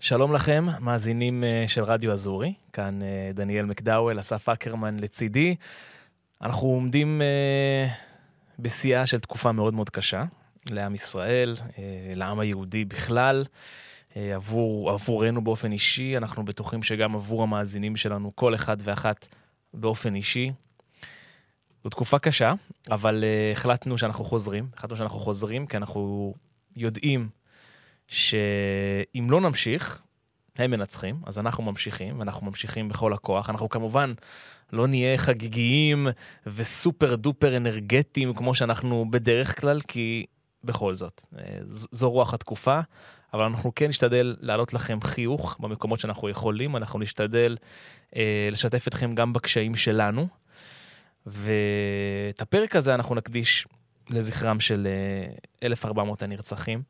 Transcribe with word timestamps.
שלום 0.00 0.32
לכם, 0.32 0.66
מאזינים 0.80 1.44
אה, 1.44 1.64
של 1.68 1.84
רדיו 1.84 2.12
אזורי, 2.12 2.54
כאן 2.72 3.02
אה, 3.02 3.30
דניאל 3.34 3.64
מקדאוול, 3.64 4.20
אסף 4.20 4.48
אקרמן 4.48 5.00
לצידי. 5.00 5.56
אנחנו 6.42 6.68
עומדים 6.68 7.22
אה, 7.22 7.88
בשיאה 8.58 9.06
של 9.06 9.20
תקופה 9.20 9.52
מאוד 9.52 9.74
מאוד 9.74 9.90
קשה 9.90 10.24
לעם 10.70 10.94
ישראל, 10.94 11.54
לעם 12.14 12.40
היהודי 12.40 12.84
בכלל, 12.84 13.44
עבור, 14.16 14.90
עבורנו 14.90 15.44
באופן 15.44 15.72
אישי, 15.72 16.16
אנחנו 16.16 16.44
בטוחים 16.44 16.82
שגם 16.82 17.14
עבור 17.14 17.42
המאזינים 17.42 17.96
שלנו, 17.96 18.32
כל 18.34 18.54
אחד 18.54 18.76
ואחת 18.80 19.26
באופן 19.74 20.14
אישי. 20.14 20.52
זו 21.84 21.90
תקופה 21.90 22.18
קשה, 22.18 22.52
אבל 22.90 23.24
החלטנו 23.52 23.98
שאנחנו 23.98 24.24
חוזרים, 24.24 24.68
החלטנו 24.76 24.96
שאנחנו 24.96 25.18
חוזרים 25.18 25.66
כי 25.66 25.76
אנחנו 25.76 26.34
יודעים 26.76 27.28
שאם 28.08 29.30
לא 29.30 29.40
נמשיך, 29.40 30.02
הם 30.58 30.70
מנצחים, 30.70 31.16
אז 31.26 31.38
אנחנו 31.38 31.62
ממשיכים, 31.62 32.18
ואנחנו 32.18 32.46
ממשיכים 32.46 32.88
בכל 32.88 33.12
הכוח. 33.12 33.50
אנחנו 33.50 33.68
כמובן 33.68 34.12
לא 34.72 34.86
נהיה 34.86 35.18
חגיגיים 35.18 36.08
וסופר 36.46 37.14
דופר 37.14 37.56
אנרגטיים 37.56 38.34
כמו 38.34 38.54
שאנחנו 38.54 39.10
בדרך 39.10 39.60
כלל, 39.60 39.80
כי 39.80 40.26
בכל 40.64 40.94
זאת, 40.94 41.20
אה, 41.38 41.58
זו 41.68 42.10
רוח 42.10 42.34
התקופה, 42.34 42.80
אבל 43.34 43.44
אנחנו 43.44 43.74
כן 43.74 43.88
נשתדל 43.88 44.36
להעלות 44.40 44.74
לכם 44.74 44.98
חיוך 45.00 45.56
במקומות 45.60 46.00
שאנחנו 46.00 46.28
יכולים, 46.28 46.76
אנחנו 46.76 46.98
נשתדל 46.98 47.56
אה, 48.16 48.48
לשתף 48.52 48.88
אתכם 48.88 49.14
גם 49.14 49.32
בקשיים 49.32 49.74
שלנו, 49.74 50.28
ואת 51.26 52.40
הפרק 52.42 52.76
הזה 52.76 52.94
אנחנו 52.94 53.14
נקדיש 53.14 53.66
לזכרם 54.10 54.60
של 54.60 54.86
אה, 54.86 55.66
1,400 55.66 56.22
הנרצחים. 56.22 56.82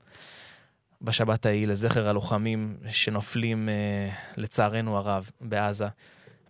בשבת 1.02 1.46
ההיא 1.46 1.66
לזכר 1.66 2.08
הלוחמים 2.08 2.76
שנופלים, 2.90 3.68
אה, 3.68 4.14
לצערנו 4.36 4.96
הרב, 4.98 5.30
בעזה. 5.40 5.86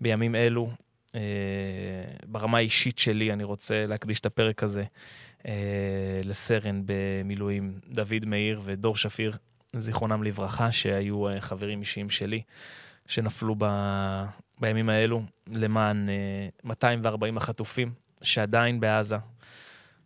בימים 0.01 0.35
אלו, 0.35 0.71
אה, 1.15 1.21
ברמה 2.27 2.59
האישית 2.59 2.99
שלי, 2.99 3.33
אני 3.33 3.45
רוצה 3.45 3.87
להקדיש 3.87 4.21
את 4.21 4.27
הפרק 4.27 4.63
הזה 4.63 4.85
אה, 5.47 6.21
לסרן 6.25 6.83
במילואים 6.85 7.81
דוד 7.89 8.27
מאיר 8.27 8.61
ודור 8.65 8.97
שפיר, 8.97 9.37
זיכרונם 9.77 10.23
לברכה, 10.23 10.73
שהיו 10.73 11.29
אה, 11.29 11.41
חברים 11.41 11.81
אישיים 11.81 12.11
שלי, 12.11 12.43
שנפלו 13.07 13.55
ב... 13.59 13.65
בימים 14.61 14.89
האלו 14.89 15.23
למען 15.47 16.09
אה, 16.09 16.49
240 16.65 17.37
החטופים 17.37 17.93
שעדיין 18.23 18.81
בעזה, 18.81 19.17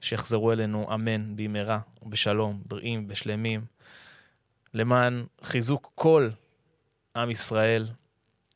שיחזרו 0.01 0.53
אלינו, 0.53 0.95
אמן, 0.95 1.37
במהרה 1.37 1.79
ובשלום, 2.03 2.63
בריאים 2.67 3.07
ושלמים. 3.09 3.65
למען 4.75 5.25
חיזוק 5.43 5.93
כל 5.95 6.31
עם 7.17 7.31
ישראל 7.31 7.89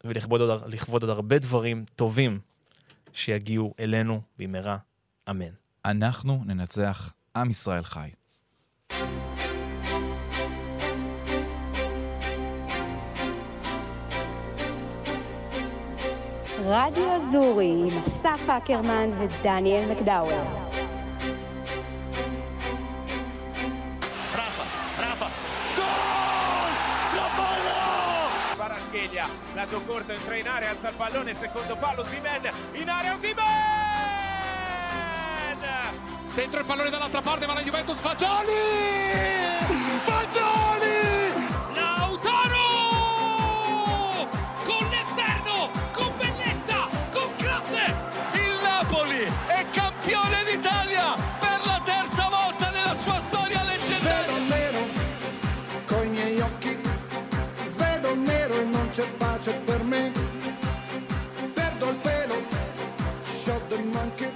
ולכבוד 0.04 0.40
עוד, 0.40 0.62
עוד 0.90 1.10
הרבה 1.10 1.38
דברים 1.38 1.84
טובים 1.96 2.40
שיגיעו 3.12 3.74
אלינו 3.80 4.20
במהרה. 4.38 4.78
אמן. 5.30 5.52
אנחנו 5.84 6.42
ננצח, 6.46 7.12
עם 7.36 7.50
ישראל 7.50 7.82
חי. 7.82 8.10
רדיו 16.66 17.14
אזורי 17.16 17.66
עם 17.66 18.02
אסף 18.02 18.48
אקרמן 18.48 19.10
ודניאל 19.20 19.92
מקדאוור. 19.92 20.63
Lato 29.54 29.80
corto 29.82 30.12
entra 30.12 30.36
in 30.36 30.48
area, 30.48 30.70
alza 30.70 30.88
il 30.88 30.94
pallone, 30.96 31.32
secondo 31.32 31.76
palo 31.76 32.04
Simen, 32.04 32.50
in 32.72 32.88
area 32.88 33.16
Simen! 33.16 33.42
Dentro 36.34 36.60
il 36.60 36.66
pallone 36.66 36.90
dall'altra 36.90 37.20
parte 37.20 37.46
va 37.46 37.54
la 37.54 37.62
Juventus, 37.62 37.98
Fagioli! 37.98 38.52
Fagioli! 40.02 40.93
Pace 59.44 59.52
per 59.66 59.82
me. 59.92 60.02
Perdo 61.56 61.86
il 61.92 61.98
pelo, 62.06 62.36
shot 63.42 63.62
the 63.70 63.78
monkey. 63.94 64.30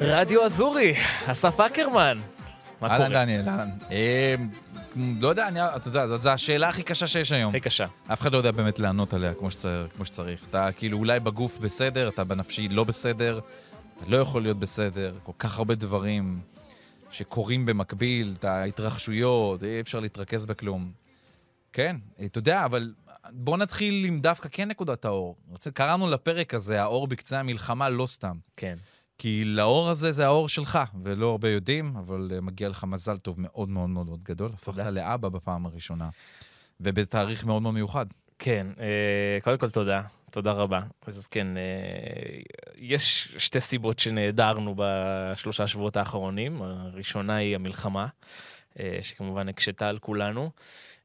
רדיו 0.00 0.44
אזורי, 0.44 0.94
אסף 1.26 1.60
אקרמן. 1.60 2.18
מה 2.80 2.88
אהלן 2.88 3.06
קורה? 3.08 3.24
דניאל, 3.24 3.48
אהלן. 3.48 3.68
אה, 3.90 4.34
לא 5.20 5.28
יודע, 5.28 5.48
אני- 5.48 5.60
אתה 5.76 5.88
יודע, 5.88 6.06
זאת 6.06 6.26
השאלה 6.26 6.68
הכי 6.68 6.82
קשה 6.82 7.06
שיש 7.06 7.32
היום. 7.32 7.50
הכי 7.50 7.60
קשה. 7.60 7.86
אף 8.12 8.20
אחד 8.20 8.32
לא 8.32 8.38
יודע 8.38 8.50
באמת 8.50 8.78
לענות 8.78 9.14
עליה 9.14 9.34
כמו 9.34 9.50
שצריך. 9.50 9.92
כמו 9.96 10.04
שצריך. 10.04 10.44
אתה 10.50 10.68
כאילו 10.72 10.98
אולי 10.98 11.20
בגוף 11.20 11.58
בסדר, 11.58 12.08
אתה 12.08 12.24
בנפשי 12.24 12.68
לא 12.68 12.84
בסדר, 12.84 13.38
אתה 13.98 14.04
לא 14.08 14.16
יכול 14.16 14.42
להיות 14.42 14.58
בסדר, 14.58 15.14
כל 15.22 15.32
כך 15.38 15.58
הרבה 15.58 15.74
דברים 15.74 16.40
שקורים 17.10 17.66
במקביל, 17.66 18.34
את 18.38 18.44
ההתרחשויות, 18.44 19.62
אי 19.64 19.80
אפשר 19.80 20.00
להתרכז 20.00 20.46
בכלום. 20.46 20.90
כן, 21.72 21.96
אתה 22.24 22.38
יודע, 22.38 22.64
אבל 22.64 22.92
בוא 23.30 23.56
נתחיל 23.56 24.04
עם 24.04 24.20
דווקא 24.20 24.48
כן 24.52 24.68
נקודת 24.68 25.04
האור. 25.04 25.36
קראנו 25.74 26.10
לפרק 26.10 26.54
הזה, 26.54 26.82
האור 26.82 27.06
בקצה 27.06 27.40
המלחמה, 27.40 27.88
לא 27.88 28.06
סתם. 28.06 28.36
כן. 28.56 28.76
כי 29.18 29.44
לאור 29.44 29.90
הזה 29.90 30.12
זה 30.12 30.26
האור 30.26 30.48
שלך, 30.48 30.78
ולא 31.02 31.30
הרבה 31.30 31.50
יודעים, 31.50 31.96
אבל 31.96 32.30
uh, 32.38 32.40
מגיע 32.40 32.68
לך 32.68 32.84
מזל 32.84 33.16
טוב 33.16 33.34
מאוד 33.38 33.68
מאוד 33.68 33.90
מאוד 33.90 34.06
מאוד 34.06 34.22
גדול. 34.22 34.50
הפכת. 34.54 34.78
לאבא 34.78 35.28
בפעם 35.28 35.66
הראשונה, 35.66 36.08
ובתאריך 36.80 37.44
מאוד 37.44 37.62
מאוד 37.62 37.74
מיוחד. 37.74 38.06
כן, 38.38 38.66
אה, 38.80 39.38
קודם 39.42 39.58
כל 39.58 39.70
תודה, 39.70 40.02
תודה 40.30 40.52
רבה. 40.52 40.80
אז 41.06 41.26
כן, 41.26 41.56
אה, 41.56 41.62
יש 42.78 43.34
שתי 43.38 43.60
סיבות 43.60 43.98
שנעדרנו 43.98 44.74
בשלושה 44.78 45.66
שבועות 45.66 45.96
האחרונים. 45.96 46.62
הראשונה 46.62 47.36
היא 47.36 47.54
המלחמה, 47.54 48.02
אה, 48.02 48.08
שכמובן 49.02 49.48
הקשתה 49.48 49.88
על 49.88 49.98
כולנו 49.98 50.50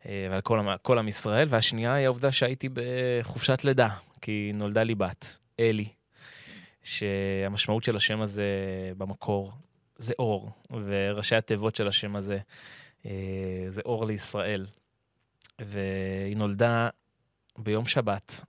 אה, 0.05 0.27
ועל 0.31 0.41
כל, 0.41 0.59
כל 0.81 0.99
עם 0.99 1.07
ישראל, 1.07 1.47
והשנייה 1.51 1.93
היא 1.93 2.05
העובדה 2.05 2.31
שהייתי 2.31 2.69
בחופשת 2.73 3.63
לידה, 3.63 3.89
כי 4.21 4.51
נולדה 4.53 4.83
לי 4.83 4.95
בת, 4.95 5.37
אלי, 5.59 5.87
שהמשמעות 6.83 7.83
של 7.83 7.95
השם 7.95 8.21
הזה 8.21 8.45
במקור 8.97 9.51
זה 9.97 10.13
אור, 10.19 10.49
וראשי 10.85 11.35
התיבות 11.35 11.75
של 11.75 11.87
השם 11.87 12.15
הזה 12.15 12.39
אה, 13.05 13.11
זה 13.67 13.81
אור 13.85 14.05
לישראל. 14.05 14.65
והיא 15.59 16.37
נולדה 16.37 16.89
ביום 17.57 17.85
שבת, 17.85 18.43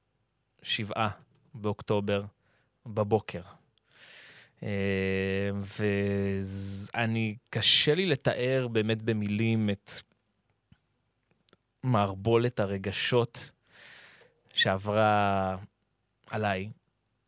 שבעה 0.62 1.08
באוקטובר, 1.54 2.24
בבוקר. 2.86 3.42
אה, 4.62 5.50
ואני, 6.94 7.36
קשה 7.50 7.94
לי 7.94 8.06
לתאר 8.06 8.68
באמת 8.68 9.02
במילים 9.02 9.70
את 9.70 9.90
מערבולת 11.82 12.60
הרגשות 12.60 13.50
שעברה 14.54 15.56
עליי 16.30 16.70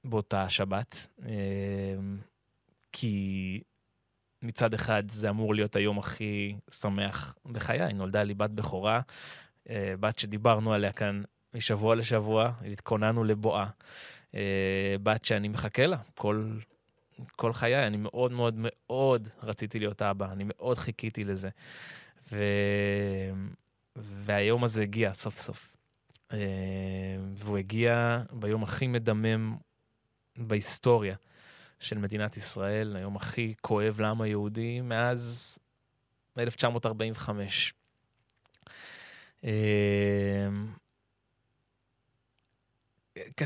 באותה 0.04 0.48
שבת. 0.48 1.06
אה, 1.26 1.30
כי 2.92 3.60
מצד 4.42 4.74
אחד 4.74 5.10
זה 5.10 5.30
אמור 5.30 5.54
להיות 5.54 5.76
היום 5.76 5.98
הכי 5.98 6.56
שמח 6.70 7.36
בחיי, 7.46 7.92
נולדה 7.92 8.22
לי 8.22 8.34
בת 8.34 8.50
בכורה, 8.50 9.00
אה, 9.70 9.94
בת 10.00 10.18
שדיברנו 10.18 10.72
עליה 10.72 10.92
כאן 10.92 11.22
משבוע 11.54 11.94
לשבוע, 11.94 12.52
התכוננו 12.70 13.24
לבואה. 13.24 13.66
אה, 14.34 14.96
בת 15.02 15.24
שאני 15.24 15.48
מחכה 15.48 15.86
לה 15.86 15.96
כל, 16.14 16.56
כל 17.36 17.52
חיי, 17.52 17.86
אני 17.86 17.96
מאוד 17.96 18.32
מאוד 18.32 18.54
מאוד 18.58 19.28
רציתי 19.42 19.78
להיות 19.78 20.02
אבא, 20.02 20.32
אני 20.32 20.44
מאוד 20.46 20.78
חיכיתי 20.78 21.24
לזה. 21.24 21.48
ו... 22.32 22.44
והיום 23.96 24.64
הזה 24.64 24.82
הגיע 24.82 25.14
סוף 25.14 25.38
סוף. 25.38 25.76
אה, 26.32 26.38
והוא 27.36 27.58
הגיע 27.58 28.22
ביום 28.32 28.62
הכי 28.62 28.86
מדמם 28.86 29.56
בהיסטוריה 30.36 31.16
של 31.80 31.98
מדינת 31.98 32.36
ישראל, 32.36 32.96
היום 32.96 33.16
הכי 33.16 33.54
כואב 33.60 34.00
לעם 34.00 34.20
היהודי 34.20 34.80
מאז 34.80 35.58
1945. 36.38 37.74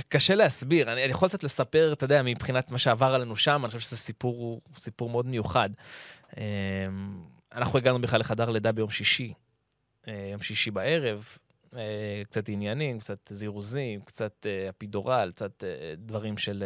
קשה 0.09 0.35
להסביר, 0.35 0.93
אני, 0.93 1.03
אני 1.05 1.11
יכול 1.11 1.29
קצת 1.29 1.45
לספר, 1.45 1.93
אתה 1.93 2.05
יודע, 2.05 2.23
מבחינת 2.23 2.71
מה 2.71 2.79
שעבר 2.79 3.15
עלינו 3.15 3.37
שם, 3.37 3.61
אני 3.65 3.69
חושב 3.69 3.81
שזה 3.81 3.97
סיפור, 3.97 4.61
סיפור 4.77 5.11
מאוד 5.11 5.27
מיוחד. 5.27 5.71
אה, 6.39 6.43
אנחנו 7.55 7.79
הגענו 7.79 8.01
בכלל 8.01 8.21
לחדר 8.21 8.51
לידה 8.51 8.73
ביום 8.73 8.91
שישי, 8.91 9.33
אה, 10.09 10.29
יום 10.33 10.41
שישי 10.43 10.71
בערב, 10.71 11.25
אה, 11.77 11.81
קצת 12.25 12.49
עניינים, 12.49 12.99
קצת 12.99 13.19
זירוזים, 13.29 14.01
קצת 14.01 14.47
אה, 14.47 14.69
אפידורל, 14.71 15.31
קצת 15.35 15.65
דברים 15.97 16.39
של... 16.39 16.65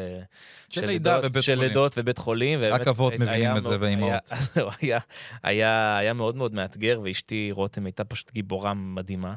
של 0.68 0.86
לידה 0.86 1.16
לידות- 1.18 1.30
ובית 1.30 1.42
של 1.42 1.54
חולים. 1.54 1.68
לידות 1.68 1.94
ובית 1.98 2.18
חולים. 2.18 2.60
רק 2.60 2.88
אבות 2.88 3.12
מבינים 3.14 3.56
את 3.56 3.62
זה, 3.62 3.76
ואימהות. 3.80 4.12
היה- 4.54 4.68
היה, 4.80 4.98
היה, 5.42 5.96
היה 5.98 6.12
מאוד 6.12 6.36
מאוד 6.36 6.54
מאתגר, 6.54 7.00
ואשתי 7.04 7.48
רותם 7.52 7.84
הייתה 7.86 8.04
פשוט 8.04 8.32
גיבורה 8.32 8.74
מדהימה. 8.74 9.34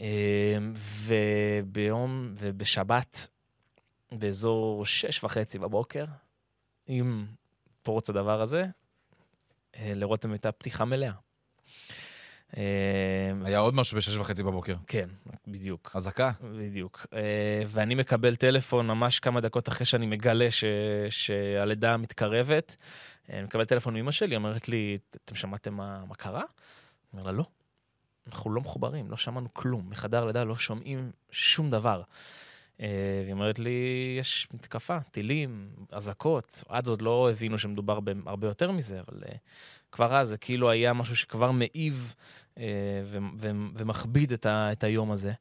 אה, 0.00 0.58
וביום, 1.06 2.34
ובשבת, 2.36 3.28
באזור 4.12 4.86
שש 4.86 5.24
וחצי 5.24 5.58
בבוקר, 5.58 6.04
עם 6.86 7.26
פרוץ 7.82 8.10
הדבר 8.10 8.42
הזה, 8.42 8.64
אה, 9.76 9.92
לרותם 9.94 10.32
הייתה 10.32 10.52
פתיחה 10.52 10.84
מלאה. 10.84 11.12
אה, 12.56 12.62
היה 13.44 13.58
עוד 13.58 13.74
משהו 13.74 13.96
בשש 13.96 14.16
וחצי 14.16 14.42
בבוקר. 14.42 14.74
כן, 14.86 15.08
בדיוק. 15.46 15.90
אזעקה? 15.94 16.30
בדיוק. 16.56 17.06
אה, 17.12 17.62
ואני 17.66 17.94
מקבל 17.94 18.36
טלפון 18.36 18.86
ממש 18.86 19.20
כמה 19.20 19.40
דקות 19.40 19.68
אחרי 19.68 19.86
שאני 19.86 20.06
מגלה 20.06 20.50
ש... 20.50 20.64
שהלידה 21.08 21.96
מתקרבת. 21.96 22.76
אה, 23.30 23.36
אני 23.36 23.44
מקבל 23.44 23.64
טלפון 23.64 23.94
מאמא 23.94 24.10
שלי, 24.10 24.36
אומרת 24.36 24.68
לי, 24.68 24.96
אתם 25.24 25.34
שמעתם 25.34 25.74
מה, 25.74 26.04
מה 26.08 26.14
קרה? 26.14 26.42
אני 26.42 27.20
אומר 27.20 27.22
לה, 27.22 27.32
לא. 27.32 27.44
אנחנו 28.28 28.50
לא 28.50 28.60
מחוברים, 28.60 29.10
לא 29.10 29.16
שמענו 29.16 29.54
כלום. 29.54 29.90
מחדר 29.90 30.24
לידה 30.24 30.44
לא 30.44 30.56
שומעים 30.56 31.10
שום 31.30 31.70
דבר. 31.70 32.02
אה, 32.80 33.20
והיא 33.22 33.32
אומרת 33.32 33.58
לי, 33.58 34.16
יש 34.20 34.48
מתקפה, 34.54 35.00
טילים, 35.00 35.70
אזעקות. 35.92 36.64
עד 36.68 36.86
עוד 36.86 37.02
לא 37.02 37.30
הבינו 37.30 37.58
שמדובר 37.58 38.00
בהרבה 38.00 38.46
יותר 38.46 38.70
מזה, 38.70 39.00
אבל 39.00 39.22
אה, 39.28 39.36
כבר 39.92 40.16
אז 40.16 40.28
זה 40.28 40.38
כאילו 40.38 40.70
היה 40.70 40.92
משהו 40.92 41.16
שכבר 41.16 41.50
מעיב 41.50 42.14
אה, 42.58 42.64
ו- 43.04 43.18
ו- 43.38 43.50
ומכביד 43.74 44.32
את, 44.32 44.46
את 44.46 44.84
היום 44.84 45.10
הזה. 45.10 45.32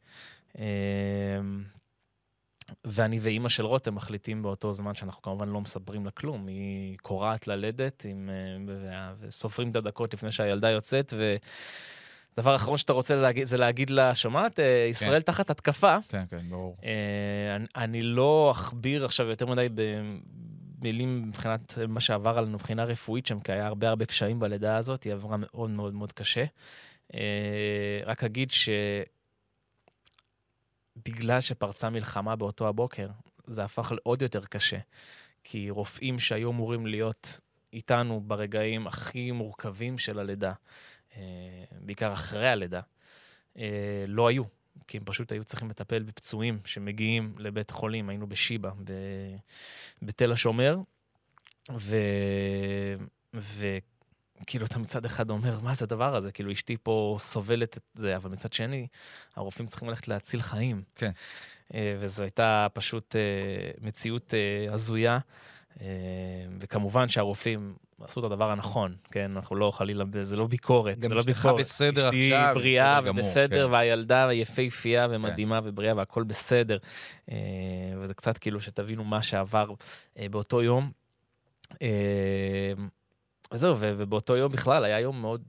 ואני 2.85 3.19
ואימא 3.19 3.49
של 3.49 3.65
רותם 3.65 3.95
מחליטים 3.95 4.41
באותו 4.41 4.73
זמן 4.73 4.93
שאנחנו 4.93 5.21
כמובן 5.21 5.49
לא 5.49 5.61
מספרים 5.61 6.05
לה 6.05 6.11
כלום. 6.11 6.47
היא 6.47 6.97
קורעת 6.97 7.47
ללדת 7.47 8.05
עם, 8.09 8.29
וסופרים 9.19 9.71
את 9.71 9.75
הדקות 9.75 10.13
לפני 10.13 10.31
שהילדה 10.31 10.69
יוצאת, 10.69 11.13
ודבר 12.37 12.55
אחרון 12.55 12.77
שאתה 12.77 12.93
רוצה 12.93 13.15
להגיד, 13.15 13.45
זה 13.47 13.57
להגיד 13.57 13.89
לה, 13.89 14.15
שומעת, 14.15 14.59
אה, 14.59 14.87
ישראל 14.89 15.21
תחת 15.21 15.49
התקפה. 15.49 15.97
כן, 16.09 16.23
כן, 16.29 16.49
ברור. 16.49 16.77
אה, 16.83 17.55
אני- 17.55 17.65
אני 17.75 18.01
לא 18.01 18.49
אכביר 18.51 19.05
עכשיו 19.05 19.27
יותר 19.27 19.45
מדי 19.45 19.67
במילים 20.79 21.27
מבחינת 21.27 21.77
מה 21.87 21.99
שעבר 21.99 22.37
עלינו 22.37 22.53
מבחינה 22.53 22.83
רפואית 22.83 23.25
שם, 23.25 23.39
כי 23.39 23.51
היה 23.51 23.67
הרבה 23.67 23.89
הרבה 23.89 24.05
קשיים 24.05 24.39
בלידה 24.39 24.77
הזאת, 24.77 25.03
היא 25.03 25.13
עברה 25.13 25.37
מאוד 25.39 25.69
מאוד 25.69 25.93
מאוד 25.93 26.11
קשה. 26.11 26.43
אה, 27.13 27.19
רק 28.05 28.23
אגיד 28.23 28.49
שבגלל 30.97 31.41
שפרצה 31.41 31.89
מלחמה 31.89 32.35
באותו 32.35 32.67
הבוקר, 32.67 33.07
זה 33.47 33.63
הפך 33.63 33.91
לעוד 33.91 34.21
יותר 34.21 34.45
קשה. 34.45 34.77
כי 35.43 35.69
רופאים 35.69 36.19
שהיו 36.19 36.51
אמורים 36.51 36.87
להיות 36.87 37.39
איתנו 37.73 38.21
ברגעים 38.21 38.87
הכי 38.87 39.31
מורכבים 39.31 39.97
של 39.97 40.19
הלידה, 40.19 40.53
בעיקר 41.71 42.13
אחרי 42.13 42.47
הלידה, 42.47 42.81
אה, 43.57 44.05
לא 44.07 44.27
היו. 44.27 44.43
כי 44.87 44.97
הם 44.97 45.03
פשוט 45.05 45.31
היו 45.31 45.43
צריכים 45.43 45.69
לטפל 45.69 46.03
בפצועים 46.03 46.59
שמגיעים 46.65 47.35
לבית 47.37 47.71
חולים, 47.71 48.09
היינו 48.09 48.27
בשיבא, 48.27 48.69
ב... 48.83 48.91
בתל 50.01 50.31
השומר, 50.31 50.77
ו... 51.71 51.97
וכאילו 53.33 54.65
אתה 54.65 54.79
מצד 54.79 55.05
אחד 55.05 55.29
אומר, 55.29 55.59
מה 55.59 55.75
זה 55.75 55.85
הדבר 55.85 56.15
הזה? 56.15 56.31
כאילו 56.31 56.51
אשתי 56.51 56.77
פה 56.83 57.17
סובלת 57.19 57.77
את 57.77 57.83
זה, 57.93 58.15
אבל 58.15 58.31
מצד 58.31 58.53
שני, 58.53 58.87
הרופאים 59.35 59.67
צריכים 59.67 59.89
ללכת 59.89 60.07
להציל 60.07 60.41
חיים. 60.41 60.83
כן. 60.95 61.11
אה, 61.73 61.97
וזו 61.99 62.23
הייתה 62.23 62.67
פשוט 62.73 63.15
אה, 63.15 63.71
מציאות 63.81 64.33
אה, 64.33 64.73
הזויה. 64.73 65.19
אה, 65.81 65.87
וכמובן 66.59 67.09
שהרופאים 67.09 67.75
עשו 68.01 68.19
את 68.19 68.25
הדבר 68.25 68.51
הנכון, 68.51 68.95
כן? 69.11 69.31
אנחנו 69.35 69.55
לא 69.55 69.71
חלילה, 69.71 70.03
זה 70.21 70.35
לא 70.35 70.47
ביקורת, 70.47 70.99
גם 70.99 71.09
זה 71.09 71.15
לא 71.15 71.19
אשתך 71.19 71.35
ביקורת. 71.35 71.59
בסדר 71.59 72.09
אשתי 72.09 72.33
עכשיו, 72.33 72.55
בריאה 72.55 72.95
בסדר 72.95 73.07
גמור, 73.07 73.25
ובסדר, 73.25 73.67
כן. 73.67 73.73
והילדה 73.73 74.33
יפהפייה 74.33 75.07
ומדהימה 75.09 75.59
ובריאה 75.63 75.95
והכל 75.95 76.23
בסדר. 76.23 76.77
אה, 77.31 77.37
וזה 77.99 78.13
קצת 78.13 78.37
כאילו 78.37 78.61
שתבינו 78.61 79.03
מה 79.03 79.21
שעבר 79.21 79.71
אה, 80.19 80.29
באותו 80.29 80.61
יום. 80.61 80.91
אה, 81.81 81.87
וזהו, 83.53 83.79
ו- 83.79 83.93
ובאותו 83.97 84.35
יום 84.35 84.51
בכלל 84.51 84.85
היה 84.85 84.99
יום 84.99 85.21
מאוד... 85.21 85.41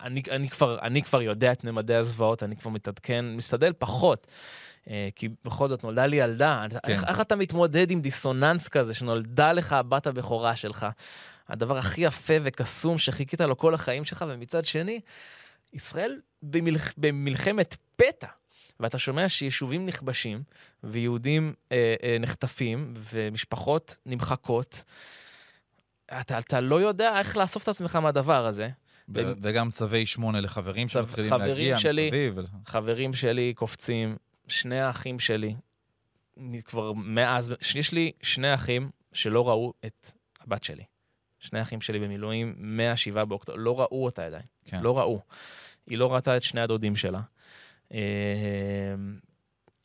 אני, 0.00 0.22
אני, 0.30 0.48
כבר, 0.48 0.78
אני 0.78 1.02
כבר 1.02 1.22
יודע 1.22 1.52
את 1.52 1.64
ממדי 1.64 1.94
הזוועות, 1.94 2.42
אני 2.42 2.56
כבר 2.56 2.70
מתעדכן, 2.70 3.24
משתדל 3.36 3.72
פחות. 3.78 4.26
אה, 4.90 5.08
כי 5.16 5.28
בכל 5.44 5.68
זאת 5.68 5.84
נולדה 5.84 6.06
לי 6.06 6.16
ילדה. 6.16 6.66
כן. 6.70 6.78
איך, 6.90 7.04
איך 7.04 7.20
אתה 7.20 7.36
מתמודד 7.36 7.90
עם 7.90 8.00
דיסוננס 8.00 8.68
כזה 8.68 8.94
שנולדה 8.94 9.52
לך 9.52 9.72
הבת 9.72 10.06
הבכורה 10.06 10.56
שלך? 10.56 10.86
הדבר 11.48 11.78
הכי 11.78 12.00
יפה 12.00 12.34
וקסום 12.42 12.98
שחיכית 12.98 13.40
לו 13.40 13.58
כל 13.58 13.74
החיים 13.74 14.04
שלך, 14.04 14.24
ומצד 14.28 14.64
שני, 14.64 15.00
ישראל 15.72 16.20
במלח... 16.42 16.92
במלחמת 16.96 17.76
פתע. 17.96 18.26
ואתה 18.80 18.98
שומע 18.98 19.28
שיישובים 19.28 19.86
נכבשים, 19.86 20.42
ויהודים 20.84 21.54
אה, 21.72 21.94
אה, 22.02 22.16
נחטפים, 22.20 22.94
ומשפחות 22.96 23.96
נמחקות. 24.06 24.82
אתה, 26.20 26.38
אתה 26.38 26.60
לא 26.60 26.80
יודע 26.80 27.18
איך 27.18 27.36
לאסוף 27.36 27.62
את 27.62 27.68
עצמך 27.68 27.96
מהדבר 27.96 28.46
הזה. 28.46 28.68
ו- 29.14 29.32
וגם 29.42 29.70
צווי 29.70 30.06
שמונה 30.06 30.40
לחברים 30.40 30.86
צו- 30.86 30.92
שמתחילים 30.92 31.30
חברים 31.30 31.48
להגיע 31.48 31.78
שלי. 31.78 32.06
מסביב. 32.06 32.38
חברים 32.66 33.14
שלי 33.14 33.54
קופצים, 33.54 34.16
שני 34.48 34.80
האחים 34.80 35.18
שלי, 35.18 35.54
כבר 36.64 36.92
מאז, 36.92 37.54
יש 37.74 37.92
לי 37.92 38.12
שני 38.22 38.54
אחים 38.54 38.90
שלא 39.12 39.48
ראו 39.48 39.72
את 39.86 40.10
הבת 40.40 40.64
שלי. 40.64 40.84
שני 41.44 41.62
אחים 41.62 41.80
שלי 41.80 41.98
במילואים 41.98 42.54
מה-7 42.58 43.24
באוקטובר, 43.24 43.58
לא 43.58 43.80
ראו 43.80 44.04
אותה 44.04 44.26
עדיין, 44.26 44.42
כן. 44.64 44.80
לא 44.82 44.98
ראו. 44.98 45.20
היא 45.86 45.98
לא 45.98 46.14
ראתה 46.14 46.36
את 46.36 46.42
שני 46.42 46.60
הדודים 46.60 46.96
שלה. 46.96 47.20
אה, 47.92 47.98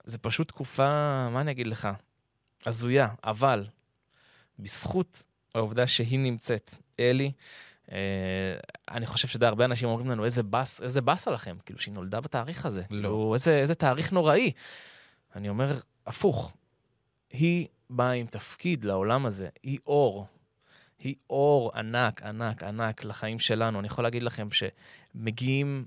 זה 0.03 0.17
פשוט 0.17 0.47
תקופה, 0.47 0.89
מה 1.29 1.41
אני 1.41 1.51
אגיד 1.51 1.67
לך? 1.67 1.87
הזויה, 2.65 3.07
אבל 3.23 3.67
בזכות 4.59 5.23
העובדה 5.55 5.87
שהיא 5.87 6.19
נמצאת, 6.19 6.75
אלי, 6.99 7.31
אה, 7.91 7.97
אני 8.89 9.05
חושב 9.05 9.27
שדי 9.27 9.45
הרבה 9.45 9.65
אנשים 9.65 9.89
אומרים 9.89 10.09
לנו, 10.09 10.25
איזה 10.25 10.43
באס, 10.43 10.81
איזה 10.81 11.01
באסה 11.01 11.31
לכם, 11.31 11.57
כאילו 11.65 11.79
שהיא 11.79 11.93
נולדה 11.93 12.21
בתאריך 12.21 12.65
הזה. 12.65 12.81
לא. 12.81 12.87
כאילו, 12.87 13.33
איזה, 13.33 13.57
איזה 13.59 13.75
תאריך 13.75 14.11
נוראי. 14.11 14.51
אני 15.35 15.49
אומר, 15.49 15.79
הפוך. 16.05 16.53
היא 17.31 17.67
באה 17.89 18.11
עם 18.11 18.27
תפקיד 18.27 18.83
לעולם 18.83 19.25
הזה, 19.25 19.49
היא 19.63 19.79
אור. 19.87 20.27
היא 20.99 21.15
אור 21.29 21.71
ענק, 21.75 22.23
ענק, 22.23 22.63
ענק 22.63 23.03
לחיים 23.03 23.39
שלנו. 23.39 23.79
אני 23.79 23.87
יכול 23.87 24.03
להגיד 24.03 24.23
לכם 24.23 24.47
שמגיעים, 24.51 25.85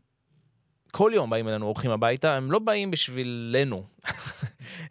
כל 0.90 1.10
יום 1.14 1.30
באים 1.30 1.48
אלינו 1.48 1.66
אורחים 1.66 1.90
הביתה, 1.90 2.36
הם 2.36 2.52
לא 2.52 2.58
באים 2.58 2.90
בשבילנו. 2.90 3.86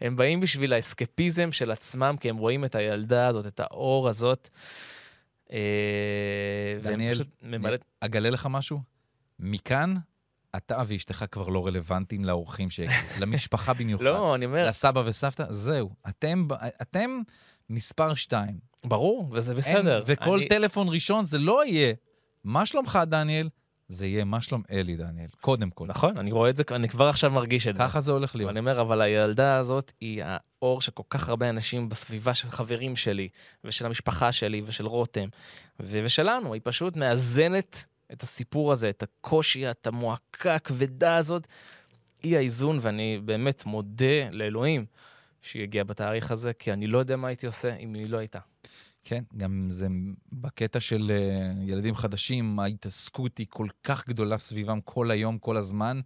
הם 0.01 0.15
באים 0.15 0.39
בשביל 0.39 0.73
האסקפיזם 0.73 1.51
של 1.51 1.71
עצמם, 1.71 2.15
כי 2.19 2.29
הם 2.29 2.37
רואים 2.37 2.65
את 2.65 2.75
הילדה 2.75 3.27
הזאת, 3.27 3.47
את 3.47 3.59
האור 3.59 4.09
הזאת. 4.09 4.49
אה, 5.51 5.57
דניאל, 6.83 7.23
ממלאת... 7.41 7.85
אגלה 7.99 8.29
לך 8.29 8.47
משהו? 8.51 8.81
מכאן, 9.39 9.95
אתה 10.55 10.81
ואשתך 10.87 11.25
כבר 11.31 11.49
לא 11.49 11.67
רלוונטיים 11.67 12.25
לאורחים 12.25 12.69
שהגיעו, 12.69 12.95
למשפחה 13.21 13.73
במיוחד. 13.73 14.03
לא, 14.03 14.35
אני 14.35 14.45
אומר, 14.45 14.65
לסבא 14.65 15.03
וסבתא, 15.05 15.45
זהו. 15.49 15.89
אתם, 16.09 16.47
אתם 16.81 17.19
מספר 17.69 18.15
שתיים. 18.15 18.70
ברור, 18.85 19.27
וזה 19.31 19.51
אין- 19.51 19.57
בסדר. 19.57 20.03
וכל 20.05 20.37
אני- 20.37 20.47
טלפון 20.47 20.87
ראשון 20.89 21.25
זה 21.25 21.37
לא 21.37 21.65
יהיה, 21.65 21.93
מה 22.43 22.65
שלומך, 22.65 22.99
דניאל? 23.07 23.49
זה 23.89 24.07
יהיה, 24.07 24.23
מה 24.23 24.41
שלום 24.41 24.63
אלי, 24.71 24.95
דניאל? 24.97 25.27
קודם 25.41 25.69
כל. 25.69 25.87
נכון, 25.87 26.17
אני 26.17 26.31
רואה 26.31 26.49
את 26.49 26.57
זה, 26.57 26.63
אני 26.71 26.89
כבר 26.89 27.07
עכשיו 27.09 27.31
מרגיש 27.31 27.67
את 27.67 27.75
זה. 27.77 27.83
ככה 27.83 28.01
זה 28.01 28.11
הולך 28.11 28.35
להיות. 28.35 28.47
ואני 28.47 28.59
אומר, 28.59 28.81
אבל 28.81 29.01
הילדה 29.01 29.57
הזאת 29.57 29.91
היא 30.01 30.23
האור 30.25 30.81
של 30.81 30.91
כל 30.91 31.03
כך 31.09 31.29
הרבה 31.29 31.49
אנשים 31.49 31.89
בסביבה 31.89 32.33
של 32.33 32.49
חברים 32.49 32.95
שלי, 32.95 33.29
ושל 33.63 33.85
המשפחה 33.85 34.31
שלי, 34.31 34.61
ושל 34.65 34.85
רותם, 34.85 35.27
ו- 35.79 36.01
ושלנו. 36.05 36.53
היא 36.53 36.61
פשוט 36.63 36.97
מאזנת 36.97 37.85
את 38.13 38.23
הסיפור 38.23 38.71
הזה, 38.71 38.89
את 38.89 39.03
הקושי, 39.03 39.71
את 39.71 39.87
המועקה 39.87 40.55
הכבדה 40.55 41.15
הזאת. 41.17 41.47
היא 42.23 42.37
האיזון, 42.37 42.79
ואני 42.81 43.19
באמת 43.25 43.65
מודה 43.65 44.29
לאלוהים 44.31 44.85
שהיא 45.41 45.63
הגיעה 45.63 45.83
בתאריך 45.83 46.31
הזה, 46.31 46.53
כי 46.53 46.73
אני 46.73 46.87
לא 46.87 46.97
יודע 46.97 47.15
מה 47.15 47.27
הייתי 47.27 47.45
עושה 47.45 47.75
אם 47.75 47.93
היא 47.93 48.09
לא 48.09 48.17
הייתה. 48.17 48.39
כן, 49.03 49.23
גם 49.37 49.67
זה 49.69 49.87
בקטע 50.31 50.79
של 50.79 51.11
uh, 51.11 51.71
ילדים 51.71 51.95
חדשים, 51.95 52.59
ההתעסקות 52.59 53.37
היא 53.37 53.47
כל 53.49 53.67
כך 53.83 54.07
גדולה 54.07 54.37
סביבם 54.37 54.81
כל 54.81 55.11
היום, 55.11 55.37
כל 55.37 55.57
הזמן. 55.57 56.01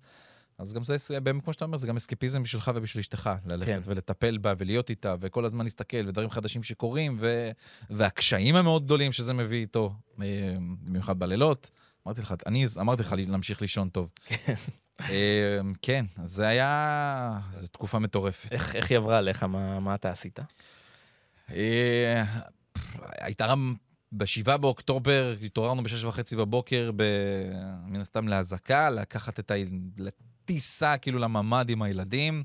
אז 0.58 0.74
גם 0.74 0.84
זה, 0.84 1.20
באמת, 1.20 1.44
כמו 1.44 1.54
שאתה 1.54 1.65
אומר, 1.65 1.77
זה 1.77 1.88
גם 1.88 1.96
אסקפיזם 1.96 2.44
בשבילך 2.44 2.72
ובשביל 2.75 3.00
אשתך, 3.00 3.30
ללכת 3.46 3.65
כן. 3.65 3.80
ולטפל 3.84 4.38
בה 4.38 4.54
ולהיות 4.58 4.89
איתה, 4.89 5.15
וכל 5.20 5.46
הזמן 5.46 5.63
להסתכל, 5.63 6.08
ודברים 6.08 6.30
חדשים 6.30 6.63
שקורים, 6.63 7.18
ו... 7.20 7.51
והקשיים 7.89 8.56
המאוד 8.56 8.86
גדולים 8.86 9.12
שזה 9.12 9.34
מביא 9.34 9.62
איתו, 9.62 9.94
אה, 10.22 10.56
במיוחד 10.84 11.20
בלילות. 11.20 11.70
אמרתי 12.08 12.22
לך, 12.22 12.34
אני 12.46 12.65
אמרתי 12.80 13.01
לך 13.01 13.15
להמשיך 13.18 13.62
לישון 13.62 13.89
טוב. 13.89 14.10
אה, 14.32 14.54
כן, 15.82 16.06
זה 16.24 16.48
היה... 16.48 17.40
זו 17.52 17.68
תקופה 17.68 18.00
מטורפת. 18.00 18.52
איך 18.52 18.75
איך 18.75 18.92
היא 18.92 18.98
עברה 18.98 19.18
עליך? 19.18 19.44
מה 19.44 19.80
מה 19.80 19.96
אתה 19.96 20.10
עשית? 20.10 20.40
אה, 21.52 22.24
הייתה 23.20 23.48
גם 23.48 23.75
ב-7 24.12 24.58
באוקטובר, 24.58 25.36
התעוררנו 25.44 25.84
ב-6 25.84 26.08
וחצי 26.08 26.36
בבוקר, 26.36 26.92
ב... 26.96 27.04
מן 27.86 28.02
הסתם 28.02 28.28
להזעקה, 28.28 28.90
לקחת 28.90 29.40
את 29.40 29.52
ה... 29.52 29.54
לטיסה, 29.98 30.98
כאילו 30.98 31.20
לממ"ד 31.20 31.70
עם 31.70 31.82
הילדים. 31.82 32.44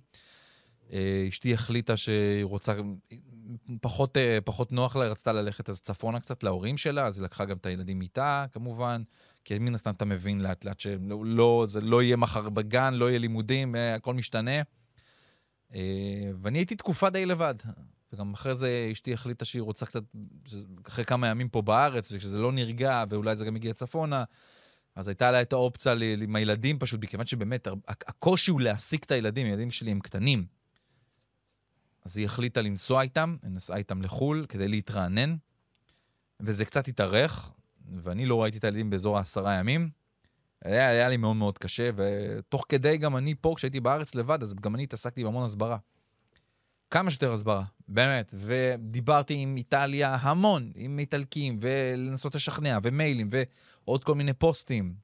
אה, 0.92 1.26
אשתי 1.28 1.54
החליטה 1.54 1.96
שהיא 1.96 2.44
רוצה, 2.44 2.74
פחות, 3.80 4.16
אה, 4.16 4.38
פחות 4.44 4.72
נוח 4.72 4.96
לה, 4.96 5.02
היא 5.04 5.10
רצתה 5.10 5.32
ללכת 5.32 5.68
אז 5.68 5.80
צפונה 5.80 6.20
קצת 6.20 6.42
להורים 6.42 6.76
שלה, 6.76 7.06
אז 7.06 7.18
היא 7.18 7.24
לקחה 7.24 7.44
גם 7.44 7.56
את 7.56 7.66
הילדים 7.66 8.00
איתה, 8.00 8.44
כמובן. 8.52 9.02
כי 9.50 9.58
מן 9.58 9.74
הסתם 9.74 9.90
אתה 9.90 10.04
מבין 10.04 10.40
לאט 10.40 10.64
לאט 10.64 10.80
שלא, 10.80 11.24
לא, 11.24 11.64
זה 11.68 11.80
לא 11.80 12.02
יהיה 12.02 12.16
מחר 12.16 12.48
בגן, 12.48 12.94
לא 12.94 13.08
יהיה 13.08 13.18
לימודים, 13.18 13.76
אה, 13.76 13.94
הכל 13.94 14.14
משתנה. 14.14 14.62
אה, 15.74 16.30
ואני 16.42 16.58
הייתי 16.58 16.76
תקופה 16.76 17.10
די 17.10 17.26
לבד. 17.26 17.54
וגם 18.12 18.34
אחרי 18.34 18.54
זה 18.54 18.88
אשתי 18.92 19.12
החליטה 19.12 19.44
שהיא 19.44 19.62
רוצה 19.62 19.86
קצת, 19.86 20.02
אחרי 20.88 21.04
כמה 21.04 21.26
ימים 21.26 21.48
פה 21.48 21.62
בארץ, 21.62 22.12
וכשזה 22.12 22.38
לא 22.38 22.52
נרגע, 22.52 23.04
ואולי 23.08 23.36
זה 23.36 23.44
גם 23.44 23.56
יגיע 23.56 23.72
צפונה, 23.72 24.24
אז 24.94 25.08
הייתה 25.08 25.30
לה 25.30 25.42
את 25.42 25.52
האופציה 25.52 25.94
עם 26.22 26.36
הילדים 26.36 26.78
פשוט, 26.78 27.02
מכיוון 27.02 27.26
שבאמת, 27.26 27.68
הקושי 27.88 28.50
הוא 28.50 28.60
להעסיק 28.60 29.04
את 29.04 29.10
הילדים, 29.10 29.46
הילדים 29.46 29.70
שלי 29.70 29.90
הם 29.90 30.00
קטנים. 30.00 30.46
אז 32.04 32.16
היא 32.16 32.26
החליטה 32.26 32.60
לנסוע 32.60 33.02
איתם, 33.02 33.36
היא 33.42 33.50
נסעה 33.50 33.76
איתם 33.76 34.02
לחו"ל 34.02 34.46
כדי 34.48 34.68
להתרענן, 34.68 35.36
וזה 36.40 36.64
קצת 36.64 36.88
התארך, 36.88 37.52
ואני 38.02 38.26
לא 38.26 38.42
ראיתי 38.42 38.58
את 38.58 38.64
הילדים 38.64 38.90
באזור 38.90 39.18
העשרה 39.18 39.54
ימים. 39.54 39.90
היה, 40.64 40.88
היה 40.88 41.08
לי 41.08 41.16
מאוד 41.16 41.36
מאוד 41.36 41.58
קשה, 41.58 41.90
ותוך 41.96 42.64
כדי 42.68 42.96
גם 42.96 43.16
אני 43.16 43.34
פה, 43.40 43.54
כשהייתי 43.56 43.80
בארץ 43.80 44.14
לבד, 44.14 44.42
אז 44.42 44.54
גם 44.54 44.74
אני 44.74 44.82
התעסקתי 44.82 45.24
בהמון 45.24 45.46
הסברה. 45.46 45.76
כמה 46.90 47.10
שיותר 47.10 47.32
הסברה, 47.32 47.64
באמת. 47.88 48.34
ודיברתי 48.36 49.34
עם 49.34 49.56
איטליה 49.56 50.14
המון, 50.20 50.72
עם 50.74 50.98
איטלקים, 50.98 51.56
ולנסות 51.60 52.34
לשכנע, 52.34 52.78
ומיילים, 52.82 53.28
ועוד 53.30 54.04
כל 54.04 54.14
מיני 54.14 54.32
פוסטים. 54.32 54.94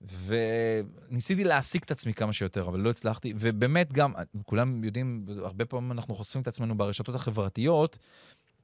וניסיתי 0.00 1.44
להעסיק 1.44 1.84
את 1.84 1.90
עצמי 1.90 2.14
כמה 2.14 2.32
שיותר, 2.32 2.68
אבל 2.68 2.80
לא 2.80 2.90
הצלחתי. 2.90 3.34
ובאמת 3.36 3.92
גם, 3.92 4.12
כולם 4.44 4.84
יודעים, 4.84 5.26
הרבה 5.38 5.64
פעמים 5.64 5.92
אנחנו 5.92 6.14
חושפים 6.14 6.42
את 6.42 6.48
עצמנו 6.48 6.76
ברשתות 6.76 7.14
החברתיות, 7.14 7.98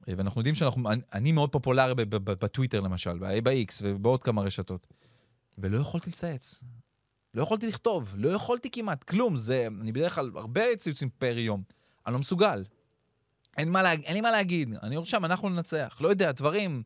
ואנחנו 0.08 0.40
יודעים 0.40 0.54
שאנחנו, 0.54 0.90
אני, 1.12 1.32
מאוד 1.32 1.52
פופולרי 1.52 1.94
בטוויטר 2.04 2.80
למשל, 2.80 3.18
ב-X 3.18 3.80
ובעוד 3.82 4.22
כמה 4.22 4.42
רשתות. 4.42 4.86
ולא 5.58 5.76
יכולתי 5.76 6.10
לצייץ. 6.10 6.60
לא 7.34 7.42
יכולתי 7.42 7.66
לכתוב, 7.66 8.14
לא 8.16 8.28
יכולתי 8.28 8.70
כמעט, 8.70 9.04
כלום. 9.04 9.36
זה, 9.36 9.68
אני 9.80 9.92
בדרך 9.92 10.14
כלל 10.14 10.30
הרבה 10.34 10.76
ציוצים 10.76 11.08
פר 11.18 11.38
יום. 11.38 11.62
אני 12.06 12.12
לא 12.12 12.18
מסוגל. 12.18 12.64
אין, 13.56 13.70
מה 13.70 13.82
להג... 13.82 14.02
אין 14.02 14.14
לי 14.14 14.20
מה 14.20 14.30
להגיד, 14.30 14.74
אני 14.82 14.96
אומר 14.96 15.04
שם, 15.04 15.24
אנחנו 15.24 15.48
ננצח. 15.48 15.96
לא 16.00 16.08
יודע, 16.08 16.32
דברים... 16.32 16.82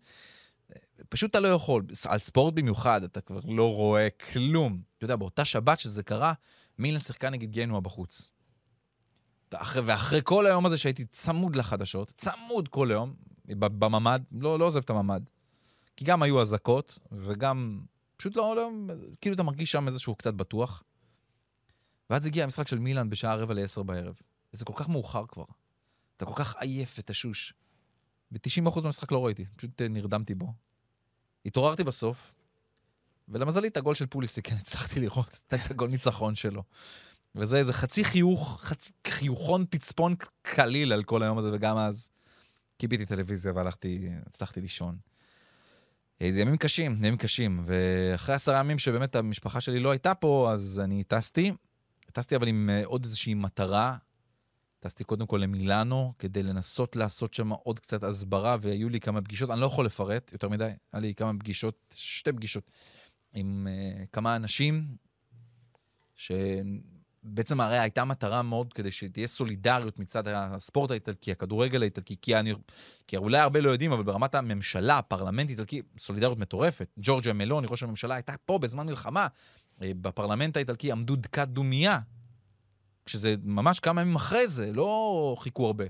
פשוט 1.09 1.31
אתה 1.31 1.41
לא 1.41 1.49
יכול. 1.49 1.83
על 2.09 2.19
ספורט 2.19 2.55
במיוחד, 2.55 3.05
אתה 3.05 3.21
כבר 3.21 3.41
לא 3.45 3.75
רואה 3.75 4.09
כלום. 4.11 4.81
אתה 4.97 5.05
יודע, 5.05 5.17
באותה 5.17 5.45
שבת 5.45 5.81
שזה 5.81 6.03
קרה, 6.03 6.33
מילן 6.79 7.01
שיחקה 7.01 7.31
נגד 7.31 7.53
גנוע 7.53 7.81
בחוץ. 7.81 8.31
אחרי, 9.55 9.83
ואחרי 9.83 10.21
כל 10.25 10.47
היום 10.47 10.67
הזה 10.67 10.79
שהייתי 10.79 11.05
צמוד 11.05 11.57
לחדשות, 11.57 12.13
צמוד 12.17 12.69
כל 12.69 12.91
היום, 12.91 13.15
בממ"ד, 13.49 14.21
לא, 14.33 14.59
לא 14.59 14.65
עוזב 14.65 14.81
את 14.81 14.91
הממ"ד. 14.91 15.21
כי 15.97 16.05
גם 16.05 16.23
היו 16.23 16.43
אזעקות, 16.43 16.99
וגם 17.13 17.81
פשוט 18.17 18.37
לא, 18.37 18.57
לא, 18.57 18.71
כאילו 19.21 19.35
אתה 19.35 19.43
מרגיש 19.43 19.73
שם 19.73 19.89
איזשהו 19.89 20.15
קצת 20.15 20.35
בטוח. 20.35 20.83
ואז 22.11 22.27
הגיע 22.27 22.45
המשחק 22.45 22.69
של 22.69 22.79
מילאן 22.79 23.11
בשעה 23.11 23.35
רבע 23.35 23.55
לעשר 23.55 23.83
בערב. 23.83 24.15
וזה 24.55 24.65
כל 24.65 24.73
כך 24.77 24.89
מאוחר 24.89 25.25
כבר. 25.29 25.45
אתה 26.17 26.27
כל 26.27 26.35
כך 26.37 26.57
עייף 26.57 26.97
ותשוש. 26.99 27.55
ב-90% 28.31 28.81
מהמשחק 28.83 29.13
לא 29.13 29.27
ראיתי, 29.27 29.45
פשוט 29.57 29.83
אה, 29.83 29.89
נרדמתי 29.89 30.35
בו. 30.35 30.53
התעוררתי 31.47 31.85
בסוף, 31.85 32.35
ולמזלי 33.29 33.69
את 33.69 33.77
הגול 33.77 33.95
של 33.95 34.07
פוליסיק 34.07 34.49
כן 34.49 34.57
הצלחתי 34.57 35.01
לראות 35.01 35.39
את 35.47 35.71
הגול 35.71 35.89
ניצחון 35.89 36.35
שלו. 36.35 36.63
וזה 37.35 37.57
איזה 37.59 37.73
חצי 37.73 38.05
חיוך, 38.05 38.61
חצי 38.63 38.93
חיוכון 39.07 39.65
פצפון 39.71 40.15
קליל 40.43 40.93
על 40.93 41.05
כל 41.05 41.23
היום 41.23 41.39
הזה, 41.39 41.51
וגם 41.53 41.77
אז 41.77 42.09
כיביתי 42.79 43.07
טלוויזיה 43.07 43.53
והלכתי, 43.55 44.09
הצלחתי 44.27 44.61
לישון. 44.61 44.97
אה, 46.23 46.31
זה 46.33 46.41
ימים 46.41 46.57
קשים, 46.57 46.93
ימים 46.93 47.17
קשים. 47.17 47.63
ואחרי 47.65 48.35
עשרה 48.35 48.59
ימים 48.59 48.79
שבאמת 48.79 49.17
המשפחה 49.17 49.61
שלי 49.61 49.81
לא 49.81 49.91
הייתה 49.91 50.15
פה, 50.15 50.51
אז 50.53 50.81
אני 50.85 51.05
טסתי. 51.05 51.53
טסתי 52.13 52.37
אבל 52.37 52.49
עם 52.49 52.71
אה, 52.73 52.85
עוד 52.85 53.05
איזושהי 53.05 53.35
מטרה. 53.35 53.97
טסתי 54.81 55.05
קודם 55.05 55.27
כל 55.27 55.37
למילאנו, 55.37 56.13
כדי 56.19 56.43
לנסות 56.43 56.97
לעשות 56.97 57.35
שם 57.35 57.53
עוד 57.53 57.81
קצת 57.81 58.03
הסברה, 58.03 58.57
והיו 58.61 58.89
לי 58.89 59.01
כמה 59.01 59.23
פגישות, 59.23 59.51
אני 59.51 59.61
לא 59.61 59.67
יכול 59.67 59.87
לפרט 59.87 60.33
יותר 60.33 60.49
מדי, 60.49 60.65
היה 60.93 61.01
לי 61.01 61.15
כמה 61.15 61.33
פגישות, 61.39 61.95
שתי 61.95 62.33
פגישות, 62.33 62.71
עם 63.35 63.67
uh, 63.71 64.07
כמה 64.13 64.37
אנשים, 64.37 64.97
שבעצם 67.25 67.61
הרי 67.61 67.79
הייתה 67.79 68.05
מטרה 68.05 68.43
מאוד 68.43 68.73
כדי 68.73 68.91
שתהיה 68.91 69.27
סולידריות 69.27 69.99
מצד 69.99 70.29
הספורט 70.29 70.91
האיטלקי, 70.91 71.33
הכדורגל 71.33 71.83
האיטלקי, 71.83 72.17
כי, 72.23 72.37
אני, 72.37 72.55
כי 73.07 73.17
אולי 73.17 73.39
הרבה 73.39 73.61
לא 73.61 73.71
יודעים, 73.71 73.93
אבל 73.93 74.03
ברמת 74.03 74.35
הממשלה, 74.35 74.99
הפרלמנט 74.99 75.49
האיטלקי, 75.49 75.83
סולידריות 75.99 76.39
מטורפת. 76.39 76.89
ג'ורג'יה 76.99 77.33
מלוני, 77.33 77.67
ראש 77.71 77.83
הממשלה, 77.83 78.15
הייתה 78.15 78.35
פה 78.47 78.59
בזמן 78.59 78.87
מלחמה. 78.87 79.27
אה, 79.83 79.91
בפרלמנט 80.01 80.57
האיטלקי 80.57 80.93
עמדו 80.93 81.17
דקת 81.17 81.49
דומייה, 81.49 81.99
כשזה 83.07 83.35
ממש 83.43 83.81
כמה 83.81 84.01
ימים 84.01 84.15
אחרי 84.15 84.49
זה, 84.49 84.73
לא 84.73 85.37
חיכו 85.39 85.67
הרבה. 85.67 85.85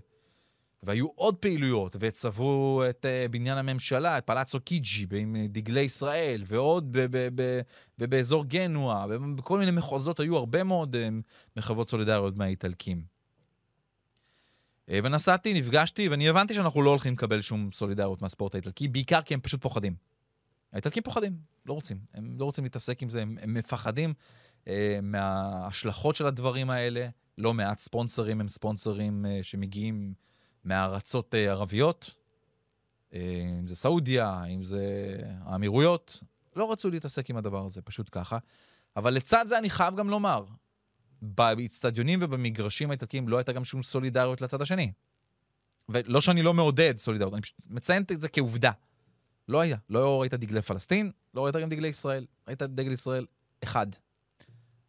והיו 0.83 1.07
עוד 1.15 1.37
פעילויות, 1.37 1.97
וצבעו 2.01 2.83
את 2.91 3.05
uh, 3.05 3.29
בניין 3.29 3.59
הממשלה, 3.59 4.19
את 4.19 4.27
פלאצו 4.27 4.61
קיג'י 4.61 5.07
עם 5.13 5.37
אה, 5.37 5.47
דגלי 5.49 5.81
ישראל, 5.81 6.43
ועוד 6.47 6.97
באזור 7.99 8.45
גנוע, 8.45 9.07
בכל 9.37 9.59
מיני 9.59 9.71
מחוזות 9.71 10.21
היו 10.21 10.37
הרבה 10.37 10.65
מאוד 10.65 10.97
uh, 10.97 10.99
מחוות 11.57 11.91
סולידריות 11.91 12.37
מהאיטלקים. 12.37 13.03
Uh, 14.87 14.91
ונסעתי, 15.05 15.55
נפגשתי, 15.55 16.09
ואני 16.09 16.29
הבנתי 16.29 16.55
שאנחנו 16.55 16.83
לא 16.83 16.91
הולכים 16.91 17.13
לקבל 17.13 17.41
שום 17.41 17.71
סולידריות 17.73 18.23
מהספורט 18.23 18.55
האיטלקי, 18.55 18.89
בעיקר 18.89 19.23
כי 19.23 19.35
הם 19.35 19.41
פשוט 19.41 19.63
פוחדים. 19.63 19.95
האיטלקים 20.73 21.03
פוחדים, 21.03 21.37
לא 21.67 21.73
רוצים. 21.73 21.99
הם 22.15 22.37
לא 22.39 22.45
רוצים 22.45 22.65
להתעסק 22.65 23.03
עם 23.03 23.11
זה, 23.11 23.23
הם, 23.23 23.37
הם 23.43 23.55
מפחדים 23.55 24.15
uh, 24.65 24.69
מההשלכות 25.03 26.17
של 26.17 26.27
הדברים 26.27 26.71
האלה. 26.71 27.09
לא 27.39 27.55
מעט 27.55 27.79
ספונסרים 27.79 28.41
הם 28.41 28.49
ספונסרים 28.49 29.25
uh, 29.25 29.43
שמגיעים 29.43 30.15
מארצות 30.69 31.35
uh, 31.35 31.37
ערביות, 31.37 32.11
uh, 33.11 33.17
אם 33.61 33.67
זה 33.67 33.77
סעודיה, 33.77 34.45
אם 34.45 34.65
זה 34.65 35.17
האמירויות, 35.41 36.23
לא 36.57 36.73
רצו 36.73 36.91
להתעסק 36.91 37.31
עם 37.31 37.37
הדבר 37.37 37.67
הזה, 37.67 37.83
פשוט 37.83 38.09
ככה. 38.13 38.39
אבל 38.97 39.15
לצד 39.15 39.45
זה 39.47 39.59
אני 39.59 39.71
חייב 39.71 39.97
גם 39.97 40.11
לומר, 40.11 40.45
באצטדיונים 41.23 42.19
ובמגרשים 42.23 42.91
האיטלקיים 42.91 43.29
לא 43.29 43.37
הייתה 43.37 43.53
גם 43.53 43.65
שום 43.65 43.83
סולידריות 43.83 44.41
לצד 44.41 44.63
השני. 44.63 44.93
ולא 45.89 46.21
שאני 46.21 46.43
לא 46.43 46.55
מעודד 46.55 46.99
סולידריות, 46.99 47.35
אני 47.35 47.43
פשוט 47.43 47.57
מציין 47.67 48.03
את 48.03 48.21
זה 48.21 48.29
כעובדה. 48.29 48.71
לא 49.49 49.61
היה. 49.61 49.77
לא 49.91 50.21
ראית 50.21 50.35
דגלי 50.35 50.63
פלסטין, 50.63 51.11
לא 51.35 51.45
ראית 51.45 51.57
גם 51.57 51.69
דגלי 51.69 51.89
ישראל. 51.89 52.27
ראית 52.49 52.63
דגל 52.63 52.93
ישראל 52.93 53.27
אחד. 53.65 53.87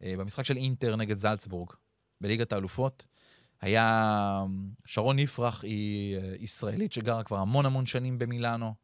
אה, 0.02 0.14
במשחק 0.18 0.44
של 0.44 0.56
אינטר 0.56 0.96
נגד 0.96 1.18
זלצבורג, 1.18 1.68
בליגת 2.20 2.52
האלופות, 2.52 3.06
היה... 3.60 4.44
שרון 4.86 5.18
יפרח 5.18 5.62
היא 5.62 6.16
אה, 6.16 6.34
ישראלית 6.38 6.92
שגרה 6.92 7.22
כבר 7.24 7.38
המון 7.38 7.66
המון 7.66 7.86
שנים 7.86 8.18
במילאנו. 8.18 8.74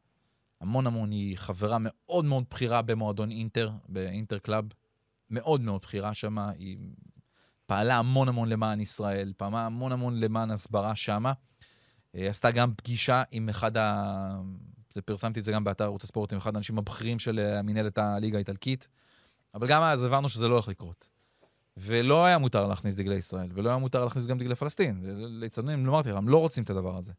המון 0.61 0.87
המון, 0.87 1.11
היא 1.11 1.37
חברה 1.37 1.77
מאוד 1.79 2.25
מאוד 2.25 2.43
בכירה 2.49 2.81
במועדון 2.81 3.31
אינטר, 3.31 3.71
באינטר 3.89 4.39
קלאב. 4.39 4.65
מאוד 5.29 5.61
מאוד 5.61 5.81
בכירה 5.81 6.13
שם, 6.13 6.37
היא 6.37 6.77
פעלה 7.65 7.97
המון 7.97 8.27
המון 8.27 8.49
למען 8.49 8.79
ישראל, 8.79 9.33
פעמה 9.37 9.65
המון 9.65 9.91
המון 9.91 10.19
למען 10.19 10.51
הסברה 10.51 10.95
שמה. 10.95 11.33
אה, 12.15 12.29
עשתה 12.29 12.51
גם 12.51 12.73
פגישה 12.77 13.23
עם 13.31 13.49
אחד 13.49 13.77
ה... 13.77 14.41
זה 14.93 15.01
פרסמתי 15.01 15.39
את 15.39 15.45
זה 15.45 15.51
גם 15.51 15.63
באתר 15.63 15.83
ערוץ 15.83 16.03
הספורט, 16.03 16.33
עם 16.33 16.37
אחד 16.37 16.55
האנשים 16.55 16.77
הבכירים 16.77 17.19
של 17.19 17.39
אה, 17.39 17.61
מנהלת 17.61 17.97
הליגה 17.97 18.37
האיטלקית. 18.37 18.87
אבל 19.53 19.67
גם 19.67 19.81
אז 19.81 20.03
הבנו 20.03 20.29
שזה 20.29 20.47
לא 20.47 20.53
הולך 20.53 20.67
לקרות. 20.67 21.09
ולא 21.79 22.25
היה 22.25 22.37
מותר 22.37 22.67
להכניס 22.67 22.95
דגלי 22.95 23.15
ישראל, 23.15 23.49
ולא 23.53 23.69
היה 23.69 23.77
מותר 23.77 24.03
להכניס 24.03 24.25
גם 24.25 24.37
דגלי 24.37 24.55
פלסטין. 24.55 25.01
ליצנים, 25.41 25.85
לא 25.85 25.91
אמרתי 25.91 26.09
לך, 26.09 26.17
הם 26.17 26.29
לא 26.29 26.37
רוצים 26.37 26.63
את 26.63 26.69
הדבר 26.69 26.97
הזה. 26.97 27.11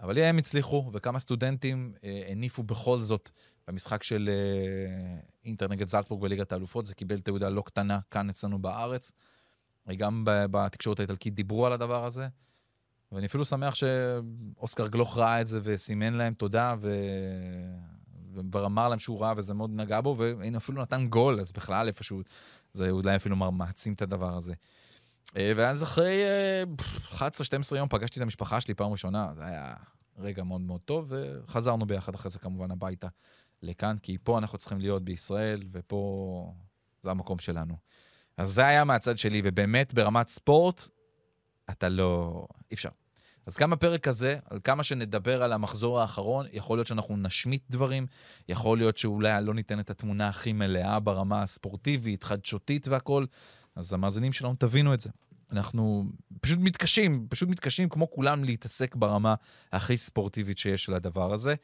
אבל 0.00 0.18
הם 0.18 0.38
הצליחו, 0.38 0.90
וכמה 0.92 1.18
סטודנטים 1.18 1.94
אה, 2.04 2.22
הניפו 2.28 2.62
בכל 2.62 2.98
זאת 2.98 3.30
במשחק 3.68 4.02
של 4.02 4.30
אה, 4.32 5.18
אינטר 5.44 5.68
נגד 5.68 5.88
זלצבורג 5.88 6.22
בליגת 6.22 6.52
האלופות. 6.52 6.86
זה 6.86 6.94
קיבל 6.94 7.18
תעודה 7.18 7.48
לא 7.48 7.62
קטנה 7.62 7.98
כאן 8.10 8.30
אצלנו 8.30 8.58
בארץ. 8.58 9.12
גם 9.96 10.22
בתקשורת 10.26 11.00
האיטלקית 11.00 11.34
דיברו 11.34 11.66
על 11.66 11.72
הדבר 11.72 12.04
הזה. 12.04 12.28
ואני 13.12 13.26
אפילו 13.26 13.44
שמח 13.44 13.74
שאוסקר 13.74 14.88
גלוך 14.88 15.18
ראה 15.18 15.40
את 15.40 15.46
זה 15.46 15.60
וסימן 15.62 16.14
להם 16.14 16.34
תודה, 16.34 16.74
ו... 16.80 16.96
וכבר 18.34 18.66
אמר 18.66 18.88
להם 18.88 18.98
שהוא 18.98 19.20
ראה 19.20 19.32
וזה 19.36 19.54
מאוד 19.54 19.70
נגע 19.74 20.00
בו, 20.00 20.16
והנה 20.18 20.58
אפילו 20.58 20.82
נתן 20.82 21.06
גול, 21.08 21.40
אז 21.40 21.52
בכלל 21.52 21.88
איפשהו 21.88 22.20
זה 22.74 22.90
אולי 22.90 23.16
אפילו 23.16 23.36
מעצים 23.36 23.92
את 23.92 24.02
הדבר 24.02 24.36
הזה. 24.36 24.54
אה, 25.36 25.52
ואז 25.56 25.82
אחרי 25.82 26.22
אה, 26.24 26.62
11-12 27.12 27.76
יום 27.76 27.88
פגשתי 27.88 28.20
את 28.20 28.22
המשפחה 28.22 28.60
שלי 28.60 28.74
פעם 28.74 28.92
ראשונה, 28.92 29.32
זה 29.36 29.44
היה 29.44 29.74
רגע 30.18 30.44
מאוד 30.44 30.60
מאוד 30.60 30.80
טוב, 30.80 31.12
וחזרנו 31.12 31.86
ביחד 31.86 32.14
אחרי 32.14 32.30
זה 32.30 32.38
כמובן 32.38 32.70
הביתה 32.70 33.08
לכאן, 33.62 33.96
כי 34.02 34.18
פה 34.22 34.38
אנחנו 34.38 34.58
צריכים 34.58 34.80
להיות 34.80 35.04
בישראל, 35.04 35.62
ופה 35.72 36.52
זה 37.02 37.10
המקום 37.10 37.38
שלנו. 37.38 37.76
אז 38.36 38.52
זה 38.52 38.66
היה 38.66 38.84
מהצד 38.84 39.18
שלי, 39.18 39.42
ובאמת 39.44 39.94
ברמת 39.94 40.28
ספורט, 40.28 40.88
אתה 41.70 41.88
לא... 41.88 42.46
אי 42.70 42.74
אפשר. 42.74 42.88
אז 43.46 43.56
גם 43.56 43.72
הפרק 43.72 44.08
הזה, 44.08 44.38
על 44.50 44.58
כמה 44.64 44.84
שנדבר 44.84 45.42
על 45.42 45.52
המחזור 45.52 46.00
האחרון, 46.00 46.46
יכול 46.52 46.78
להיות 46.78 46.86
שאנחנו 46.86 47.16
נשמיט 47.16 47.62
דברים, 47.70 48.06
יכול 48.48 48.78
להיות 48.78 48.96
שאולי 48.96 49.44
לא 49.44 49.54
ניתן 49.54 49.80
את 49.80 49.90
התמונה 49.90 50.28
הכי 50.28 50.52
מלאה 50.52 51.00
ברמה 51.00 51.42
הספורטיבית, 51.42 52.24
חדשותית 52.24 52.88
והכול, 52.88 53.26
אז 53.76 53.92
המאזינים 53.92 54.32
שלנו, 54.32 54.54
תבינו 54.58 54.94
את 54.94 55.00
זה. 55.00 55.10
אנחנו 55.52 56.04
פשוט 56.40 56.58
מתקשים, 56.58 57.26
פשוט 57.30 57.48
מתקשים 57.48 57.88
כמו 57.88 58.10
כולם 58.10 58.44
להתעסק 58.44 58.94
ברמה 58.94 59.34
הכי 59.72 59.96
ספורטיבית 59.96 60.58
שיש 60.58 60.84
של 60.84 60.94
הדבר 60.94 61.34
הזה, 61.34 61.54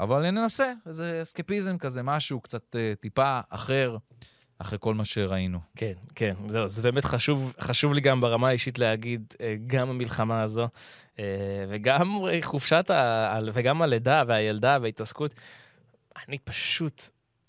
אבל 0.00 0.30
ננסה, 0.30 0.72
איזה 0.86 1.22
אסקפיזם 1.22 1.78
כזה, 1.78 2.02
משהו 2.02 2.40
קצת 2.40 2.76
אה, 2.76 2.92
טיפה 3.00 3.40
אחר, 3.48 3.96
אחרי 4.58 4.78
כל 4.80 4.94
מה 4.94 5.04
שראינו. 5.04 5.58
כן, 5.76 5.92
כן, 6.14 6.34
זהו, 6.46 6.68
זה 6.68 6.82
באמת 6.82 7.04
חשוב, 7.04 7.52
חשוב 7.60 7.92
לי 7.92 8.00
גם 8.00 8.20
ברמה 8.20 8.48
האישית 8.48 8.78
להגיד, 8.78 9.34
אה, 9.40 9.54
גם 9.66 9.90
המלחמה 9.90 10.42
הזו, 10.42 10.68
אה, 11.18 11.24
וגם 11.68 12.20
חופשת, 12.42 12.90
ה... 12.90 13.38
וגם 13.52 13.82
הלידה 13.82 14.22
והילדה 14.26 14.78
וההתעסקות, 14.82 15.34
אני 16.28 16.38
פשוט 16.38 17.02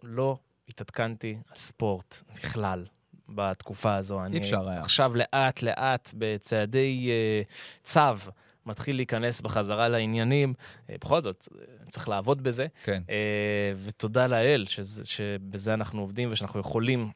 לא 0.03 0.37
התעדכנתי 0.69 1.37
על 1.51 1.57
ספורט 1.57 2.23
בכלל 2.33 2.85
בתקופה 3.29 3.95
הזו. 3.95 4.25
אני 4.25 4.37
אפשר 4.37 4.69
היה. 4.69 4.79
עכשיו 4.79 5.11
לאט 5.15 5.61
לאט 5.61 6.11
בצעדי 6.17 7.09
אה, 7.09 7.41
צו. 7.83 8.31
מתחיל 8.67 8.95
להיכנס 8.95 9.41
בחזרה 9.41 9.87
לעניינים, 9.87 10.53
אה, 10.89 10.95
בכל 11.01 11.21
זאת, 11.21 11.47
צריך 11.87 12.09
לעבוד 12.09 12.43
בזה. 12.43 12.67
כן. 12.83 13.01
אה, 13.09 13.73
ותודה 13.83 14.27
לאל 14.27 14.65
שזה, 14.67 15.05
שבזה 15.05 15.73
אנחנו 15.73 16.01
עובדים 16.01 16.29
ושאנחנו 16.31 16.59
יכולים 16.59 17.09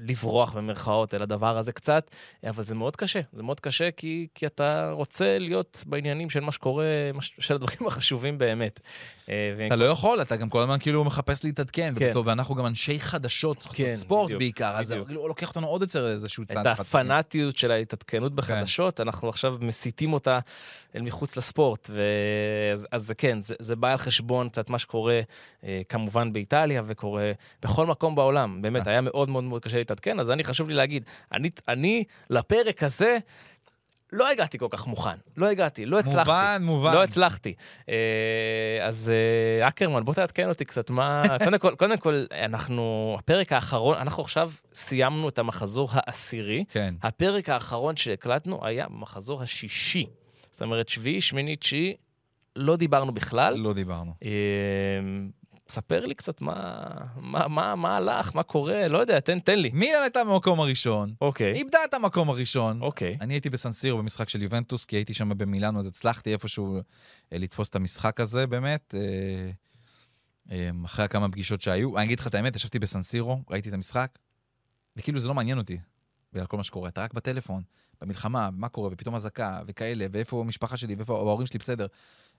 לברוח 0.00 0.52
במרכאות 0.52 1.14
אל 1.14 1.22
הדבר 1.22 1.58
הזה 1.58 1.72
קצת, 1.72 2.10
אבל 2.48 2.64
זה 2.64 2.74
מאוד 2.74 2.96
קשה. 2.96 3.20
זה 3.32 3.42
מאוד 3.42 3.60
קשה 3.60 3.90
כי, 3.90 4.26
כי 4.34 4.46
אתה 4.46 4.90
רוצה 4.90 5.38
להיות 5.38 5.84
בעניינים 5.86 6.30
של 6.30 6.40
מה 6.40 6.52
שקורה, 6.52 6.86
של 7.20 7.54
הדברים 7.54 7.86
החשובים 7.86 8.38
באמת. 8.38 8.80
אה, 9.28 9.54
ו- 9.58 9.66
אתה 9.66 9.76
לא 9.76 9.84
יכול, 9.84 10.22
אתה 10.22 10.36
גם 10.36 10.48
כל 10.48 10.62
הזמן 10.62 10.78
כאילו 10.78 11.04
מחפש 11.04 11.44
להתעדכן, 11.44 11.94
כן. 11.98 12.08
וטוב, 12.10 12.26
ואנחנו 12.26 12.54
גם 12.54 12.66
אנשי 12.66 13.00
חדשות, 13.00 13.62
כן, 13.72 13.92
ספורט 13.94 14.26
בדיוק, 14.26 14.38
בעיקר, 14.38 14.72
אז 14.76 14.86
זה 14.86 14.94
בדיוק. 14.94 15.08
כאילו 15.08 15.28
לוקח 15.28 15.48
אותנו 15.48 15.66
עוד 15.66 15.82
אצל 15.82 16.06
איזשהו 16.06 16.44
צעד. 16.44 16.66
את. 16.66 16.80
הפנאטיות 16.80 17.56
של 17.56 17.70
ההתעדכנות 17.70 18.30
כן. 18.32 18.36
בחדשות, 18.36 19.00
אנחנו 19.00 19.28
עכשיו 19.28 19.56
מסיטים 19.60 20.12
אותה 20.12 20.38
אל 20.96 21.02
מחוץ 21.02 21.36
לספורט. 21.36 21.90
ואז, 21.90 22.86
אז 22.92 23.06
זה 23.06 23.14
כן, 23.14 23.40
זה, 23.40 23.54
זה 23.58 23.76
בא 23.76 23.92
על 23.92 23.98
חשבון 23.98 24.48
קצת 24.48 24.70
מה 24.70 24.78
שקורה 24.78 25.20
אה, 25.64 25.82
כמובן 25.88 26.32
באיטליה 26.32 26.82
וקורה 26.86 27.32
בכל 27.62 27.86
מקום 27.86 28.14
בעולם. 28.14 28.62
באמת, 28.62 28.86
אה. 28.86 28.92
היה 28.92 29.00
מאוד 29.00 29.28
מאוד 29.28 29.44
מאוד 29.44 29.62
קשה 29.62 29.80
להתעדכן, 29.86 30.20
אז 30.20 30.30
אני 30.30 30.44
חשוב 30.44 30.68
לי 30.68 30.74
להגיד, 30.74 31.04
אני, 31.32 31.50
אני 31.68 32.04
לפרק 32.30 32.82
הזה... 32.82 33.18
לא 34.12 34.28
הגעתי 34.28 34.58
כל 34.58 34.66
כך 34.70 34.86
מוכן, 34.86 35.18
לא 35.36 35.46
הגעתי, 35.46 35.86
לא 35.86 35.98
הצלחתי. 35.98 36.30
מובן, 36.30 36.62
מובן. 36.62 36.92
לא 36.94 37.02
הצלחתי. 37.02 37.54
אה, 37.88 37.94
אז 38.82 39.12
אה, 39.60 39.68
אקרמן, 39.68 40.04
בוא 40.04 40.14
תעדכן 40.14 40.48
אותי 40.48 40.64
קצת 40.64 40.90
מה... 40.90 41.22
קודם 41.44 41.58
כל, 41.58 41.74
קודם 41.74 41.96
כל, 41.96 42.24
אנחנו, 42.44 43.16
הפרק 43.18 43.52
האחרון, 43.52 43.96
אנחנו 43.96 44.22
עכשיו 44.22 44.52
סיימנו 44.74 45.28
את 45.28 45.38
המחזור 45.38 45.88
העשירי. 45.92 46.64
כן. 46.68 46.94
הפרק 47.02 47.48
האחרון 47.48 47.96
שהקלטנו 47.96 48.66
היה 48.66 48.86
במחזור 48.88 49.42
השישי. 49.42 50.06
זאת 50.52 50.62
אומרת, 50.62 50.88
שביעי, 50.88 51.20
שמיני, 51.20 51.56
תשיעי, 51.56 51.96
לא 52.56 52.76
דיברנו 52.76 53.12
בכלל. 53.14 53.54
לא 53.54 53.72
דיברנו. 53.72 54.14
ספר 55.68 56.06
לי 56.06 56.14
קצת 56.14 56.40
מה, 56.40 56.84
מה, 57.16 57.48
מה, 57.48 57.74
מה 57.74 57.96
הלך, 57.96 58.34
מה 58.34 58.42
קורה, 58.42 58.88
לא 58.88 58.98
יודע, 58.98 59.20
תן, 59.20 59.38
תן 59.38 59.58
לי. 59.58 59.70
מילן 59.74 60.02
הייתה 60.02 60.24
במקום 60.24 60.60
הראשון, 60.60 61.14
אוקיי, 61.20 61.52
איבדה 61.52 61.78
את 61.88 61.94
המקום 61.94 62.30
הראשון. 62.30 62.82
אוקיי. 62.82 63.18
אני 63.20 63.34
הייתי 63.34 63.50
בסנסירו 63.50 63.98
במשחק 63.98 64.28
של 64.28 64.42
יובנטוס, 64.42 64.84
כי 64.84 64.96
הייתי 64.96 65.14
שם 65.14 65.38
במילאנו, 65.38 65.78
אז 65.78 65.86
הצלחתי 65.86 66.32
איפשהו 66.32 66.76
אה, 66.76 67.38
לתפוס 67.38 67.68
את 67.68 67.76
המשחק 67.76 68.20
הזה, 68.20 68.46
באמת. 68.46 68.94
אה, 68.98 69.50
אה, 70.50 70.70
אחרי 70.84 71.08
כמה 71.08 71.28
פגישות 71.28 71.62
שהיו. 71.62 71.96
אני 71.96 72.04
אגיד 72.04 72.20
לך 72.20 72.26
את 72.26 72.34
האמת, 72.34 72.56
ישבתי 72.56 72.78
בסנסירו, 72.78 73.42
ראיתי 73.50 73.68
את 73.68 73.74
המשחק, 73.74 74.18
וכאילו 74.96 75.20
זה 75.20 75.28
לא 75.28 75.34
מעניין 75.34 75.58
אותי, 75.58 75.78
בגלל 76.32 76.46
כל 76.46 76.56
מה 76.56 76.64
שקורה. 76.64 76.88
אתה 76.88 77.02
רק 77.02 77.14
בטלפון, 77.14 77.62
במלחמה, 78.00 78.48
מה 78.52 78.68
קורה, 78.68 78.88
ופתאום 78.92 79.14
אזעקה, 79.14 79.60
וכאלה, 79.66 80.06
ואיפה 80.12 80.40
המשפחה 80.40 80.76
שלי, 80.76 80.94
ואיפה 80.94 81.14
ההורים 81.14 81.46
שלי 81.46 81.58
בסדר. 81.58 81.86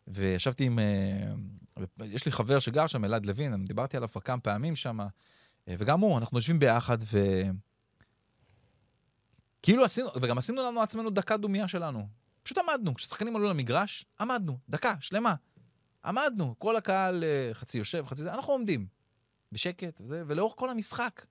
וישבתי 0.08 0.64
עם... 0.64 0.80
אה, 0.80 1.86
יש 2.06 2.26
לי 2.26 2.32
חבר 2.32 2.60
שגר 2.60 2.88
שם, 2.88 3.06
אלעד 3.06 3.26
לוין, 3.26 3.54
אני 3.54 3.66
דיברתי 3.66 3.98
עליו 3.98 4.10
כבר 4.10 4.22
כמה 4.22 4.40
פעמים 4.42 4.76
שם, 4.76 5.00
אה, 5.00 5.76
וגם 5.78 6.00
הוא, 6.00 6.18
אנחנו 6.18 6.38
יושבים 6.38 6.60
ביחד, 6.60 6.98
ו... 7.04 7.18
כאילו 9.62 9.86
עשינו, 9.86 10.10
וגם 10.22 10.38
עשינו 10.38 10.64
לנו 10.64 10.82
עצמנו 10.82 11.10
דקה 11.10 11.38
דומייה 11.38 11.68
שלנו. 11.68 12.08
פשוט 12.44 12.58
עמדנו, 12.58 12.94
כששחקנים 12.94 13.36
עלו 13.36 13.50
למגרש, 13.50 14.06
עמדנו, 14.20 14.58
דקה, 14.70 14.96
שלמה. 15.00 15.36
עמדנו, 16.06 16.56
כל 16.60 16.76
הקהל 16.76 17.24
אה, 17.24 17.54
חצי 17.54 17.78
יושב, 17.78 18.06
חצי 18.06 18.22
זה, 18.22 18.34
אנחנו 18.34 18.54
עומדים. 18.54 18.88
בשקט, 19.52 20.02
וזה, 20.02 20.24
ולאורך 20.28 20.54
כל 20.58 20.70
המשחק. 20.70 21.26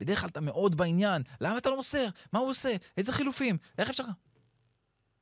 בדרך 0.00 0.20
כלל 0.20 0.28
אתה 0.28 0.40
מאוד 0.40 0.76
בעניין, 0.76 1.22
למה 1.40 1.58
אתה 1.58 1.70
לא 1.70 1.76
מוסר? 1.76 2.06
מה 2.32 2.38
הוא 2.38 2.50
עושה? 2.50 2.76
איזה 2.96 3.12
חילופים? 3.12 3.58
איך 3.78 3.90
אפשר... 3.90 4.04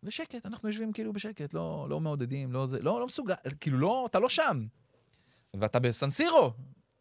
ושקט, 0.02 0.46
אנחנו 0.46 0.68
יושבים 0.68 0.92
כאילו 0.92 1.12
בשקט, 1.12 1.54
לא, 1.54 1.86
לא 1.90 2.00
מעודדים, 2.00 2.52
לא 2.52 2.66
זה, 2.66 2.82
לא, 2.82 3.00
לא 3.00 3.06
מסוגל, 3.06 3.34
כאילו 3.60 3.78
לא, 3.78 4.06
אתה 4.10 4.18
לא 4.18 4.28
שם. 4.28 4.66
ואתה 5.54 5.78
בסנסירו, 5.78 6.52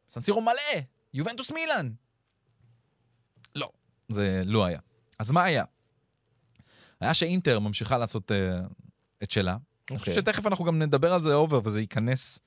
סנסירו 0.09 0.41
מלא, 0.41 0.81
יובנטוס 1.13 1.51
מילאן. 1.51 1.91
לא, 3.55 3.69
זה 4.09 4.41
לא 4.45 4.65
היה. 4.65 4.79
אז 5.19 5.31
מה 5.31 5.43
היה? 5.43 5.63
היה 6.99 7.13
שאינטר 7.13 7.59
ממשיכה 7.59 7.97
לעשות 7.97 8.31
אה, 8.31 8.35
את 9.23 9.31
שלה. 9.31 9.57
אני 9.91 9.99
חושב 9.99 10.11
אוקיי. 10.11 10.23
שתכף 10.33 10.47
אנחנו 10.47 10.65
גם 10.65 10.79
נדבר 10.79 11.13
על 11.13 11.21
זה 11.21 11.33
אובר, 11.33 11.61
וזה 11.63 11.81
ייכנס 11.81 12.39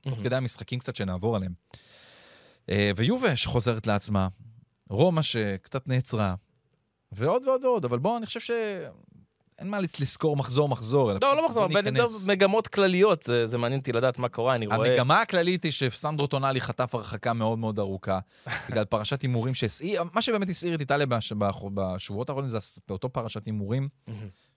תוך 0.00 0.12
מהמם. 0.12 0.24
כדי 0.24 0.36
המשחקים 0.36 0.78
קצת 0.78 0.96
שנעבור 0.96 1.36
עליהם. 1.36 1.52
Uh, 2.66 2.72
ויובה 2.96 3.36
שחוזרת 3.36 3.86
לעצמה, 3.86 4.28
רומא 4.88 5.22
שקצת 5.22 5.88
נעצרה, 5.88 6.34
ועוד 7.12 7.44
ועוד 7.44 7.64
ועוד, 7.64 7.84
אבל 7.84 7.98
בואו, 7.98 8.16
אני 8.16 8.26
חושב 8.26 8.40
שאין 9.62 9.70
מה 9.70 9.78
לסקור 10.00 10.36
מחזור 10.36 10.68
מחזור. 10.68 11.10
אלא 11.10 11.18
לא, 11.22 11.36
לא 11.36 11.46
מחזור, 11.46 11.64
אבל. 11.64 11.86
יודע, 11.86 12.04
מגמות 12.28 12.68
כלליות, 12.68 13.22
זה 13.22 13.46
זה 13.46 13.58
מעניין 13.58 13.80
אותי 13.80 13.92
לדעת 13.92 14.18
מה 14.18 14.28
קורה, 14.28 14.54
אני 14.54 14.66
רואה... 14.66 14.88
המגמה 14.90 15.20
הכללית 15.20 15.64
היא 15.64 15.72
שסנדרו 15.72 16.26
טונאלי 16.26 16.60
חטף 16.60 16.94
הרחקה 16.94 17.32
מאוד 17.32 17.58
מאוד 17.58 17.78
ארוכה, 17.78 18.18
בגלל 18.70 18.84
פרשת 18.84 19.22
הימורים 19.22 19.54
שהסעיר, 19.54 20.02
מה 20.14 20.22
שבאמת 20.22 20.48
הסעיר 20.48 20.74
את 20.74 20.80
איטליה 20.80 21.06
בש- 21.06 21.32
בשבועות 21.74 22.28
האחרונים 22.28 22.48
זה 22.50 22.58
באותו 22.88 23.08
פרשת 23.08 23.46
הימורים. 23.46 23.88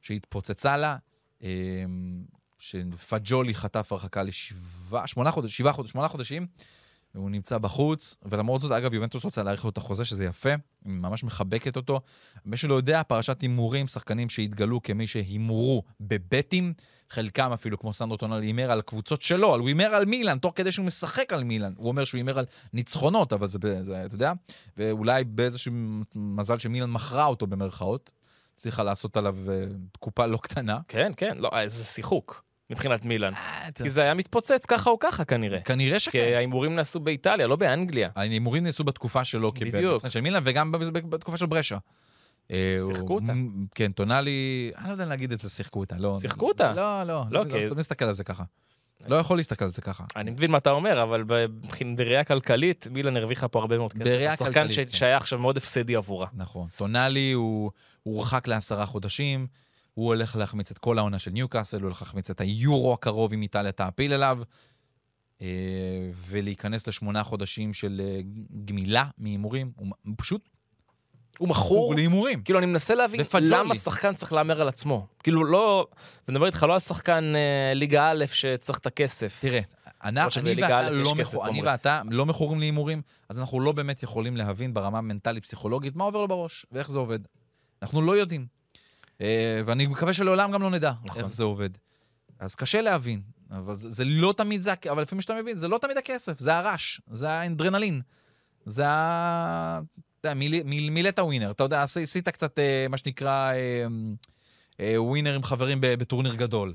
שהתפוצצה 0.02 0.78
לה, 0.78 0.98
אמ, 1.41 1.48
שפג'ולי 2.60 3.54
חטף 3.54 3.91
הרחקה 3.91 4.24
לשבעה, 4.24 5.08
שמונה 5.08 5.32
חודשים, 5.32 5.54
שבעה 5.54 5.74
חודשים, 5.74 5.91
שמונה 5.91 6.08
חודשים, 6.08 6.48
והוא 7.15 7.30
נמצא 7.30 7.58
בחוץ, 7.58 8.15
ולמרות 8.25 8.62
זאת, 8.62 8.71
אגב, 8.71 8.93
יובנטוס 8.93 9.23
רוצה 9.23 9.43
להאריך 9.43 9.63
לו 9.63 9.69
את 9.69 9.78
החוזה, 9.78 10.06
שזה 10.06 10.25
יפה, 10.25 10.49
היא 10.49 10.93
ממש 10.93 11.23
מחבקת 11.23 11.75
אותו. 11.75 12.01
מי 12.45 12.58
שלא 12.58 12.73
יודע, 12.73 13.04
פרשת 13.04 13.41
הימורים, 13.41 13.88
שחקנים 13.88 14.30
שהתגלו 14.30 14.84
כמי 14.84 15.08
שהימורו 15.08 15.84
בבטים, 15.99 16.73
חלקם 17.10 17.51
אפילו, 17.54 17.80
כמו 17.80 17.93
סנדרו 17.93 18.17
טונאלי, 18.17 18.45
הימר 18.45 18.71
על 18.71 18.82
קבוצות 18.82 19.21
שלו, 19.21 19.56
הוא 19.56 19.67
הימר 19.67 19.95
על 19.95 20.06
מילאן, 20.06 20.38
תוך 20.38 20.54
כדי 20.56 20.71
שהוא 20.71 20.86
משחק 20.86 21.34
על 21.34 21.43
מילאן. 21.43 21.73
הוא 21.78 21.88
אומר 21.88 22.04
שהוא 22.04 22.17
הימר 22.17 22.39
על 22.39 22.45
ניצחונות, 22.73 23.34
אבל 23.34 23.47
זה, 23.47 23.58
זה 23.82 24.06
אתה 24.06 24.15
יודע, 24.15 24.34
ואולי 24.78 25.23
באיזשהו 25.23 25.73
מזל 26.15 26.60
שמילאן 26.60 26.89
מכרה 26.91 27.25
אותו 27.25 27.47
במרכאות, 27.47 28.12
צריכה 28.56 28.84
לעשות 28.84 29.17
עליו 29.17 29.36
אה, 29.49 29.65
קופה 29.99 30.25
לא 30.25 30.38
קטנה. 30.38 30.80
כן, 30.88 31.12
כן, 31.17 31.38
לא, 31.38 31.49
אה, 31.54 31.69
זה 31.69 31.84
שיחוק 31.84 32.44
מבחינת 32.69 33.06
מילאן. 33.06 33.34
אה, 33.34 33.67
כי 33.84 33.89
זה 33.89 34.01
היה 34.01 34.13
מתפוצץ 34.13 34.65
ככה 34.67 34.89
או 34.89 34.99
ככה 34.99 35.25
כנראה. 35.25 35.62
כנראה 35.62 35.93
כי 35.93 35.99
שכן. 35.99 36.32
ההימורים 36.36 36.75
נעשו 36.75 36.99
באיטליה, 36.99 37.47
לא 37.47 37.56
באנגליה. 37.56 38.10
ההימורים 38.15 38.63
נעשו 38.63 38.84
בתקופה 38.84 39.23
שלו. 39.25 39.51
במשחק 39.73 40.10
של 40.10 40.21
מילאן, 40.21 40.41
וגם 40.45 40.71
בתקופה 41.10 41.38
של 41.38 41.45
ברשה. 41.45 41.78
אה, 42.51 42.75
שיחקו 42.88 43.15
אותה. 43.15 43.34
כן, 43.75 43.91
טונאלי, 43.91 44.71
אני 44.78 44.88
לא 44.88 44.91
יודע 44.91 45.06
להגיד 45.06 45.32
את 45.32 45.41
זה, 45.41 45.49
שיחקו 45.49 45.80
אותה, 45.80 45.95
לא. 45.99 46.17
שיחקו 46.21 46.47
אותה. 46.47 46.73
לא, 46.73 47.04
לא, 47.04 47.23
לא, 47.32 47.45
לא, 47.45 47.51
כי- 47.51 47.65
לא 47.69 47.75
מסתכל 47.75 48.06
על 48.06 48.15
זה 48.15 48.23
ככה. 48.23 48.43
לא 49.08 49.15
יכול 49.15 49.38
להסתכל 49.38 49.65
על 49.65 49.71
זה 49.71 49.82
ככה. 49.82 50.04
אני 50.15 50.32
מבין 50.32 50.51
מה 50.51 50.58
אתה 50.58 50.71
אומר, 50.71 51.04
אבל 51.04 51.23
בראייה 51.95 52.23
כלכלית, 52.23 52.88
מילאן 52.91 53.17
הרוויחה 53.17 53.47
פה 53.47 53.60
הרבה 53.60 53.78
מאוד 53.78 53.93
כסף. 53.93 54.04
בראייה 54.04 54.38
כלכלית, 54.38 54.71
ש- 54.71 54.80
כן. 54.80 54.88
שהיה 54.88 55.17
עכשיו 55.17 55.39
מאוד 55.39 55.58
הפסדי 55.58 55.95
עבורה. 55.95 56.28
נכון. 56.34 56.67
טונאלי 56.78 57.32
הוא 57.32 57.71
הורחק 58.04 58.47
לעשרה 58.47 58.86
חודשים, 58.86 59.47
הוא 59.95 60.08
הולך 60.08 60.36
להחמיץ 60.36 60.71
את 60.71 60.77
כל 60.77 60.97
העונה 60.97 61.19
של 61.19 61.31
ניוקאסל, 61.31 61.77
הוא 61.77 61.86
הולך 61.86 62.01
להחמיץ 62.01 62.29
את 62.29 62.41
היורו 62.41 62.93
הקרוב 62.93 63.34
אם 63.34 63.41
איטליה 63.41 63.71
תעפיל 63.71 64.13
אליו, 64.13 64.39
אה, 65.41 65.47
ולהיכנס 66.27 66.88
לשמונה 66.88 67.23
חודשים 67.23 67.73
של 67.73 68.01
אה, 68.03 68.19
גמילה 68.65 69.05
מהימורים. 69.17 69.71
הוא 69.77 70.13
פשוט 70.17 70.49
הוא 71.38 71.49
מכור. 71.49 71.95
להימורים. 71.95 72.41
כאילו, 72.41 72.60
אני 72.60 72.65
מנסה 72.65 72.95
להבין. 72.95 73.21
למה 73.41 73.75
שחקן 73.75 74.13
צריך 74.13 74.34
להמר 74.34 74.62
על 74.62 74.67
עצמו. 74.67 75.08
כאילו, 75.23 75.45
לא... 75.45 75.88
אני 76.27 76.34
מדבר 76.34 76.45
איתך 76.45 76.63
לא 76.63 76.73
על 76.73 76.79
שחקן 76.79 77.34
אה, 77.36 77.73
ליגה 77.73 78.12
א' 78.12 78.25
שצריך 78.34 78.79
את 78.79 78.86
הכסף. 78.86 79.38
תראה, 79.41 79.60
אנחנו, 80.03 80.41
אני 80.41 80.62
ואתה, 80.62 80.89
לא 80.89 81.15
מכור, 81.15 81.47
אני. 81.47 81.62
ואתה 81.62 82.01
לא 82.10 82.25
מכורים 82.25 82.60
להימורים, 82.60 83.01
אז 83.29 83.39
אנחנו 83.39 83.60
לא 83.60 83.71
באמת 83.71 84.03
יכולים 84.03 84.38
להבין 84.38 84.73
ברמה 84.73 85.01
מנטלית-פסיכולוגית 85.01 85.95
מה 85.95 86.03
עובר 86.03 86.21
לו 86.21 86.27
בראש 86.27 86.65
ואיך 86.71 86.91
זה 86.91 86.99
עובד. 86.99 87.19
אנחנו 87.81 88.01
לא 88.01 88.17
יודעים. 88.17 88.55
אה, 89.21 89.62
ואני 89.65 89.88
מקווה 89.88 90.13
שלעולם 90.13 90.51
גם 90.51 90.62
לא 90.62 90.69
נדע 90.69 90.91
נכון. 91.06 91.23
איך 91.23 91.32
זה 91.34 91.43
עובד. 91.43 91.69
אז 92.39 92.56
קשה 92.56 92.82
להבין, 92.82 93.21
אבל 93.51 93.75
זה, 93.75 93.91
זה 93.91 94.06
לא 94.06 94.34
תמיד 94.38 94.62
זה, 94.62 94.71
אבל 94.91 95.01
לפעמים 95.01 95.21
שאתה 95.21 95.34
מבין, 95.41 95.58
זה 95.58 95.67
לא 95.67 95.78
תמיד 95.78 95.97
הכסף, 95.97 96.39
זה 96.39 96.58
הרעש, 96.58 96.99
זה 97.12 97.30
האנדרנלין, 97.30 98.01
זה 98.65 98.88
ה... 98.88 99.80
אתה 100.21 100.30
יודע, 100.30 100.34
מיל- 100.39 100.63
מיל- 100.63 100.89
מילאת 100.89 101.19
ווינר, 101.19 101.51
אתה 101.51 101.63
יודע, 101.63 101.84
עשי- 101.84 102.04
עשית 102.04 102.30
קצת, 102.30 102.60
אה, 102.60 102.86
מה 102.89 102.97
שנקרא, 102.97 103.51
אה, 104.80 105.01
ווינר 105.01 105.36
עם 105.36 105.43
חברים 105.43 105.78
בטורניר 105.82 106.36
גדול. 106.36 106.73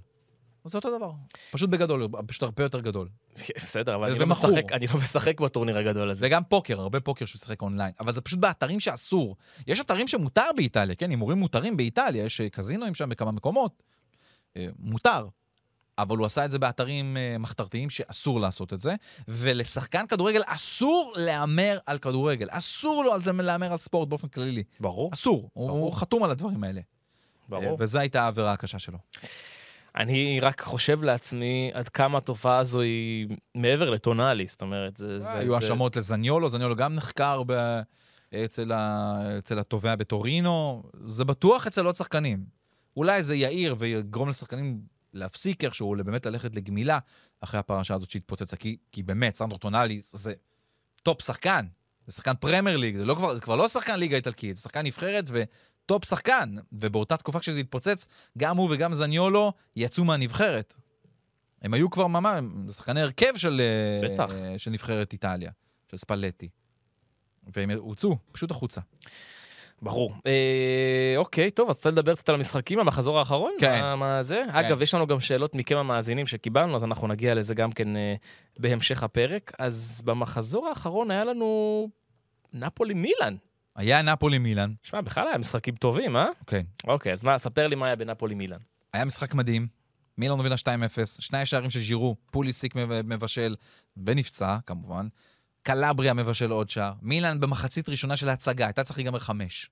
זה 0.64 0.79
אותו 0.79 0.96
דבר, 0.99 1.11
פשוט 1.51 1.70
בגדול, 1.70 2.09
פשוט 2.27 2.42
הרבה 2.42 2.62
יותר 2.62 2.81
גדול. 2.81 3.09
בסדר, 3.57 3.94
אבל 3.94 4.11
אני 4.11 4.18
לא. 4.18 4.27
משחק- 4.27 4.73
אני 4.73 4.87
לא 4.87 4.94
משחק 4.96 5.40
בטורניר 5.40 5.79
הגדול 5.79 6.11
הזה. 6.11 6.27
וגם 6.27 6.42
פוקר, 6.44 6.81
הרבה 6.81 7.01
פוקר 7.01 7.25
שהוא 7.25 7.38
שיחק 7.38 7.62
אונליין. 7.62 7.92
אבל 8.01 8.14
זה 8.14 8.20
פשוט 8.20 8.38
באתרים 8.38 8.81
שאסור. 8.81 9.37
יש 9.66 9.81
אתרים 9.81 10.09
שמותר 10.09 10.44
באיטליה, 10.57 10.94
כן? 10.94 11.11
הימורים 11.11 11.38
מותרים 11.38 11.77
באיטליה, 11.77 12.25
יש 12.25 12.40
אה, 12.40 12.49
קזינואים 12.49 12.94
שם 12.94 13.09
בכמה 13.09 13.33
מקומות. 13.33 13.83
אה, 14.57 14.66
מותר. 14.79 15.27
אבל 15.99 16.16
הוא 16.16 16.27
עשה 16.27 16.44
את 16.44 16.51
זה 16.51 16.59
באתרים 16.59 17.16
אה, 17.16 17.38
מחתרתיים 17.38 17.90
שאסור 17.90 18.40
לעשות 18.40 18.73
את 18.73 18.81
זה, 18.81 18.94
ולשחקן 19.29 20.07
כדורגל 20.07 20.42
אסור 20.46 21.12
להמר 21.16 21.79
על 21.87 21.99
כדורגל. 21.99 22.46
אסור 22.51 23.05
לו 23.05 23.12
על 23.12 23.23
זה 23.23 23.33
להמר 23.33 23.73
על 23.73 23.79
ספורט 23.79 24.09
באופן 24.09 24.29
כללי. 24.29 24.62
ברור, 24.81 25.11
אסור. 25.14 25.51
ברור. 25.57 25.70
הוא 25.70 25.92
חתום 25.92 26.23
על 26.23 26.31
הדברים 26.31 26.64
האלה. 26.64 26.81
ברור. 27.49 27.77
וזו 27.81 27.99
הייתה 27.99 28.23
העבירה 28.23 28.53
הקשה 28.53 28.79
שלו. 28.79 28.99
אני 29.96 30.40
רק 30.40 30.61
חושב 30.61 31.03
לעצמי 31.03 31.70
עד 31.74 31.88
כמה 31.88 32.18
התופעה 32.18 32.59
הזו 32.59 32.81
היא 32.81 33.29
מעבר 33.55 33.90
לטונאלי, 33.90 34.46
זאת 34.46 34.62
אומרת, 34.62 34.96
זה... 34.96 35.20
זה- 35.20 35.33
היו 35.33 35.50
זה- 35.50 35.57
האשמות 35.57 35.96
לזניולו, 35.96 36.50
זניולו 36.50 36.76
גם 36.76 36.94
נחקר 36.94 37.42
ב... 37.46 37.81
אצל, 38.44 38.72
ה... 38.72 39.14
אצל 39.38 39.59
התובע 39.59 39.94
בטורינו, 39.96 40.83
זה 41.05 41.24
בטוח 41.24 41.66
אצל 41.66 41.87
עוד 41.87 41.96
שחקנים. 41.96 42.44
אולי 42.96 43.22
זה 43.22 43.35
יאיר 43.35 43.74
ויגרום 43.79 44.29
לשחקנים 44.29 44.81
להפסיק 45.14 45.64
איכשהו, 45.64 45.94
באמת 46.05 46.26
ללכת 46.26 46.57
לגמילה 46.57 46.98
אחרי 47.40 47.61
הפרשה 47.61 47.94
הזאת 47.94 48.11
שהתפוצצה, 48.11 48.57
כי, 48.57 48.76
כי 48.92 49.03
באמת, 49.03 49.37
סנדרו 49.37 49.59
טונאלי 49.59 50.00
זה 50.03 50.33
טופ 51.03 51.22
שחקן, 51.22 51.66
זה 52.07 52.12
שחקן 52.12 52.33
פרמייר 52.40 52.76
ליג, 52.76 52.96
זה, 52.96 53.05
לא 53.05 53.14
כבר, 53.14 53.35
זה 53.35 53.40
כבר 53.40 53.57
לא 53.57 53.68
שחקן 53.68 53.98
ליגה 53.98 54.16
איטלקית, 54.16 54.57
זה 54.57 54.62
שחקן 54.62 54.87
נבחרת 54.87 55.31
וטופ 55.90 56.05
שחקן. 56.05 56.55
ובאותה 56.72 57.16
תקופה 57.16 57.38
כשזה 57.38 57.59
התפוצץ, 57.59 58.07
גם 58.38 58.57
הוא 58.57 58.68
וגם 58.70 58.94
זניולו 58.94 59.53
יצאו 59.76 60.05
מהנבחרת. 60.05 60.74
הם 61.62 61.74
היו 61.74 61.90
כבר 61.90 62.07
ממש, 62.07 62.44
שחקני 62.70 63.00
הרכב 63.00 63.37
של, 63.37 63.61
אה, 63.61 64.09
בטח. 64.09 64.35
של 64.59 64.70
נבחרת 64.70 65.12
איטליה, 65.12 65.50
של 65.90 65.96
ספלטי. 65.96 66.48
והם 67.57 67.70
הוצאו, 67.70 68.16
פשוט 68.33 68.50
החוצה. 68.50 68.81
ברור. 69.83 70.12
אה, 70.26 71.14
אוקיי, 71.16 71.50
טוב, 71.50 71.68
אז 71.68 71.76
רוצה 71.76 71.90
לדבר 71.90 72.14
קצת 72.14 72.29
על 72.29 72.35
המשחקים, 72.35 72.79
המחזור 72.79 73.18
האחרון? 73.18 73.53
כן. 73.61 73.81
מה, 73.81 73.96
מה 73.96 74.22
זה? 74.22 74.44
אגב, 74.48 74.83
יש 74.83 74.94
לנו 74.94 75.07
גם 75.07 75.20
שאלות 75.20 75.55
מכם 75.55 75.76
המאזינים 75.76 76.26
שקיבלנו, 76.26 76.76
אז 76.76 76.85
אנחנו 76.85 77.09
נגיע 77.09 77.35
לזה 77.35 77.55
גם 77.55 77.72
כן 77.72 77.96
אה, 77.96 78.14
בהמשך 78.59 79.03
הפרק. 79.03 79.53
אז 79.59 80.03
במחזור 80.05 80.68
האחרון 80.68 81.11
היה 81.11 81.24
לנו 81.24 81.88
נפולי 82.53 82.94
מילאן. 82.94 83.37
היה 83.81 84.03
נפולי 84.03 84.38
מילאן, 84.38 84.73
שמע, 84.83 85.01
בכלל 85.01 85.29
היה 85.29 85.38
משחקים 85.38 85.75
טובים, 85.75 86.16
אה? 86.16 86.27
כן. 86.47 86.62
אוקיי, 86.87 87.12
אז 87.12 87.23
מה, 87.25 87.38
ספר 87.38 87.66
לי 87.66 87.75
מה 87.77 87.87
היה 87.87 87.97
בנפולי 87.97 88.35
מילאן. 88.35 88.59
היה 88.93 89.05
משחק 89.05 89.35
מדהים, 89.35 89.66
מילאן 90.19 90.37
הובילה 90.38 90.55
2-0, 90.57 90.66
שני 91.21 91.38
השערים 91.38 91.71
של 91.71 91.81
ז'ירו, 91.81 92.16
פוליסיק 92.31 92.75
מב- 92.77 93.01
מבשל 93.14 93.57
ונפצע, 94.07 94.57
כמובן. 94.66 95.09
קלבריה 95.62 96.14
מבשל 96.14 96.51
עוד 96.51 96.71
שער. 96.71 96.93
מילאן 97.03 97.40
במחצית 97.40 97.88
ראשונה 97.88 98.16
של 98.16 98.29
ההצגה, 98.29 98.66
הייתה 98.66 98.85
צריך 98.85 98.99
להיגמר 98.99 99.19
חמש. 99.19 99.71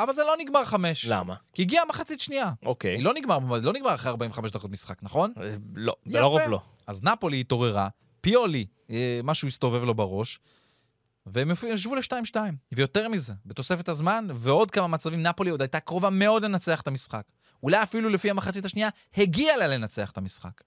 אבל 0.00 0.14
זה 0.14 0.22
לא 0.22 0.34
נגמר 0.38 0.64
חמש. 0.64 1.04
למה? 1.04 1.34
כי 1.52 1.62
הגיעה 1.62 1.84
מחצית 1.88 2.20
שנייה. 2.20 2.52
אוקיי. 2.62 2.94
היא 2.96 3.04
לא 3.04 3.14
נגמר, 3.14 3.38
לא 3.62 3.72
נגמר 3.72 3.94
אחרי 3.94 4.10
45 4.10 4.50
דקות 4.50 4.70
משחק, 4.70 5.02
נכון? 5.02 5.32
אה, 5.42 5.54
לא. 5.74 5.94
לרוב 6.06 6.40
לא. 6.48 6.60
אז 6.86 7.02
נפולי 7.02 7.40
התעוררה, 7.40 7.88
פיולי, 8.20 8.66
אה, 8.90 9.20
משהו 9.24 9.48
הסתובב 9.48 9.82
לו 9.84 9.94
בראש, 9.94 10.38
והם 11.26 11.50
ישבו 11.68 11.94
ל-2-2. 11.94 12.36
ויותר 12.72 13.08
מזה, 13.08 13.34
בתוספת 13.46 13.88
הזמן, 13.88 14.26
ועוד 14.34 14.70
כמה 14.70 14.86
מצבים, 14.86 15.22
נפולי 15.22 15.50
עוד 15.50 15.60
הייתה 15.60 15.80
קרובה 15.80 16.10
מאוד 16.10 16.44
לנצח 16.44 16.80
את 16.80 16.86
המשחק. 16.86 17.22
אולי 17.62 17.82
אפילו 17.82 18.08
לפי 18.08 18.30
המחצית 18.30 18.64
השנייה, 18.64 18.88
הגיעה 19.16 19.56
לה 19.56 19.66
לנצח 19.66 20.10
את 20.10 20.18
המשחק. 20.18 20.60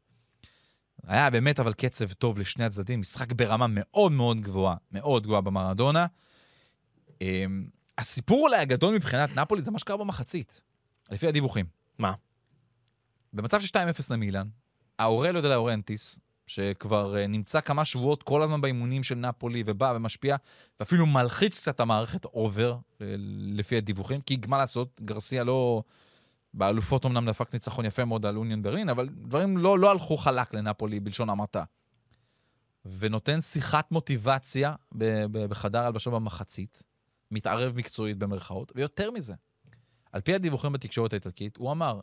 היה 1.07 1.29
באמת 1.29 1.59
אבל 1.59 1.73
קצב 1.73 2.13
טוב 2.13 2.39
לשני 2.39 2.65
הצדדים, 2.65 3.01
משחק 3.01 3.31
ברמה 3.31 3.65
מאוד 3.69 4.11
מאוד 4.11 4.41
גבוהה, 4.41 4.75
מאוד 4.91 5.23
גבוהה 5.23 5.41
במרדונה. 5.41 6.05
אמ, 7.21 7.65
הסיפור 7.97 8.43
אולי 8.43 8.57
הגדול 8.57 8.95
מבחינת 8.95 9.29
נפולי 9.35 9.61
זה 9.61 9.71
מה 9.71 9.79
שקרה 9.79 9.97
במחצית, 9.97 10.61
לפי 11.11 11.27
הדיווחים. 11.27 11.65
מה? 11.97 12.13
במצב 13.33 13.61
של 13.61 13.67
2-0 13.67 14.07
למילאן, 14.09 14.47
האורליו 14.99 15.41
דה 15.41 15.49
לאורנטיס, 15.49 16.19
שכבר 16.47 17.17
אה, 17.17 17.27
נמצא 17.27 17.61
כמה 17.61 17.85
שבועות 17.85 18.23
כל 18.23 18.43
הזמן 18.43 18.61
באימונים 18.61 19.03
של 19.03 19.15
נפולי 19.15 19.63
ובא 19.65 19.93
ומשפיע, 19.95 20.35
ואפילו 20.79 21.05
מלחיץ 21.05 21.59
קצת 21.59 21.75
את 21.75 21.79
המערכת 21.79 22.25
אובר, 22.25 22.77
אה, 23.01 23.15
לפי 23.53 23.77
הדיווחים, 23.77 24.21
כי 24.21 24.37
מה 24.47 24.57
לעשות, 24.57 25.01
גרסיה 25.01 25.43
לא... 25.43 25.83
באלופות 26.53 27.05
אמנם 27.05 27.29
דפק 27.29 27.53
ניצחון 27.53 27.85
יפה 27.85 28.05
מאוד 28.05 28.25
על 28.25 28.37
אוניון 28.37 28.61
ברלין, 28.61 28.89
אבל 28.89 29.09
דברים 29.09 29.57
לא, 29.57 29.79
לא 29.79 29.91
הלכו 29.91 30.17
חלק 30.17 30.53
לנפולי 30.53 30.99
בלשון 30.99 31.29
המעטה. 31.29 31.63
ונותן 32.85 33.41
שיחת 33.41 33.91
מוטיבציה 33.91 34.75
בחדר 35.31 35.79
הלבשה 35.79 36.09
במחצית, 36.09 36.83
מתערב 37.31 37.75
מקצועית 37.75 38.17
במרכאות, 38.17 38.71
ויותר 38.75 39.11
מזה, 39.11 39.33
על 40.11 40.21
פי 40.21 40.35
הדיווחים 40.35 40.73
בתקשורת 40.73 41.13
האיטלקית, 41.13 41.57
הוא 41.57 41.71
אמר, 41.71 41.99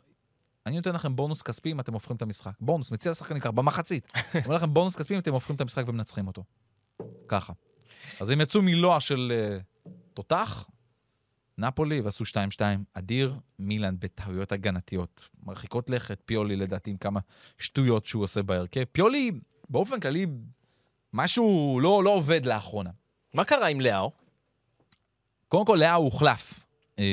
אני 0.65 0.75
נותן 0.75 0.95
לכם 0.95 1.15
בונוס 1.15 1.41
כספי 1.41 1.71
אם 1.71 1.79
אתם 1.79 1.93
הופכים 1.93 2.15
את 2.15 2.21
המשחק. 2.21 2.51
בונוס, 2.59 2.91
מציע 2.91 3.11
לשחקנים 3.11 3.41
ככה, 3.41 3.51
במחצית. 3.51 4.07
אני 4.15 4.45
אומר 4.45 4.55
לכם 4.55 4.73
בונוס 4.73 4.95
כספי 4.95 5.13
אם 5.13 5.19
אתם 5.19 5.33
הופכים 5.33 5.55
את 5.55 5.61
המשחק 5.61 5.83
ומנצחים 5.87 6.27
אותו. 6.27 6.43
ככה. 7.27 7.53
אז 8.19 8.29
הם 8.29 8.41
יצאו 8.41 8.61
מלוע 8.61 8.99
של 8.99 9.33
uh, 9.85 9.89
תותח, 10.13 10.65
נפולי, 11.57 12.01
ועשו 12.01 12.23
2-2 12.23 12.61
אדיר, 12.93 13.35
מילאן 13.59 13.95
בטעויות 13.99 14.51
הגנתיות. 14.51 15.29
מרחיקות 15.43 15.89
לכת, 15.89 16.21
פיולי 16.25 16.55
לדעתי 16.55 16.91
עם 16.91 16.97
כמה 16.97 17.19
שטויות 17.57 18.05
שהוא 18.05 18.23
עושה 18.23 18.43
בהרכב. 18.43 18.83
פיולי, 18.91 19.31
באופן 19.69 19.99
כללי, 19.99 20.25
משהו 21.13 21.79
לא, 21.81 22.03
לא 22.03 22.15
עובד 22.15 22.45
לאחרונה. 22.45 22.89
מה 23.33 23.45
קרה 23.45 23.67
עם 23.67 23.81
לאו? 23.81 24.11
קודם 25.47 25.65
כל, 25.65 25.77
לאה 25.79 25.93
הוחלף. 25.93 26.65
אה, 26.99 27.03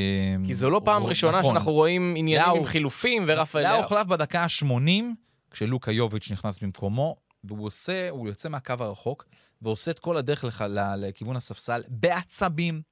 כי 0.47 0.55
זו 0.55 0.71
לא 0.71 0.81
פעם 0.85 1.03
הוא- 1.03 1.09
ראשונה 1.09 1.39
נכון. 1.39 1.55
שאנחנו 1.55 1.73
רואים 1.73 2.15
עניינים 2.17 2.47
לאו- 2.49 2.57
עם 2.57 2.65
חילופים 2.65 3.25
ורפאל 3.29 3.63
לאו 3.63 3.71
לאו. 3.73 3.83
הוחלף 3.83 4.07
בדקה 4.07 4.41
ה-80, 4.41 5.03
כשלוקה 5.51 5.93
יוביץ' 5.93 6.31
נכנס 6.31 6.59
במקומו, 6.59 7.17
והוא 7.45 7.67
עושה, 7.67 8.11
הוא 8.11 8.29
יוצא 8.29 8.49
מהקו 8.49 8.75
הרחוק, 8.81 9.25
ועושה 9.63 9.91
את 9.91 9.99
כל 9.99 10.17
הדרך 10.17 10.45
לח, 10.45 10.63
ל, 10.63 10.79
לכיוון 10.97 11.37
הספסל, 11.37 11.83
בעצבים. 11.89 12.83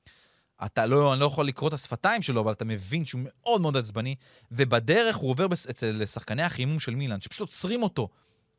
אתה 0.65 0.87
לא, 0.87 1.13
אני 1.13 1.21
לא 1.21 1.27
יכול 1.27 1.47
לקרוא 1.47 1.69
את 1.69 1.75
השפתיים 1.75 2.23
שלו, 2.23 2.41
אבל 2.41 2.53
אתה 2.53 2.65
מבין 2.65 3.07
שהוא 3.07 3.21
מאוד 3.25 3.61
מאוד 3.61 3.77
עצבני, 3.77 4.15
ובדרך 4.53 5.17
הוא 5.17 5.31
עובר 5.31 5.49
בס, 5.49 5.67
אצל 5.67 6.07
שחקני 6.07 6.43
החימום 6.43 6.81
של 6.81 6.95
מילאן, 6.95 7.21
שפשוט 7.21 7.41
עוצרים 7.41 7.83
אותו. 7.83 8.09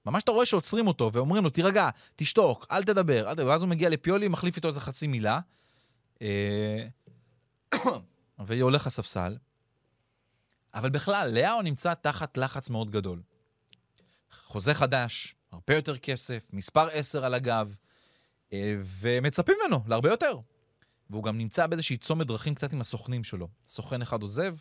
ממש 0.05 0.23
אתה 0.23 0.31
רואה 0.31 0.45
שעוצרים 0.45 0.87
אותו, 0.87 1.09
ואומרים 1.13 1.43
לו, 1.43 1.49
תירגע, 1.49 1.89
תשתוק, 2.15 2.65
אל 2.71 2.83
תדבר, 2.83 3.29
אל 3.29 3.33
תדבר. 3.33 3.47
ואז 3.47 3.61
הוא 3.61 3.69
מגיע 3.69 3.89
לפיולי, 3.89 4.27
מחליף 4.27 4.55
איתו 4.55 4.67
איזה 4.67 4.79
חצי 4.81 5.07
מילה, 5.07 5.39
אה, 6.21 6.87
והולך 8.39 8.87
לספסל. 8.87 9.37
אבל 10.73 10.89
בכלל, 10.89 11.31
לאהו 11.33 11.61
נמצא 11.61 11.93
תחת 11.93 12.37
לחץ 12.37 12.69
מאוד 12.69 12.91
גדול. 12.91 13.21
חוזה 14.31 14.73
חדש, 14.73 15.35
הרבה 15.51 15.75
יותר 15.75 15.97
כסף, 15.97 16.47
מספר 16.53 16.87
10 16.91 17.25
על 17.25 17.33
הגב, 17.33 17.75
אה, 18.53 18.75
ומצפים 18.99 19.55
ממנו 19.63 19.83
להרבה 19.87 20.09
יותר. 20.09 20.39
והוא 21.09 21.23
גם 21.23 21.37
נמצא 21.37 21.67
באיזושהי 21.67 21.97
צומת 21.97 22.27
דרכים 22.27 22.55
קצת 22.55 22.73
עם 22.73 22.81
הסוכנים 22.81 23.23
שלו. 23.23 23.47
סוכן 23.67 24.01
אחד 24.01 24.21
עוזב, 24.21 24.55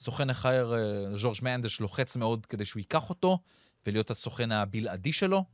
סוכן 0.00 0.30
אחר, 0.30 0.74
אה, 0.74 1.16
ז'ורג' 1.16 1.36
מנדש, 1.42 1.80
לוחץ 1.80 2.16
מאוד 2.16 2.46
כדי 2.46 2.64
שהוא 2.64 2.80
ייקח 2.80 3.10
אותו, 3.10 3.38
ולהיות 3.86 4.10
הסוכן 4.10 4.52
הבלעדי 4.52 5.12
שלו, 5.12 5.44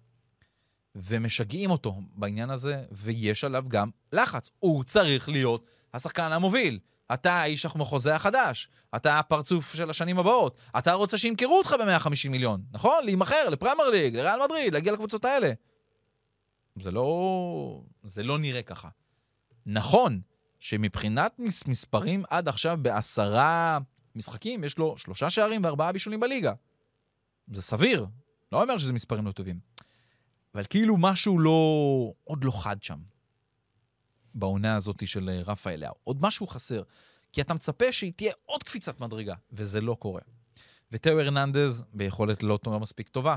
ומשגעים 0.94 1.70
אותו 1.70 2.00
בעניין 2.14 2.50
הזה, 2.50 2.84
ויש 2.92 3.44
עליו 3.44 3.64
גם 3.68 3.90
לחץ. 4.12 4.50
הוא 4.58 4.84
צריך 4.84 5.28
להיות 5.28 5.64
השחקן 5.94 6.32
המוביל. 6.32 6.78
אתה 7.14 7.32
האיש 7.32 7.66
החוזה 7.66 8.14
החדש, 8.14 8.68
אתה 8.96 9.18
הפרצוף 9.18 9.74
של 9.74 9.90
השנים 9.90 10.18
הבאות, 10.18 10.60
אתה 10.78 10.92
רוצה 10.92 11.18
שימכרו 11.18 11.58
אותך 11.58 11.74
ב-150 11.80 12.28
מיליון, 12.28 12.62
נכון? 12.72 13.04
להימכר 13.04 13.48
לפרמייר 13.48 13.88
ליג, 13.90 14.16
לריאל 14.16 14.38
מדריד, 14.44 14.72
להגיע 14.72 14.92
לקבוצות 14.92 15.24
האלה. 15.24 15.52
זה 16.80 16.90
לא... 16.90 17.82
זה 18.04 18.22
לא 18.22 18.38
נראה 18.38 18.62
ככה. 18.62 18.88
נכון, 19.66 20.20
שמבחינת 20.58 21.38
מס- 21.38 21.66
מספרים 21.66 22.22
עד 22.30 22.48
עכשיו 22.48 22.78
בעשרה 22.82 23.78
משחקים, 24.14 24.64
יש 24.64 24.78
לו 24.78 24.98
שלושה 24.98 25.30
שערים 25.30 25.64
וארבעה 25.64 25.92
בישולים 25.92 26.20
בליגה. 26.20 26.52
זה 27.52 27.62
סביר, 27.62 28.06
לא 28.52 28.62
אומר 28.62 28.78
שזה 28.78 28.92
מספרים 28.92 29.26
לא 29.26 29.32
טובים. 29.32 29.58
אבל 30.54 30.64
כאילו 30.70 30.96
משהו 30.96 31.38
לא... 31.38 32.12
עוד 32.24 32.44
לא 32.44 32.62
חד 32.62 32.82
שם. 32.82 32.98
בעונה 34.38 34.76
הזאת 34.76 35.08
של 35.08 35.28
אה, 35.28 35.42
רפאל 35.46 35.80
לאו. 35.80 35.94
עוד 36.04 36.22
משהו 36.22 36.46
חסר. 36.46 36.82
כי 37.32 37.40
אתה 37.40 37.54
מצפה 37.54 37.92
שהיא 37.92 38.12
תהיה 38.16 38.32
עוד 38.44 38.62
קפיצת 38.62 39.00
מדרגה, 39.00 39.34
וזה 39.52 39.80
לא 39.80 39.94
קורה. 39.94 40.20
ותאו 40.92 41.20
הרננדז 41.20 41.82
ביכולת 41.94 42.42
לא 42.42 42.58
מספיק 42.80 43.08
טובה 43.08 43.36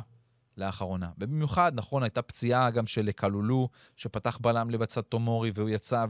לאחרונה. 0.57 1.09
ובמיוחד, 1.17 1.71
נכון, 1.75 2.03
הייתה 2.03 2.21
פציעה 2.21 2.71
גם 2.71 2.87
של 2.87 3.11
קלולו, 3.11 3.69
שפתח 3.95 4.37
בלם 4.41 4.69
לבצד 4.69 5.01
תומורי, 5.01 5.51
והוא 5.55 5.69
יצא, 5.69 6.05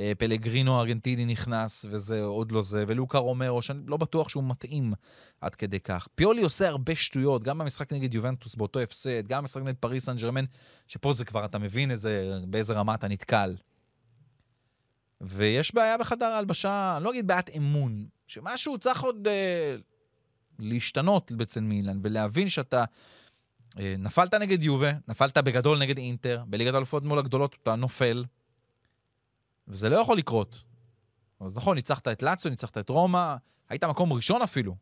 ופלגרינו 0.00 0.76
הארגנטיני 0.76 1.24
נכנס, 1.24 1.86
וזה 1.90 2.22
עוד 2.22 2.52
לא 2.52 2.62
זה, 2.62 2.84
ולוקה 2.86 3.18
רומרו, 3.18 3.62
שאני 3.62 3.80
לא 3.86 3.96
בטוח 3.96 4.28
שהוא 4.28 4.44
מתאים 4.44 4.92
עד 5.40 5.54
כדי 5.54 5.80
כך. 5.80 6.08
פיולי 6.14 6.42
עושה 6.42 6.68
הרבה 6.68 6.94
שטויות, 6.94 7.42
גם 7.42 7.58
במשחק 7.58 7.92
נגד 7.92 8.14
יובנטוס 8.14 8.54
באותו 8.54 8.80
הפסד, 8.80 9.26
גם 9.26 9.42
במשחק 9.42 9.62
נגד 9.62 9.74
פריס 9.80 10.04
סן 10.04 10.16
ג'רמן, 10.16 10.44
שפה 10.88 11.12
זה 11.12 11.24
כבר, 11.24 11.44
אתה 11.44 11.58
מבין 11.58 11.90
איזה, 11.90 12.38
באיזה 12.48 12.74
רמה 12.74 12.94
אתה 12.94 13.08
נתקל. 13.08 13.56
ויש 15.20 15.74
בעיה 15.74 15.98
בחדר 15.98 16.26
ההלבשה, 16.26 16.94
אני 16.96 17.04
לא 17.04 17.10
אגיד 17.10 17.26
בעיית 17.26 17.50
אמון, 17.56 18.06
שמשהו 18.26 18.78
צריך 18.78 19.02
עוד 19.02 19.28
אה, 19.28 19.76
להשתנות 20.58 21.32
אצל 21.42 21.60
מילאן, 21.60 21.98
ולהבין 22.02 22.48
שאתה 22.48 22.84
אה, 23.78 23.94
נפלת 23.98 24.34
נגד 24.34 24.62
יובה, 24.62 24.90
נפלת 25.08 25.38
בגדול 25.38 25.78
נגד 25.78 25.98
אינטר, 25.98 26.42
בליגת 26.46 26.74
האלופות 26.74 27.04
מול 27.04 27.18
הגדולות 27.18 27.56
אתה 27.62 27.74
נופל, 27.74 28.24
וזה 29.68 29.88
לא 29.88 29.96
יכול 29.96 30.18
לקרות. 30.18 30.62
אז 31.40 31.56
נכון, 31.56 31.76
ניצחת 31.76 32.08
את 32.08 32.22
לאציו, 32.22 32.50
ניצחת 32.50 32.78
את 32.78 32.88
רומא, 32.88 33.36
היית 33.68 33.84
מקום 33.84 34.12
ראשון 34.12 34.42
אפילו. 34.42 34.76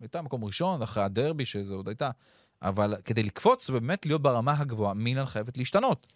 היית 0.00 0.16
מקום 0.16 0.44
ראשון, 0.44 0.82
אחרי 0.82 1.02
הדרבי, 1.02 1.46
שזה 1.46 1.74
עוד 1.74 1.88
הייתה. 1.88 2.10
אבל 2.62 2.96
כדי 3.04 3.22
לקפוץ 3.22 3.70
ובאמת 3.70 4.06
להיות 4.06 4.22
ברמה 4.22 4.54
הגבוהה, 4.58 4.94
מילאן 4.94 5.26
חייבת 5.26 5.58
להשתנות. 5.58 6.12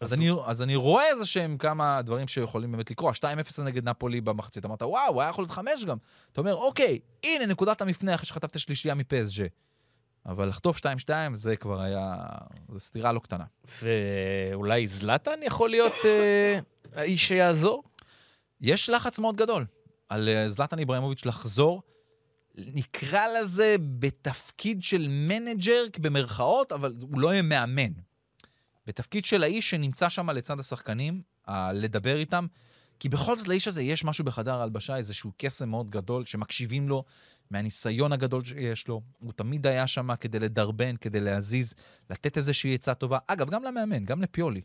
אז, 0.00 0.08
אז 0.08 0.14
אני, 0.14 0.30
אז 0.44 0.62
אני 0.62 0.76
רואה 0.76 1.08
איזה 1.08 1.26
שהם 1.26 1.58
כמה 1.58 2.02
דברים 2.02 2.28
שיכולים 2.28 2.72
באמת 2.72 2.90
לקרות. 2.90 3.14
2-0 3.14 3.62
נגד 3.62 3.88
נפולי 3.88 4.20
במחצית, 4.20 4.64
אמרת, 4.64 4.82
וואו, 4.82 5.12
הוא 5.12 5.22
היה 5.22 5.30
יכול 5.30 5.44
להיות 5.44 5.50
5 5.50 5.84
גם. 5.84 5.96
אתה 6.32 6.40
אומר, 6.40 6.54
אוקיי, 6.54 6.98
הנה 7.24 7.46
נקודת 7.46 7.80
המפנה 7.80 8.14
אחרי 8.14 8.26
שחטפת 8.26 8.60
שלישייה 8.60 8.94
מפסג'. 8.94 9.46
אבל 10.26 10.48
לחטוף 10.48 10.78
2-2 10.78 11.10
זה 11.34 11.56
כבר 11.56 11.80
היה... 11.80 12.16
זו 12.68 12.80
סטירה 12.80 13.12
לא 13.12 13.20
קטנה. 13.20 13.44
ואולי 13.82 14.86
זלאטן 14.86 15.42
יכול 15.42 15.70
להיות 15.70 15.92
אה, 16.04 16.58
האיש 16.94 17.28
שיעזור? 17.28 17.82
יש 18.60 18.90
לחץ 18.90 19.18
מאוד 19.18 19.36
גדול 19.36 19.66
על 20.08 20.28
אה, 20.28 20.50
זלטן 20.50 20.78
איברהימוביץ' 20.78 21.24
לחזור, 21.26 21.82
נקרא 22.56 23.26
לזה 23.26 23.76
בתפקיד 23.98 24.82
של 24.82 25.06
מנג'ר 25.08 25.84
במרכאות, 25.98 26.72
אבל 26.72 26.94
הוא 27.00 27.20
לא 27.20 27.32
יהיה 27.32 27.42
מאמן. 27.42 27.92
בתפקיד 28.86 29.24
של 29.24 29.42
האיש 29.42 29.70
שנמצא 29.70 30.08
שם 30.08 30.30
לצד 30.30 30.60
השחקנים, 30.60 31.22
ה- 31.46 31.72
לדבר 31.72 32.16
איתם, 32.16 32.46
כי 33.00 33.08
בכל 33.08 33.36
זאת 33.36 33.48
לאיש 33.48 33.68
הזה 33.68 33.82
יש 33.82 34.04
משהו 34.04 34.24
בחדר 34.24 34.54
ההלבשה, 34.54 34.96
איזשהו 34.96 35.32
קסם 35.36 35.68
מאוד 35.68 35.90
גדול, 35.90 36.24
שמקשיבים 36.24 36.88
לו 36.88 37.04
מהניסיון 37.50 38.12
הגדול 38.12 38.44
שיש 38.44 38.88
לו. 38.88 39.02
הוא 39.18 39.32
תמיד 39.32 39.66
היה 39.66 39.86
שם 39.86 40.16
כדי 40.16 40.38
לדרבן, 40.38 40.96
כדי 40.96 41.20
להזיז, 41.20 41.74
לתת 42.10 42.36
איזושהי 42.36 42.74
עצה 42.74 42.94
טובה. 42.94 43.18
אגב, 43.26 43.50
גם 43.50 43.62
למאמן, 43.62 44.04
גם 44.04 44.22
לפיולי. 44.22 44.62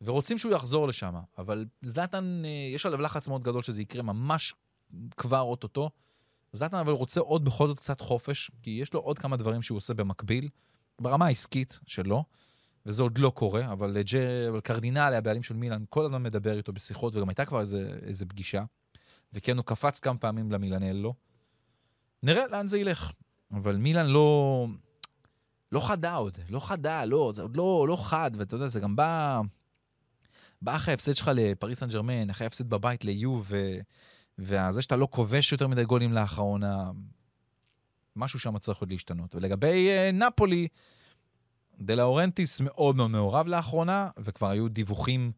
ורוצים 0.00 0.38
שהוא 0.38 0.52
יחזור 0.52 0.88
לשם, 0.88 1.14
אבל 1.38 1.66
זלאטן, 1.82 2.42
אה, 2.44 2.50
יש 2.74 2.86
עליו 2.86 3.00
לחץ 3.00 3.28
מאוד 3.28 3.42
גדול 3.42 3.62
שזה 3.62 3.82
יקרה 3.82 4.02
ממש 4.02 4.54
כבר 5.16 5.40
אוטוטו. 5.40 5.90
זלאטן 6.52 6.76
אבל 6.76 6.92
רוצה 6.92 7.20
עוד 7.20 7.44
בכל 7.44 7.68
זאת 7.68 7.78
קצת 7.78 8.00
חופש, 8.00 8.50
כי 8.62 8.70
יש 8.70 8.92
לו 8.92 9.00
עוד 9.00 9.18
כמה 9.18 9.36
דברים 9.36 9.62
שהוא 9.62 9.76
עושה 9.76 9.94
במקביל, 9.94 10.48
ברמה 11.00 11.26
העסקית 11.26 11.78
שלו, 11.86 12.24
וזה 12.86 13.02
עוד 13.02 13.18
לא 13.18 13.30
קורה, 13.30 13.72
אבל, 13.72 14.02
ג'ה, 14.02 14.48
אבל 14.48 14.60
קרדינלי, 14.60 15.16
הבעלים 15.16 15.42
של 15.42 15.54
מילאן, 15.54 15.84
כל 15.88 16.04
הזמן 16.04 16.22
מדבר 16.22 16.56
איתו 16.56 16.72
בשיחות, 16.72 17.16
וגם 17.16 17.28
הייתה 17.28 17.44
כבר 17.44 17.60
איזה, 17.60 17.98
איזה 18.02 18.26
פגישה, 18.26 18.64
וכן, 19.32 19.56
הוא 19.56 19.64
קפץ 19.64 20.00
כמה 20.00 20.18
פעמים 20.18 20.52
למילנלו. 20.52 21.14
נראה 22.22 22.46
לאן 22.46 22.66
זה 22.66 22.78
ילך. 22.78 23.12
אבל 23.52 23.76
מילאן 23.76 24.06
לא... 24.06 24.66
לא 25.72 25.80
חדה 25.80 26.14
עוד, 26.14 26.38
לא 26.48 26.60
חדה, 26.60 27.04
לא, 27.04 27.32
זה 27.34 27.42
עוד 27.42 27.56
לא, 27.56 27.86
לא 27.88 27.96
חד, 27.96 28.30
ואתה 28.38 28.54
יודע, 28.54 28.68
זה 28.68 28.80
גם 28.80 28.96
בא... 28.96 29.40
בא 30.62 30.76
אחרי 30.76 30.92
ההפסד 30.92 31.12
שלך 31.12 31.30
לפריס 31.34 31.80
סן 31.80 31.88
ג'רמן, 31.88 32.30
אחרי 32.30 32.44
ההפסד 32.44 32.70
בבית 32.70 33.04
ליוב, 33.04 33.46
ו... 33.48 33.78
וזה 34.38 34.82
שאתה 34.82 34.96
לא 34.96 35.08
כובש 35.10 35.52
יותר 35.52 35.68
מדי 35.68 35.84
גולים 35.84 36.12
לאחרונה, 36.12 36.90
משהו 38.16 38.38
שם 38.38 38.58
צריך 38.58 38.78
עוד 38.78 38.90
להשתנות. 38.90 39.34
ולגבי 39.34 39.88
uh, 39.88 40.12
נפולי, 40.12 40.68
דה 41.80 41.94
לאורנטיס 41.94 42.60
מאוד 42.60 42.96
מאוד 42.96 43.10
מעורב 43.10 43.46
לאחרונה, 43.46 44.10
וכבר 44.18 44.50
היו 44.50 44.68
דיווחים 44.68 45.32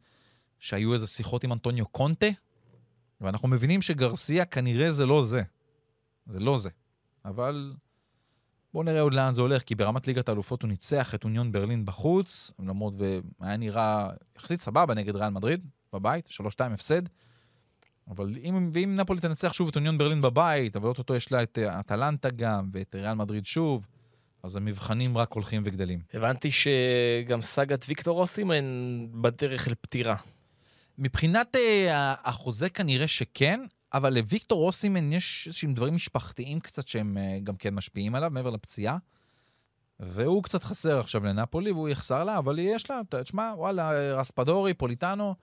שהיו 0.58 0.94
איזה 0.94 1.06
שיחות 1.06 1.44
עם 1.44 1.52
אנטוניו 1.52 1.86
קונטה, 1.86 2.26
ואנחנו 3.20 3.48
מבינים 3.48 3.82
שגרסיה 3.82 4.44
כנראה 4.44 4.92
זה 4.92 5.06
לא 5.06 5.24
זה. 5.24 5.42
זה 6.28 6.40
לא 6.40 6.58
זה. 6.58 6.70
אבל 7.24 7.74
בואו 8.72 8.84
נראה 8.84 9.00
עוד 9.00 9.14
לאן 9.14 9.34
זה 9.34 9.40
הולך, 9.40 9.62
כי 9.62 9.74
ברמת 9.74 10.06
ליגת 10.06 10.28
האלופות 10.28 10.62
הוא 10.62 10.68
ניצח 10.68 11.14
את 11.14 11.24
אוניון 11.24 11.52
ברלין 11.52 11.84
בחוץ, 11.84 12.52
למרות 12.58 12.94
והיה 13.40 13.56
נראה 13.56 14.10
יחסית 14.36 14.60
סבבה 14.60 14.94
נגד 14.94 15.16
ריאל 15.16 15.28
מדריד, 15.30 15.66
בבית, 15.92 16.28
3-2 16.28 16.40
הפסד. 16.60 17.02
אבל 18.10 18.34
אם, 18.44 18.70
ואם 18.72 18.96
נפולי 18.96 19.20
תנצח 19.20 19.52
שוב 19.52 19.68
את 19.68 19.76
אוניון 19.76 19.98
ברלין 19.98 20.22
בבית, 20.22 20.76
אבל 20.76 20.88
אוטוטו 20.88 21.14
יש 21.14 21.32
לה 21.32 21.42
את 21.42 21.58
אה, 21.58 21.80
אטלנטה 21.80 22.30
גם, 22.30 22.70
ואת 22.72 22.94
ריאל 22.94 23.14
מדריד 23.14 23.46
שוב, 23.46 23.86
אז 24.42 24.56
המבחנים 24.56 25.18
רק 25.18 25.32
הולכים 25.32 25.62
וגדלים. 25.64 26.00
הבנתי 26.14 26.50
שגם 26.50 27.42
סאגת 27.42 27.84
ויקטור 27.88 28.20
אוסימן 28.20 28.64
בדרך 29.10 29.68
לפטירה. 29.68 30.16
מבחינת 30.98 31.56
אה, 31.56 32.14
החוזה 32.24 32.70
כנראה 32.70 33.08
שכן, 33.08 33.60
אבל 33.94 34.14
לוויקטור 34.14 34.66
אוסימן 34.66 35.12
יש 35.12 35.44
איזשהם 35.46 35.74
דברים 35.74 35.94
משפחתיים 35.94 36.60
קצת 36.60 36.88
שהם 36.88 37.18
אה, 37.18 37.38
גם 37.44 37.56
כן 37.56 37.74
משפיעים 37.74 38.14
עליו, 38.14 38.30
מעבר 38.30 38.50
לפציעה. 38.50 38.96
והוא 40.00 40.42
קצת 40.42 40.64
חסר 40.64 41.00
עכשיו 41.00 41.24
לנפולי, 41.24 41.72
והוא 41.72 41.88
יחסר 41.88 42.24
לה, 42.24 42.38
אבל 42.38 42.58
יש 42.58 42.90
לה, 42.90 43.00
תשמע, 43.10 43.52
וואלה, 43.56 43.90
רספדורי, 44.14 44.74
פוליטנו, 44.74 45.34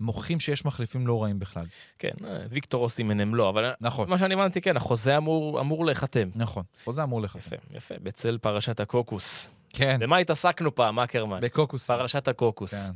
מוכיחים 0.00 0.40
שיש 0.40 0.64
מחליפים 0.64 1.06
לא 1.06 1.22
רעים 1.22 1.38
בכלל. 1.38 1.64
כן, 1.98 2.12
אה, 2.24 2.38
ויקטור 2.50 2.82
אוסימן 2.82 3.20
הם 3.20 3.34
לא, 3.34 3.48
אבל 3.48 3.72
נכון, 3.80 4.10
מה 4.10 4.18
שאני 4.18 4.34
הבנתי, 4.34 4.60
כן, 4.60 4.76
החוזה 4.76 5.16
אמור, 5.16 5.60
אמור 5.60 5.86
להיחתם. 5.86 6.28
נכון. 6.34 6.62
חוזה 6.84 7.02
אמור 7.02 7.20
לך. 7.22 7.36
יפה, 7.36 7.56
יפה, 7.70 7.94
בצל 8.02 8.38
פרשת 8.38 8.80
הקוקוס. 8.80 9.48
כן, 9.72 9.96
במה 10.00 10.16
התעסקנו 10.18 10.74
פעם, 10.74 10.98
אקרמן? 10.98 11.40
בקוקוס. 11.40 11.90
פרשת 11.90 12.28
הקוקוס. 12.28 12.88
כן. 12.88 12.92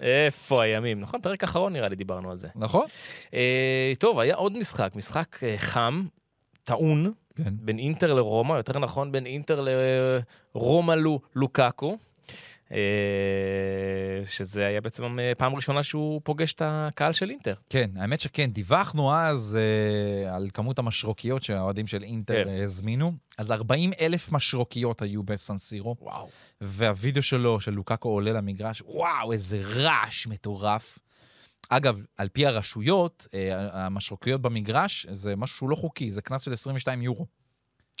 איפה 0.00 0.62
הימים? 0.62 1.00
נכון, 1.00 1.20
פרק 1.20 1.44
אחרון 1.44 1.72
נראה 1.72 1.88
לי 1.88 1.96
דיברנו 1.96 2.30
על 2.30 2.38
זה. 2.38 2.48
נכון? 2.54 2.86
אה, 3.34 3.92
טוב, 3.98 4.18
היה 4.18 4.34
עוד 4.34 4.58
משחק, 4.58 4.92
משחק 4.94 5.44
אה, 5.44 5.54
חם, 5.58 6.04
טעון, 6.64 7.12
כן. 7.36 7.54
בין 7.60 7.78
אינטר 7.78 8.14
לרומא, 8.14 8.54
יותר 8.54 8.78
נכון 8.78 9.12
בין 9.12 9.26
אינטר 9.26 9.64
לרומא 10.54 10.92
לו 10.92 11.20
לוקאקו. 11.34 11.90
אה, 11.90 11.96
שזה 14.24 14.66
היה 14.66 14.80
בעצם 14.80 15.18
אה, 15.18 15.32
פעם 15.38 15.54
ראשונה 15.54 15.82
שהוא 15.82 16.20
פוגש 16.24 16.52
את 16.52 16.62
הקהל 16.64 17.12
של 17.12 17.30
אינטר. 17.30 17.54
כן, 17.68 17.90
האמת 17.96 18.20
שכן, 18.20 18.50
דיווחנו 18.50 19.14
אז 19.14 19.58
אה, 19.60 20.34
על 20.34 20.48
כמות 20.54 20.78
המשרוקיות 20.78 21.42
שהאוהדים 21.42 21.86
של 21.86 22.02
אינטר 22.02 22.44
כן. 22.44 22.50
אה, 22.50 22.64
הזמינו. 22.64 23.12
אז 23.38 23.50
40 23.50 23.90
אלף 24.00 24.32
משרוקיות 24.32 25.02
היו 25.02 25.22
בסנסירו. 25.22 25.96
וואו. 26.00 26.28
והווידאו 26.60 27.22
שלו, 27.22 27.60
של 27.60 27.72
לוקאקו 27.72 28.08
עולה 28.08 28.32
למגרש, 28.32 28.82
וואו, 28.86 29.32
איזה 29.32 29.62
רעש 29.64 30.26
מטורף. 30.26 30.98
אגב, 31.68 32.00
על 32.16 32.28
פי 32.28 32.46
הרשויות, 32.46 33.26
אה, 33.34 33.84
המשרוקיות 33.86 34.42
במגרש 34.42 35.06
זה 35.10 35.36
משהו 35.36 35.56
שהוא 35.56 35.70
לא 35.70 35.76
חוקי, 35.76 36.12
זה 36.12 36.22
קנס 36.22 36.42
של 36.42 36.52
22 36.52 37.02
יורו. 37.02 37.26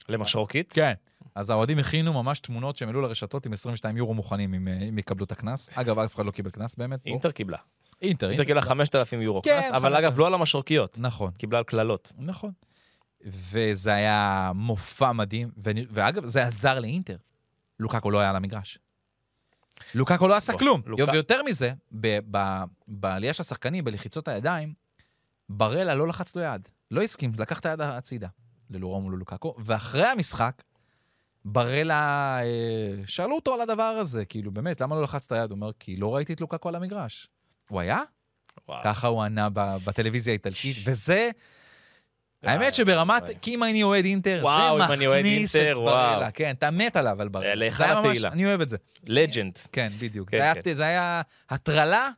למשרוקית? 0.08 0.72
כן. 0.72 0.92
אז 1.34 1.50
האוהדים 1.50 1.78
הכינו 1.78 2.22
ממש 2.22 2.38
תמונות 2.38 2.76
שהם 2.76 2.88
העלו 2.88 3.00
לרשתות 3.00 3.46
עם 3.46 3.52
22 3.52 3.96
יורו 3.96 4.14
מוכנים 4.14 4.54
אם, 4.54 4.68
אה, 4.68 4.78
אם 4.88 4.98
יקבלו 4.98 5.24
את 5.24 5.32
הקנס. 5.32 5.70
אגב, 5.74 5.98
אף 5.98 6.14
אחד 6.14 6.26
לא 6.26 6.30
קיבל 6.30 6.50
קנס 6.50 6.74
באמת. 6.74 7.06
אינטר 7.06 7.30
קיבלה. 7.30 7.58
אינטר, 8.02 8.28
אינטר 8.28 8.44
קיבלה 8.44 8.62
5,000 8.62 9.22
יורו 9.22 9.42
כן, 9.42 9.50
קנס, 9.50 9.70
אבל 9.70 9.78
5,000. 9.78 9.98
אגב, 9.98 10.18
לא 10.18 10.26
על 10.26 10.34
המשרוקיות, 10.34 10.98
נכון. 10.98 11.30
קיבלה 11.30 11.58
על 11.58 11.64
קללות. 11.64 12.12
נכון. 12.18 12.50
וזה 13.24 13.94
היה 13.94 14.52
מופע 14.54 15.12
מדהים, 15.12 15.50
ואגב, 15.90 16.26
זה 16.26 16.46
עזר 16.46 16.80
לאינטר. 16.80 17.16
לוקאקו 17.80 18.10
לא 18.10 18.18
היה 18.18 18.30
על 18.30 18.36
המגרש. 18.36 18.78
לוקאקו 19.94 20.28
לא 20.28 20.36
עשה 20.36 20.52
בוא, 20.52 20.58
כלום. 20.58 20.82
ויותר 21.12 21.42
מזה, 21.42 21.72
בעלייה 22.88 23.32
של 23.32 23.42
השחקנים, 23.42 23.84
בלחיצות 23.84 24.28
הידיים, 24.28 24.74
ברלה 25.48 25.94
לא 25.94 26.08
לחץ 26.08 26.36
לו 26.36 26.42
יד. 26.42 26.68
לא 26.90 27.02
הסכים, 27.02 27.32
לקח 27.38 27.60
את 27.60 27.66
היד 27.66 27.80
הצידה 27.80 28.28
ללורום 28.70 29.04
וללוקאקו, 29.06 29.54
ואחרי 29.58 30.06
המשחק, 30.06 30.62
ברלה, 31.44 31.94
אה, 32.42 32.46
שאלו 33.06 33.34
אותו 33.34 33.54
על 33.54 33.60
הדבר 33.60 33.82
הזה, 33.82 34.24
כאילו, 34.24 34.50
באמת, 34.50 34.80
למה 34.80 34.96
לא 34.96 35.02
לחץ 35.02 35.26
את 35.26 35.32
היד? 35.32 35.50
הוא 35.50 35.56
אומר, 35.56 35.70
כי 35.80 35.96
לא 35.96 36.14
ראיתי 36.16 36.32
את 36.32 36.40
לוקאקו 36.40 36.68
על 36.68 36.74
המגרש. 36.74 37.28
הוא 37.68 37.80
היה? 37.80 38.00
וואו. 38.68 38.80
ככה 38.84 39.06
הוא 39.06 39.22
ענה 39.22 39.48
בטלוויזיה 39.54 40.30
האיטלקית, 40.32 40.76
וזה... 40.84 41.30
האמת 42.42 42.60
וואי, 42.60 42.72
שברמת. 42.72 43.22
כי 43.40 43.54
אם 43.54 43.62
אני 43.64 43.82
אוהד 43.82 44.04
אינטר, 44.04 44.38
וואו, 44.42 44.78
זה 44.78 44.84
מכניס 44.96 45.56
אינטר, 45.56 45.72
את 45.72 45.76
וואו. 45.76 45.86
ברלה. 46.16 46.30
כן, 46.30 46.54
אתה 46.58 46.70
מת 46.70 46.96
עליו 46.96 47.22
על 47.22 47.28
ברלה. 47.28 47.54
להיכל 47.54 47.76
זה 47.78 47.84
היה 47.84 47.94
ממש- 47.94 48.06
התהילה. 48.06 48.28
אני 48.28 48.46
אוהב 48.46 48.60
את 48.60 48.68
זה. 48.68 48.76
לג'נד. 49.04 49.58
כן, 49.72 49.92
בדיוק. 49.98 50.30
כן, 50.30 50.38
זה 50.38 50.42
היה- 50.44 50.54
כן. 50.62 50.74
זה 50.74 50.82
היה 50.86 51.22
הטרלה 51.50 52.08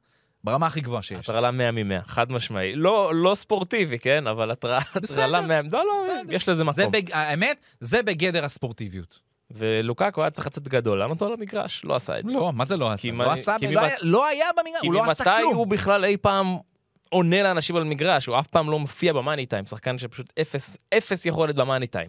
ברמה 0.45 0.67
הכי 0.67 0.81
גבוהה 0.81 1.03
שיש. 1.03 1.19
הטרלה 1.29 1.51
100 1.51 1.71
מ-100, 1.73 2.03
חד 2.07 2.33
משמעי. 2.33 2.75
לא, 2.75 3.13
לא 3.15 3.35
ספורטיבי, 3.35 3.99
כן? 3.99 4.27
אבל 4.27 4.51
הטרלה 4.51 4.79
בסדר, 5.03 5.23
הטרלה 5.25 5.41
100, 5.47 5.61
לא, 5.73 5.87
לא, 5.87 6.01
בסדר. 6.03 6.35
יש 6.35 6.49
לזה 6.49 6.55
זה 6.59 6.65
מקום. 6.65 6.93
בג- 6.93 7.13
האמת, 7.13 7.57
זה 7.81 8.03
בגדר 8.03 8.45
הספורטיביות. 8.45 9.19
ולוקקו 9.51 10.21
היה 10.21 10.31
צריך 10.31 10.47
לצאת 10.47 10.69
גדול, 10.69 10.99
לענות 10.99 11.15
אותו 11.21 11.27
על 11.27 11.33
המגרש, 11.33 11.85
לא 11.85 11.95
עשה 11.97 12.19
את 12.19 12.25
זה. 12.25 12.33
לא, 12.33 12.53
מה 12.53 12.65
זה 12.65 12.77
לא 12.77 12.91
עשה? 12.93 13.03
כי 13.03 13.11
לא 13.13 13.33
עשה, 13.33 13.57
כי 13.59 13.67
לא 14.03 14.27
היה- 14.27 14.47
במגרש, 14.59 14.81
כי 14.81 14.87
הוא 14.87 14.95
לא 14.95 15.11
עשה 15.11 15.25
ממתי 15.31 15.43
הוא 15.43 15.53
כלום. 15.53 15.69
בכלל 15.69 16.05
אי 16.05 16.17
פעם 16.17 16.57
עונה 17.11 17.43
לאנשים 17.43 17.77
על 17.77 17.85
מגרש, 17.85 18.27
הוא 18.27 18.39
אף 18.39 18.47
פעם 18.47 18.71
לא 18.71 18.79
מופיע 18.79 19.13
במאני 19.13 19.47
טיים, 19.47 19.67
שחקן 19.67 19.99
שפשוט 19.99 20.33
אפס, 20.41 20.77
אפס 20.97 21.27
יכולת 21.27 21.55
במאני 21.55 21.87
טיים. 21.87 22.09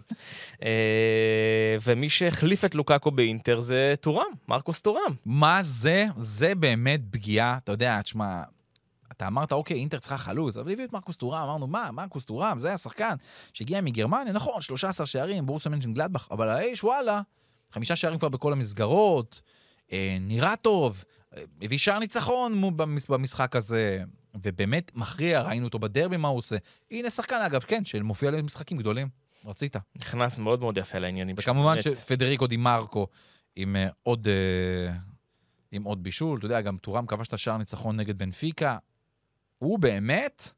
אה, 0.62 1.76
ומי 1.82 2.08
שהחליף 2.08 2.64
את 2.64 2.74
לוקקו 2.74 3.10
באינטר 3.10 3.60
זה 3.60 3.94
טורם, 4.00 4.32
מרקוס 4.48 4.80
טורם. 4.80 5.14
מה 5.26 5.60
זה? 5.62 6.06
זה 6.16 6.54
באמת 6.54 7.00
פגיעה, 7.10 7.58
אתה 7.64 7.72
יודע, 7.72 8.02
תשמע, 8.02 8.42
אתה 9.12 9.26
אמרת, 9.26 9.52
אוקיי, 9.52 9.76
אינטר 9.76 9.98
צריכה 9.98 10.18
חלוץ, 10.18 10.56
אבל 10.56 10.72
הביאו 10.72 10.88
את 10.88 10.92
מרקוס 10.92 11.16
טורם, 11.16 11.42
אמרנו, 11.42 11.66
מה, 11.66 11.90
מרקוס 11.92 12.24
טורם, 12.24 12.58
זה 12.58 12.74
השחקן 12.74 13.14
שהגיע 13.52 13.80
מגרמניה, 13.80 14.32
נכון, 14.32 14.62
13 14.62 15.06
שערים, 15.06 15.46
בורסה 15.46 15.70
מנשן 15.70 15.92
גלדבך, 15.92 16.28
אבל 16.30 16.48
האיש, 16.48 16.84
וואלה, 16.84 17.20
חמישה 17.72 17.96
שערים 17.96 18.18
כבר 18.18 18.28
בכל 18.28 18.52
המסגרות, 18.52 19.40
אה, 19.92 20.16
נראה 20.20 20.56
טוב, 20.56 21.04
אה, 21.36 21.42
הביא 21.62 21.78
שער 21.78 21.98
ניצחון 21.98 22.76
במשחק 23.08 23.56
הזה, 23.56 24.02
ובאמת 24.34 24.90
מכריע, 24.94 25.42
ראינו 25.42 25.66
אותו 25.66 25.78
בדרבי, 25.78 26.16
מה 26.16 26.28
הוא 26.28 26.38
עושה. 26.38 26.56
הנה 26.90 27.10
שחקן, 27.10 27.40
אגב, 27.46 27.60
כן, 27.60 27.84
שמופיע 27.84 28.30
במשחקים 28.30 28.78
גדולים, 28.78 29.08
רצית. 29.44 29.76
נכנס 29.96 30.38
מאוד 30.38 30.60
מאוד 30.60 30.78
יפה 30.78 30.98
לעניינים. 30.98 31.36
וכמובן 31.38 31.76
באמת. 31.84 31.96
שפדריקו 31.96 32.46
דימרקו 32.46 33.06
עם 33.56 33.76
אה, 33.76 33.88
עוד, 34.02 34.28
אה, 34.28 34.94
עם 35.72 35.82
עוד 35.82 36.02
בישול, 36.02 36.38
אתה 36.38 36.46
יודע, 36.46 36.60
גם 36.60 36.76
טורם 36.76 37.06
כבש 37.06 37.28
את 37.28 37.32
השער 37.32 37.56
ניצחון 37.56 37.96
נגד 37.96 38.18
בנפיקה. 38.18 38.76
הוא 39.58 39.78
באמת 39.78 40.48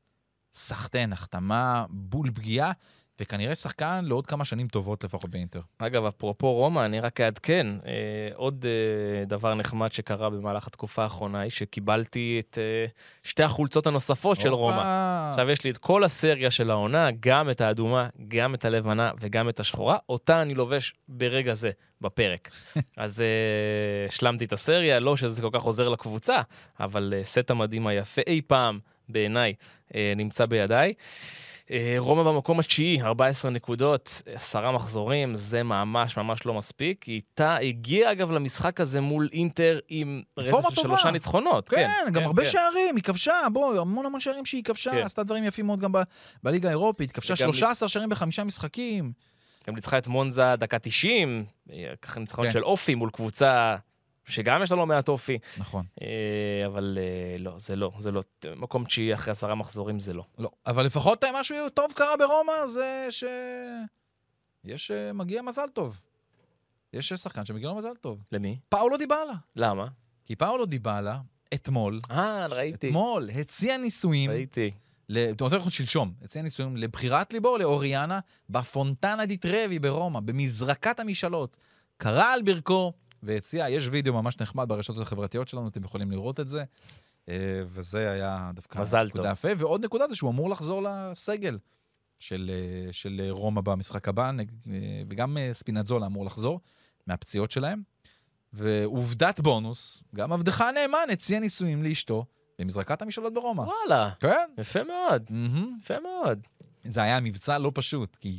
סחטיין, 0.54 1.12
החתמה, 1.12 1.84
בול 1.90 2.30
פגיעה, 2.34 2.72
וכנראה 3.20 3.54
שחקן 3.54 4.04
לעוד 4.04 4.26
כמה 4.26 4.44
שנים 4.44 4.68
טובות 4.68 5.04
לפחות 5.04 5.30
באינטר. 5.30 5.60
אגב, 5.78 6.04
אפרופו 6.04 6.52
רומא, 6.52 6.84
אני 6.84 7.00
רק 7.00 7.20
אעדכן, 7.20 7.66
אה, 7.86 7.92
עוד 8.34 8.66
אה, 8.68 9.24
דבר 9.24 9.54
נחמד 9.54 9.92
שקרה 9.92 10.30
במהלך 10.30 10.66
התקופה 10.66 11.02
האחרונה, 11.02 11.40
היא 11.40 11.50
שקיבלתי 11.50 12.40
את 12.40 12.58
אה, 12.58 12.86
שתי 13.22 13.42
החולצות 13.42 13.86
הנוספות 13.86 14.40
של 14.40 14.52
רומא. 14.52 14.82
עכשיו 15.30 15.50
יש 15.50 15.64
לי 15.64 15.70
את 15.70 15.78
כל 15.78 16.04
הסריה 16.04 16.50
של 16.50 16.70
העונה, 16.70 17.08
גם 17.20 17.50
את 17.50 17.60
האדומה, 17.60 18.08
גם 18.28 18.54
את 18.54 18.64
הלבנה 18.64 19.10
וגם 19.20 19.48
את 19.48 19.60
השחורה, 19.60 19.96
אותה 20.08 20.42
אני 20.42 20.54
לובש 20.54 20.94
ברגע 21.08 21.54
זה, 21.54 21.70
בפרק. 22.00 22.50
אז 22.96 23.20
אה, 23.20 24.06
השלמתי 24.08 24.44
את 24.44 24.52
הסריה, 24.52 25.00
לא 25.00 25.16
שזה 25.16 25.42
כל 25.42 25.50
כך 25.52 25.62
עוזר 25.62 25.88
לקבוצה, 25.88 26.40
אבל 26.80 27.14
אה, 27.16 27.24
סט 27.24 27.50
המדהים 27.50 27.86
היפה 27.86 28.22
אי 28.26 28.40
פעם, 28.46 28.78
בעיניי, 29.08 29.54
אה, 29.94 30.12
נמצא 30.16 30.46
בידיי. 30.46 30.92
רומא 31.98 32.22
במקום 32.22 32.60
התשיעי, 32.60 33.02
14 33.02 33.50
נקודות, 33.50 34.22
עשרה 34.34 34.72
מחזורים, 34.72 35.34
זה 35.34 35.62
ממש 35.62 36.16
ממש 36.16 36.46
לא 36.46 36.54
מספיק. 36.54 37.02
היא 37.02 37.14
איתה 37.14 37.56
הגיעה 37.56 38.12
אגב 38.12 38.30
למשחק 38.30 38.80
הזה 38.80 39.00
מול 39.00 39.28
אינטר 39.32 39.78
עם 39.88 40.22
רצף 40.38 40.74
של. 40.74 40.82
שלושה 40.82 41.10
ניצחונות. 41.10 41.68
כן, 41.68 41.88
גם 42.12 42.22
הרבה 42.22 42.42
כן. 42.42 42.48
שערים, 42.50 42.96
היא 42.96 43.04
כבשה, 43.04 43.32
בוא, 43.52 43.80
המון 43.80 44.06
המון 44.06 44.20
שערים 44.20 44.46
שהיא 44.46 44.64
כבשה, 44.64 44.90
כן. 44.90 44.98
עשתה 44.98 45.22
דברים 45.22 45.44
יפים 45.44 45.66
מאוד 45.66 45.80
גם 45.80 45.92
ב- 45.92 46.02
בליגה 46.42 46.68
האירופית, 46.68 47.12
כבשה 47.12 47.34
וגם 47.34 47.52
13 47.52 47.88
שערים 47.88 48.08
בחמישה 48.08 48.44
משחקים. 48.44 49.12
גם 49.68 49.74
ניצחה 49.74 49.98
את 49.98 50.06
מונזה 50.06 50.56
דקה 50.58 50.78
90, 50.78 51.44
אה, 51.72 51.92
ככה 52.02 52.20
ניצחון 52.20 52.46
כן. 52.46 52.50
של 52.50 52.64
אופי 52.64 52.94
מול 52.94 53.10
קבוצה 53.10 53.76
שגם 54.26 54.62
יש 54.62 54.70
לה 54.70 54.76
לא 54.76 54.86
מעט 54.86 55.08
אופי, 55.08 55.38
נכון. 55.58 55.84
אה, 56.02 56.66
אבל 56.66 56.98
אה, 57.00 57.38
לא, 57.38 57.54
זה 57.58 57.76
לא, 57.76 57.92
זה 57.98 58.10
לא. 58.10 58.22
מקום 58.56 58.84
תשיעי 58.84 59.14
אחרי 59.14 59.32
עשרה 59.32 59.54
מחזורים 59.54 60.00
זה 60.00 60.12
לא. 60.12 60.24
לא, 60.38 60.50
אבל 60.66 60.86
לפחות 60.86 61.24
משהו 61.40 61.56
טוב 61.74 61.92
קרה 61.96 62.16
ברומא, 62.16 62.66
זה 62.66 63.06
ש... 63.10 63.24
יש, 64.64 64.90
אה, 64.90 65.12
מגיע 65.12 65.42
מזל 65.42 65.68
טוב. 65.72 66.00
יש 66.92 67.12
שחקן 67.12 67.44
שמגיע 67.44 67.68
לו 67.68 67.74
מזל 67.74 67.94
טוב. 68.00 68.24
למי? 68.32 68.58
פאולו 68.68 68.96
דיבאלה. 68.96 69.34
למה? 69.56 69.86
כי 70.24 70.36
פאולו 70.36 70.66
דיבאלה, 70.66 71.18
אתמול, 71.54 72.00
אה, 72.10 72.46
ראיתי. 72.46 72.88
אתמול, 72.88 73.30
הציע 73.30 73.76
נישואים, 73.76 74.30
ראיתי. 74.30 74.70
רוצה 75.40 75.56
ללכות 75.56 75.72
שלשום, 75.72 76.14
הציע 76.22 76.42
נישואים 76.42 76.76
לבחירת 76.76 77.32
ליבו, 77.32 77.58
לאוריאנה, 77.58 78.20
בפונטנה 78.50 79.26
די 79.26 79.36
טרבי 79.36 79.78
ברומא, 79.78 80.20
במזרקת 80.20 81.00
המשאלות. 81.00 81.56
קרא 81.96 82.24
על 82.24 82.42
ברכו 82.42 82.92
והציע, 83.24 83.68
יש 83.68 83.88
וידאו 83.90 84.14
ממש 84.14 84.40
נחמד 84.40 84.68
ברשתות 84.68 84.98
החברתיות 84.98 85.48
שלנו, 85.48 85.68
אתם 85.68 85.84
יכולים 85.84 86.10
לראות 86.10 86.40
את 86.40 86.48
זה. 86.48 86.64
אה, 87.28 87.62
וזה 87.66 88.10
היה 88.10 88.50
דווקא 88.54 88.78
מזל 88.78 89.06
נקודה. 89.06 89.30
יפה. 89.30 89.48
ועוד 89.58 89.84
נקודה 89.84 90.08
זה 90.08 90.16
שהוא 90.16 90.30
אמור 90.30 90.50
לחזור 90.50 90.82
לסגל 90.82 91.58
של, 92.18 92.50
אה, 92.50 92.92
של 92.92 93.20
רומא 93.30 93.60
במשחק 93.60 94.08
הבא, 94.08 94.30
אה, 94.30 94.44
וגם 95.08 95.38
אה, 95.38 95.50
ספינצזולה 95.52 96.06
אמור 96.06 96.24
לחזור 96.26 96.60
מהפציעות 97.06 97.50
שלהם. 97.50 97.82
ועובדת 98.52 99.40
בונוס, 99.40 100.02
גם 100.14 100.32
עבדך 100.32 100.60
הנאמן 100.60 101.10
הציע 101.12 101.40
נישואים 101.40 101.82
לאשתו 101.82 102.26
במזרקת 102.58 103.02
המשאלות 103.02 103.34
ברומא. 103.34 103.62
וואלה, 103.62 104.10
כן. 104.20 104.46
יפה 104.58 104.80
מאוד, 104.84 105.22
מהמם. 105.30 105.78
יפה 105.82 105.94
מאוד. 106.00 106.46
זה 106.82 107.02
היה 107.02 107.20
מבצע 107.20 107.58
לא 107.58 107.70
פשוט, 107.74 108.16
כי 108.16 108.38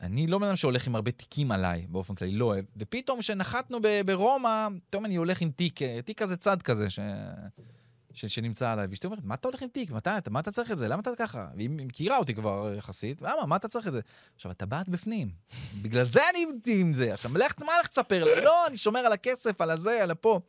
אני 0.00 0.26
לא 0.26 0.38
בן 0.38 0.46
אדם 0.46 0.56
שהולך 0.56 0.86
עם 0.86 0.94
הרבה 0.94 1.10
תיקים 1.10 1.52
עליי, 1.52 1.86
באופן 1.88 2.14
כללי, 2.14 2.32
לא 2.32 2.44
אוהב. 2.44 2.64
ופתאום 2.76 3.20
כשנחתנו 3.20 3.78
ברומא, 4.06 4.68
פתאום 4.88 5.04
אני 5.04 5.16
הולך 5.16 5.40
עם 5.40 5.50
תיק, 5.50 5.82
אה, 5.82 5.98
תיק 6.04 6.22
כזה 6.22 6.36
צד 6.36 6.62
כזה, 6.62 6.90
ש... 6.90 6.98
ש... 8.12 8.24
שנמצא 8.26 8.70
עליי. 8.70 8.86
ואשתי 8.90 9.06
אומרת, 9.06 9.24
מה 9.24 9.34
אתה 9.34 9.48
הולך 9.48 9.62
עם 9.62 9.68
תיק? 9.68 9.90
מתי, 9.90 10.10
מה 10.30 10.40
אתה 10.40 10.50
צריך 10.50 10.70
את 10.70 10.78
זה? 10.78 10.88
למה 10.88 11.00
אתה 11.02 11.10
ככה? 11.18 11.46
והיא 11.56 11.68
היא 11.78 11.86
מכירה 11.86 12.16
אותי 12.18 12.34
כבר 12.34 12.74
יחסית, 12.78 13.22
למה? 13.22 13.46
מה 13.46 13.56
אתה 13.56 13.68
צריך 13.68 13.86
את 13.86 13.92
זה? 13.92 14.00
עכשיו, 14.36 14.50
אתה 14.52 14.66
בעט 14.66 14.88
בפנים. 14.88 15.30
בגלל 15.82 16.04
זה 16.04 16.20
אני 16.30 16.46
עם- 16.66 16.92
זה. 16.92 17.14
עכשיו, 17.14 17.36
לך, 17.38 17.52
מה 17.58 17.72
לך 17.80 17.86
תספר? 17.86 18.24
לא, 18.44 18.66
אני 18.66 18.76
שומר 18.76 19.00
על 19.00 19.12
הכסף, 19.12 19.60
על 19.60 19.70
הזה, 19.70 20.02
על 20.02 20.10
הפה. 20.10 20.40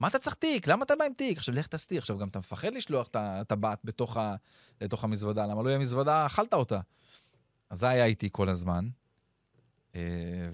מה 0.00 0.08
אתה 0.08 0.18
צריך 0.18 0.34
תיק? 0.36 0.66
למה 0.68 0.84
אתה 0.84 0.94
בא 0.98 1.04
עם 1.04 1.12
תיק? 1.12 1.38
עכשיו, 1.38 1.54
לך 1.54 1.66
תסתיר. 1.66 1.98
עכשיו, 1.98 2.18
גם 2.18 2.28
אתה 2.28 2.38
מפחד 2.38 2.74
לשלוח 2.74 3.06
את 3.06 3.16
ה- 3.16 3.40
את 3.40 3.52
הבת 3.52 3.78
בתוך 3.84 4.16
ה... 4.16 4.34
לתוך 4.80 5.04
המזוודה, 5.04 5.46
למה 5.46 5.62
לא 5.62 5.68
יהיה 5.68 5.78
מזוודה, 5.78 6.26
אכלת 6.26 6.54
אותה. 6.54 6.80
אז 7.70 7.78
זה 7.78 7.88
היה 7.88 8.04
איתי 8.04 8.28
כל 8.32 8.48
הזמן. 8.48 8.88
אה, 9.94 10.00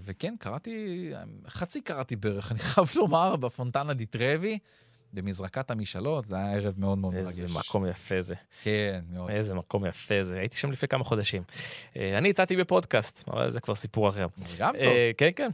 וכן, 0.01 0.35
קראתי, 0.39 1.11
חצי 1.49 1.81
קראתי 1.81 2.17
בערך, 2.17 2.51
אני 2.53 2.59
חייב 2.59 2.87
לומר, 2.97 3.37
בפונטנה 3.37 3.95
די 3.95 4.07
טרבי, 4.07 4.59
במזרקת 5.13 5.71
המשאלות, 5.71 6.25
זה 6.25 6.37
היה 6.37 6.53
ערב 6.53 6.75
מאוד 6.77 6.99
מאוד 6.99 7.15
מרגש. 7.15 7.27
איזה 7.29 7.59
מקום 7.59 7.87
יפה 7.87 8.23
זה. 8.23 8.35
כן, 8.63 9.05
מאוד. 9.11 9.31
איזה 9.31 9.55
מקום 9.55 9.87
יפה 9.87 10.23
זה. 10.23 10.39
הייתי 10.39 10.57
שם 10.57 10.71
לפני 10.71 10.89
כמה 10.89 11.05
חודשים. 11.05 11.43
אה, 11.97 12.19
אני 12.19 12.31
הצעתי 12.31 12.57
בפודקאסט, 12.57 13.29
אבל 13.29 13.51
זה 13.51 13.61
כבר 13.61 13.75
סיפור 13.75 14.09
אחר. 14.09 14.27
גם 14.59 14.73
טוב. 14.73 14.83
אה, 14.83 15.11
כן, 15.17 15.31
כן. 15.37 15.51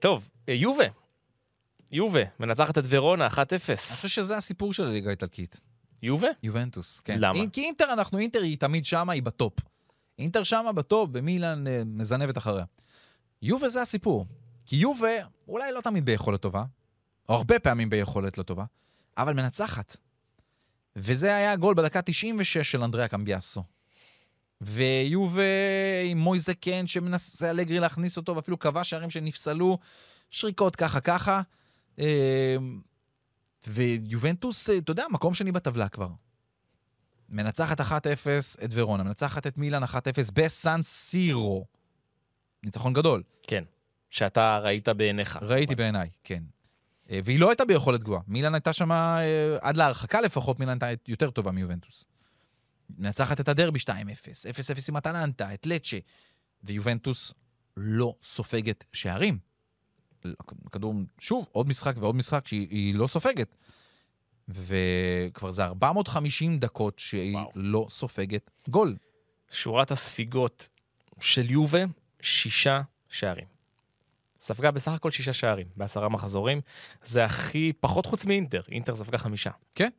טוב, 0.00 0.28
אה, 0.48 0.54
יובה. 0.54 0.84
יובה, 1.92 2.22
מנצחת 2.40 2.78
את 2.78 2.84
ורונה 2.88 3.26
1-0. 3.26 3.34
אני 3.38 3.76
חושב 3.76 4.08
שזה 4.08 4.36
הסיפור 4.36 4.72
של 4.72 4.82
הליגה 4.82 5.08
האיטלקית. 5.08 5.60
יובה? 6.02 6.28
יובנטוס, 6.42 7.00
כן. 7.00 7.16
למה? 7.20 7.38
כי 7.52 7.60
אינטר 7.64 7.92
אנחנו, 7.92 8.18
אינטר 8.18 8.42
היא 8.42 8.58
תמיד 8.58 8.86
שמה, 8.86 9.12
היא 9.12 9.22
בטופ. 9.22 9.52
אינטר 10.18 10.42
שמה 10.42 10.72
בטופ, 10.72 11.10
ומילאן 11.10 11.66
אה, 11.66 11.82
מזנבת 11.86 12.38
אחריה. 12.38 12.64
יובה 13.42 13.68
זה 13.68 13.82
הסיפור. 13.82 14.26
כי 14.66 14.76
יובה 14.76 15.08
אולי 15.48 15.72
לא 15.72 15.80
תמיד 15.80 16.04
ביכולת 16.04 16.40
טובה, 16.40 16.64
או 17.28 17.34
הרבה 17.34 17.58
פעמים 17.58 17.90
ביכולת 17.90 18.38
לא 18.38 18.42
טובה, 18.42 18.64
אבל 19.18 19.34
מנצחת. 19.34 19.96
וזה 20.96 21.36
היה 21.36 21.52
הגול 21.52 21.74
בדקה 21.74 22.02
96 22.02 22.70
של 22.72 22.82
אנדריאה 22.82 23.08
קמביאסו. 23.08 23.64
ויובה 24.60 25.42
עם 26.04 26.18
מויזה 26.18 26.54
קין 26.54 26.86
שמנסה 26.86 27.50
אלגרי 27.50 27.80
להכניס 27.80 28.16
אותו, 28.16 28.36
ואפילו 28.36 28.56
קבע 28.56 28.84
שערים 28.84 29.10
שנפסלו, 29.10 29.78
שריקות 30.30 30.76
ככה 30.76 31.00
ככה. 31.00 31.42
אה, 31.98 32.56
ויובנטוס, 33.66 34.70
אה, 34.70 34.78
אתה 34.78 34.90
יודע, 34.90 35.04
מקום 35.10 35.34
שני 35.34 35.52
בטבלה 35.52 35.88
כבר. 35.88 36.08
מנצחת 37.32 37.80
1-0 37.80 37.84
את 38.64 38.70
ורונה, 38.72 39.02
מנצחת 39.02 39.46
את 39.46 39.58
מילאן 39.58 39.84
1-0 39.84 39.88
בסן 40.32 40.82
סירו. 40.82 41.66
ניצחון 42.62 42.92
גדול. 42.92 43.22
כן. 43.46 43.64
שאתה 44.10 44.58
ראית 44.58 44.88
בעיניך. 44.88 45.38
ראיתי 45.42 45.74
בעיניי, 45.74 46.08
כן. 46.24 46.42
אה, 47.10 47.20
והיא 47.24 47.38
לא 47.38 47.48
הייתה 47.48 47.64
ביכולת 47.64 48.04
גבוהה. 48.04 48.22
מילאן 48.28 48.54
הייתה 48.54 48.72
שם, 48.72 48.92
אה, 48.92 49.56
עד 49.60 49.76
להרחקה 49.76 50.20
לפחות, 50.20 50.60
מילאן 50.60 50.78
הייתה 50.80 51.10
יותר 51.10 51.30
טובה 51.30 51.52
מיובנטוס. 51.52 52.04
מנצחת 52.98 53.40
את 53.40 53.48
הדרבי 53.48 53.78
2-0, 53.78 53.88
0-0 54.50 54.88
עם 54.88 54.96
אטלנטה, 54.96 55.54
את 55.54 55.66
לצ'ה, 55.66 55.98
ויובנטוס 56.64 57.34
לא 57.76 58.14
סופגת 58.22 58.84
שערים. 58.92 59.38
כדור, 60.72 60.94
שוב, 61.18 61.48
עוד 61.52 61.68
משחק 61.68 61.94
ועוד 61.98 62.14
משחק 62.14 62.46
שהיא 62.46 62.68
היא 62.70 62.94
לא 62.94 63.06
סופגת. 63.06 63.56
וכבר 64.54 65.50
זה 65.50 65.64
450 65.64 66.58
דקות 66.58 66.98
שהיא 66.98 67.34
וואו. 67.36 67.50
לא 67.54 67.86
סופגת 67.90 68.50
גול. 68.68 68.96
שורת 69.50 69.90
הספיגות 69.90 70.68
של 71.20 71.50
יובה, 71.50 71.78
שישה 72.22 72.80
שערים. 73.08 73.46
ספגה 74.40 74.70
בסך 74.70 74.92
הכל 74.92 75.10
שישה 75.10 75.32
שערים, 75.32 75.66
בעשרה 75.76 76.08
מחזורים. 76.08 76.60
זה 77.04 77.24
הכי 77.24 77.72
פחות 77.80 78.06
חוץ 78.06 78.24
מאינטר, 78.24 78.60
אינטר 78.68 78.94
ספגה 78.94 79.18
חמישה. 79.18 79.50
כן, 79.74 79.90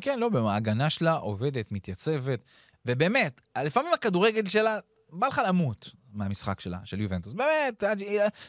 כן, 0.00 0.18
לא, 0.18 0.50
ההגנה 0.50 0.90
שלה 0.90 1.12
עובדת, 1.12 1.72
מתייצבת, 1.72 2.40
ובאמת, 2.86 3.40
לפעמים 3.58 3.92
הכדורגל 3.94 4.46
שלה, 4.48 4.78
בא 5.12 5.26
לך 5.26 5.40
למות 5.48 5.90
מהמשחק 6.12 6.60
שלה, 6.60 6.78
של 6.84 7.00
יובנטוס. 7.00 7.32
באמת, 7.32 7.82
עד- 7.82 8.02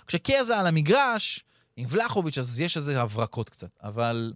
כשקזה 0.08 0.60
על 0.60 0.68
המגרש, 0.68 1.44
עם 1.78 1.86
ולחוביץ', 1.90 2.38
אז 2.38 2.60
יש 2.60 2.78
איזה 2.78 3.02
הברקות 3.02 3.50
קצת. 3.50 3.70
אבל 3.84 4.34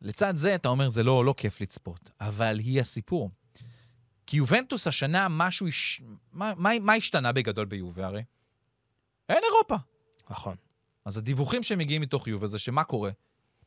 לצד 0.00 0.36
זה, 0.36 0.54
אתה 0.54 0.68
אומר, 0.68 0.88
זה 0.88 1.02
לא, 1.02 1.24
לא 1.24 1.34
כיף 1.36 1.60
לצפות, 1.60 2.10
אבל 2.20 2.58
היא 2.58 2.80
הסיפור. 2.80 3.30
כי 4.26 4.36
יובנטוס 4.36 4.86
השנה, 4.86 5.26
משהו, 5.30 5.68
יש... 5.68 6.02
מה, 6.32 6.52
מה, 6.56 6.70
מה 6.80 6.94
השתנה 6.94 7.32
בגדול 7.32 7.64
ביובה 7.64 8.06
הרי? 8.06 8.22
אין 9.28 9.38
אירופה. 9.52 9.76
נכון. 10.30 10.56
אז 11.04 11.16
הדיווחים 11.16 11.62
שמגיעים 11.62 12.02
מתוך 12.02 12.28
יובה 12.28 12.46
זה 12.46 12.58
שמה 12.58 12.84
קורה? 12.84 13.10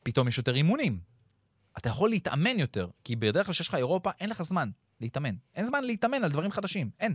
פתאום 0.02 0.28
יש 0.28 0.38
יותר 0.38 0.54
אימונים. 0.54 1.00
אתה 1.78 1.88
יכול 1.88 2.10
להתאמן 2.10 2.58
יותר, 2.58 2.88
כי 3.04 3.16
בדרך 3.16 3.46
כלל 3.46 3.52
כשיש 3.52 3.68
לך 3.68 3.74
אירופה, 3.74 4.10
אין 4.20 4.30
לך 4.30 4.42
זמן 4.42 4.70
להתאמן. 5.00 5.34
אין 5.54 5.66
זמן 5.66 5.84
להתאמן 5.84 6.24
על 6.24 6.30
דברים 6.30 6.50
חדשים, 6.50 6.90
אין. 7.00 7.14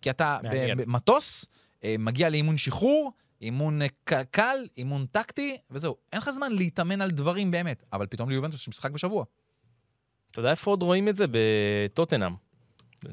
כי 0.00 0.10
אתה 0.10 0.38
מעניין. 0.42 0.78
במטוס, 0.78 1.46
אה, 1.84 1.94
מגיע 1.98 2.30
לאימון 2.30 2.56
שחרור, 2.56 3.12
אימון 3.42 3.82
אה, 3.82 3.86
קל, 4.30 4.66
אימון 4.76 5.06
טקטי, 5.06 5.56
וזהו. 5.70 5.96
אין 6.12 6.20
לך 6.20 6.30
זמן 6.30 6.52
להתאמן 6.52 7.00
על 7.00 7.10
דברים 7.10 7.50
באמת. 7.50 7.84
אבל 7.92 8.06
פתאום 8.06 8.30
ליובנטוס 8.30 8.60
יש 8.60 8.68
משחק 8.68 8.90
בשבוע. 8.90 9.24
אתה 10.30 10.40
יודע 10.40 10.50
איפה 10.50 10.70
עוד 10.70 10.82
רואים 10.82 11.08
את 11.08 11.16
זה? 11.16 11.24
בטוטנאם. 11.30 12.32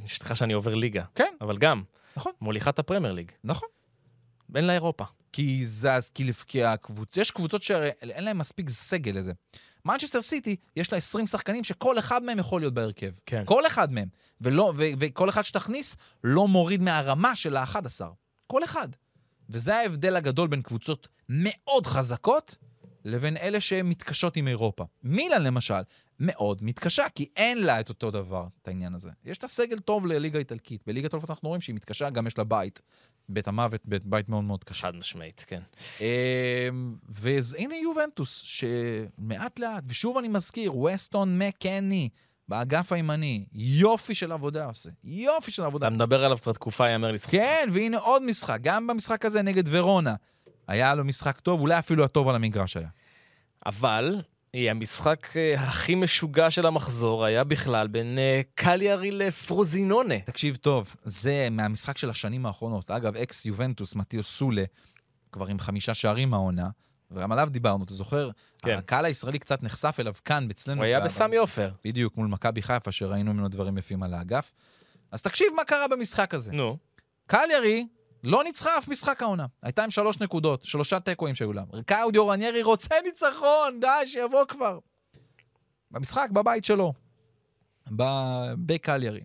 סליחה 0.07 0.35
שאני 0.35 0.53
עובר 0.53 0.73
ליגה. 0.75 1.03
כן. 1.15 1.33
אבל 1.41 1.57
גם, 1.57 1.83
נכון. 2.17 2.31
מוליכת 2.41 2.79
הפרמייר 2.79 3.13
ליג. 3.13 3.31
נכון. 3.43 3.69
אין 4.55 4.65
לה 4.65 4.73
אירופה. 4.73 5.03
כי 5.31 5.65
זה, 5.65 5.93
אז- 5.93 6.09
כי, 6.09 6.23
לפ- 6.23 6.43
כי 6.47 6.63
הקבוצ... 6.63 7.17
יש 7.17 7.31
קבוצות 7.31 7.63
שאין 7.63 8.23
להן 8.23 8.37
מספיק 8.37 8.69
סגל 8.69 9.11
לזה. 9.11 9.33
מנצ'סטר 9.85 10.21
סיטי, 10.21 10.55
יש 10.75 10.91
לה 10.91 10.97
20 10.97 11.27
שחקנים 11.27 11.63
שכל 11.63 11.99
אחד 11.99 12.23
מהם 12.23 12.39
יכול 12.39 12.61
להיות 12.61 12.73
בהרכב. 12.73 13.11
כן. 13.25 13.43
כל 13.45 13.67
אחד 13.67 13.91
מהם. 13.93 14.07
ולא, 14.41 14.73
ו, 14.77 14.83
וכל 14.99 15.29
אחד 15.29 15.41
שתכניס 15.45 15.95
לא 16.23 16.47
מוריד 16.47 16.81
מהרמה 16.81 17.35
של 17.35 17.57
ה-11. 17.57 18.01
כל 18.47 18.63
אחד. 18.63 18.87
וזה 19.49 19.75
ההבדל 19.75 20.15
הגדול 20.15 20.47
בין 20.47 20.61
קבוצות 20.61 21.07
מאוד 21.29 21.85
חזקות 21.85 22.57
לבין 23.05 23.37
אלה 23.37 23.59
שמתקשות 23.59 24.37
עם 24.37 24.47
אירופה. 24.47 24.85
מילאן 25.03 25.43
למשל, 25.43 25.81
מאוד 26.19 26.63
מתקשה, 26.63 27.03
כי 27.15 27.29
אין 27.35 27.63
לה 27.63 27.79
את 27.79 27.89
אותו 27.89 28.11
דבר, 28.11 28.47
את 28.61 28.67
העניין 28.67 28.93
הזה. 28.93 29.09
יש 29.25 29.43
לה 29.43 29.49
סגל 29.49 29.79
טוב 29.79 30.05
לליגה 30.07 30.37
האיטלקית. 30.39 30.81
בליגת 30.87 31.13
האלופות 31.13 31.29
אנחנו 31.29 31.49
רואים 31.49 31.61
שהיא 31.61 31.75
מתקשה, 31.75 32.09
גם 32.09 32.27
יש 32.27 32.37
לה 32.37 32.43
בית. 32.43 32.81
בית 33.29 33.47
המוות, 33.47 33.81
בית, 33.85 34.05
בית 34.05 34.29
מאוד 34.29 34.43
מאוד 34.43 34.63
קשה. 34.63 34.81
חד 34.81 34.95
משמעית, 34.95 35.45
כן. 35.47 35.61
אמ, 35.99 36.95
והנה 37.09 37.75
יובנטוס, 37.75 38.41
שמאט 38.41 39.59
לאט, 39.59 39.83
ושוב 39.87 40.17
אני 40.17 40.27
מזכיר, 40.27 40.77
ווסטון 40.77 41.39
מקני, 41.39 42.09
באגף 42.53 42.91
הימני, 42.91 43.45
יופי 43.53 44.15
של 44.15 44.31
עבודה 44.31 44.65
עושה. 44.65 44.89
יופי 45.03 45.51
של 45.51 45.63
עבודה. 45.63 45.87
אתה 45.87 45.95
מדבר 45.95 46.25
עליו 46.25 46.37
כבר 46.41 46.53
תקופה, 46.53 46.89
יאמר 46.89 47.11
לזכות. 47.11 47.31
כן, 47.31 47.69
והנה 47.71 47.97
עוד 47.97 48.23
משחק, 48.23 48.57
גם 48.61 48.87
במשחק 48.87 49.25
הזה 49.25 49.41
נגד 49.41 49.63
ורונה. 49.69 50.15
היה 50.67 50.95
לו 50.95 51.03
משחק 51.05 51.39
טוב, 51.39 51.61
אולי 51.61 51.79
אפילו 51.79 52.03
הטוב 52.03 52.29
על 52.29 52.35
המגרש 52.35 52.77
היה. 52.77 52.87
אבל 53.65 54.21
אה, 54.55 54.71
המשחק 54.71 55.27
אה, 55.35 55.63
הכי 55.63 55.95
משוגע 55.95 56.51
של 56.51 56.65
המחזור 56.65 57.25
היה 57.25 57.43
בכלל 57.43 57.87
בין 57.87 58.17
אה, 58.17 58.41
קליארי 58.55 59.11
לפרוזינונה. 59.11 60.19
תקשיב 60.19 60.55
טוב, 60.55 60.95
זה 61.03 61.47
מהמשחק 61.51 61.97
של 61.97 62.09
השנים 62.09 62.45
האחרונות. 62.45 62.91
אגב, 62.91 63.15
אקס 63.15 63.45
יובנטוס, 63.45 63.95
מתיאו 63.95 64.23
סולה, 64.23 64.63
כבר 65.31 65.47
עם 65.47 65.59
חמישה 65.59 65.93
שערים 65.93 66.29
מהעונה, 66.29 66.69
וגם 67.13 67.31
עליו 67.31 67.47
דיברנו, 67.51 67.83
אתה 67.83 67.93
זוכר? 67.93 68.29
כן. 68.59 68.77
הקהל 68.77 69.05
הישראלי 69.05 69.39
קצת 69.39 69.63
נחשף 69.63 69.95
אליו 69.99 70.13
כאן, 70.25 70.47
אצלנו. 70.51 70.81
הוא 70.81 70.85
היה 70.85 70.99
בסמי 70.99 71.37
עופר. 71.37 71.71
בדיוק, 71.85 72.17
מול 72.17 72.27
מכבי 72.27 72.61
חיפה, 72.61 72.91
שראינו 72.91 73.33
ממנו 73.33 73.47
דברים 73.47 73.77
יפים 73.77 74.03
על 74.03 74.13
האגף. 74.13 74.53
אז 75.11 75.21
תקשיב 75.21 75.47
מה 75.55 75.63
קרה 75.63 75.87
במשחק 75.87 76.33
הזה. 76.33 76.51
נו, 76.51 76.77
קליירי 77.27 77.87
לא 78.23 78.43
ניצחה 78.43 78.77
אף 78.77 78.87
משחק 78.87 79.21
העונה. 79.21 79.45
הייתה 79.61 79.83
עם 79.83 79.91
שלוש 79.91 80.19
נקודות, 80.19 80.65
שלושה 80.65 80.99
תיקואים 80.99 81.35
שהיו 81.35 81.53
לה. 81.53 81.63
קאודיו 81.85 82.27
רניירי 82.27 82.63
רוצה 82.63 82.95
ניצחון, 83.03 83.79
די, 83.81 84.07
שיבוא 84.07 84.45
כבר. 84.45 84.79
במשחק, 85.91 86.27
בבית 86.31 86.65
שלו, 86.65 86.93
בקליירי. 88.57 89.23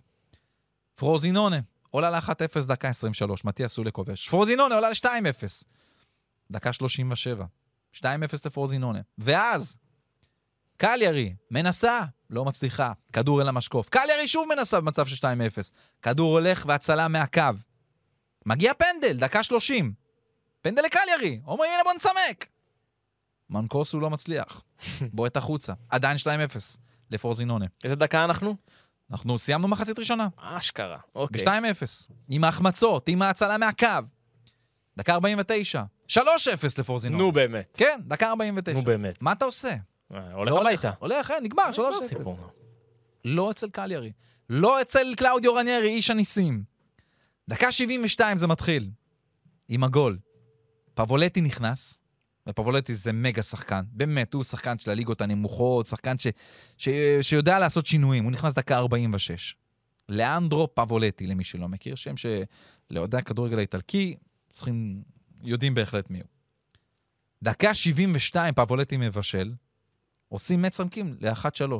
פרוזינונה 0.95 1.59
עולה 1.89 2.09
ל-1-0 2.09 2.67
דקה 2.67 2.89
23, 2.89 3.45
מתיאס 3.45 3.71
סולה 3.71 3.91
כובש. 3.91 4.29
פרוזינונה 4.29 4.75
עולה 4.75 4.89
ל-2-0, 4.89 5.65
דקה 6.51 6.73
37. 6.73 7.45
2-0 7.95 8.01
לפרוזינונה. 8.45 8.99
ואז, 9.17 9.77
קליירי 10.77 11.35
מנסה, 11.51 11.99
לא 12.29 12.45
מצליחה, 12.45 12.91
כדור 13.13 13.41
אל 13.41 13.47
המשקוף. 13.47 13.89
קליירי 13.89 14.27
שוב 14.27 14.47
מנסה 14.55 14.81
במצב 14.81 15.05
של 15.07 15.15
2-0. 15.15 15.71
כדור 16.01 16.31
הולך 16.31 16.65
והצלה 16.67 17.07
מהקו. 17.07 17.41
מגיע 18.45 18.73
פנדל, 18.73 19.17
דקה 19.17 19.43
30. 19.43 19.93
פנדל 20.61 20.81
לקליירי, 20.81 21.41
אומרים 21.45 21.71
הנה 21.73 21.83
בוא 21.83 21.93
נצמק. 21.93 22.45
מנקוסו 23.49 23.99
לא 23.99 24.09
מצליח, 24.09 24.63
בועט 25.13 25.37
החוצה. 25.37 25.73
עדיין 25.89 26.17
2-0 26.17 26.27
לפורזינונה. 27.11 27.65
איזה 27.83 27.95
דקה 27.95 28.25
אנחנו? 28.25 28.55
אנחנו 29.11 29.39
סיימנו 29.39 29.67
מחצית 29.67 29.99
ראשונה, 29.99 30.27
אשכרה, 30.37 30.97
אוקיי. 31.15 31.43
ב-2-0, 31.45 32.13
עם 32.29 32.43
ההחמצות, 32.43 33.07
עם 33.09 33.21
ההצלה 33.21 33.57
מהקו. 33.57 33.87
דקה 34.97 35.13
49, 35.13 35.83
3-0 36.09 36.17
לפורזינונה. 36.79 37.23
נו 37.23 37.31
באמת. 37.31 37.75
כן, 37.77 37.99
דקה 38.07 38.29
49. 38.29 38.79
נו 38.79 38.81
באמת. 38.85 39.21
מה 39.21 39.31
אתה 39.31 39.45
עושה? 39.45 39.75
אה, 40.13 40.33
הולך 40.33 40.53
לא 40.53 40.61
הביתה. 40.61 40.91
הולך, 40.99 41.31
אין, 41.31 41.43
נגמר, 41.43 41.69
3-0. 41.73 42.07
סיפור. 42.07 42.37
לא 43.25 43.51
אצל 43.51 43.69
קליירי. 43.69 44.11
לא 44.49 44.81
אצל 44.81 45.15
קלאודיו 45.15 45.53
רניירי, 45.53 45.89
איש 45.89 46.09
הניסים. 46.09 46.63
דקה 47.49 47.71
72 47.71 48.37
זה 48.37 48.47
מתחיל, 48.47 48.89
עם 49.69 49.83
הגול. 49.83 50.17
פבולטי 50.93 51.41
נכנס, 51.41 51.99
ופבולטי 52.47 52.95
זה 52.95 53.13
מגה 53.13 53.43
שחקן. 53.43 53.81
באמת, 53.91 54.33
הוא 54.33 54.43
שחקן 54.43 54.79
של 54.79 54.91
הליגות 54.91 55.21
הנמוכות, 55.21 55.87
שחקן 55.87 56.17
ש, 56.17 56.27
ש, 56.77 56.89
שיודע 57.21 57.59
לעשות 57.59 57.85
שינויים. 57.85 58.23
הוא 58.23 58.31
נכנס 58.31 58.53
דקה 58.53 58.77
46. 58.77 59.55
לאנדרו 60.09 60.75
פבולטי, 60.75 61.27
למי 61.27 61.43
שלא 61.43 61.67
מכיר, 61.67 61.95
שם 61.95 62.13
שלאוהדי 62.17 63.17
הכדורגל 63.17 63.57
האיטלקי 63.57 64.15
צריכים, 64.51 65.03
יודעים 65.43 65.73
בהחלט 65.73 66.09
מי 66.09 66.19
הוא. 66.19 66.27
דקה 67.43 67.75
72 67.75 68.53
פבולטי 68.53 68.97
מבשל, 68.97 69.53
עושים 70.29 70.61
מצמקים 70.61 71.17
ל-1-3. 71.19 71.73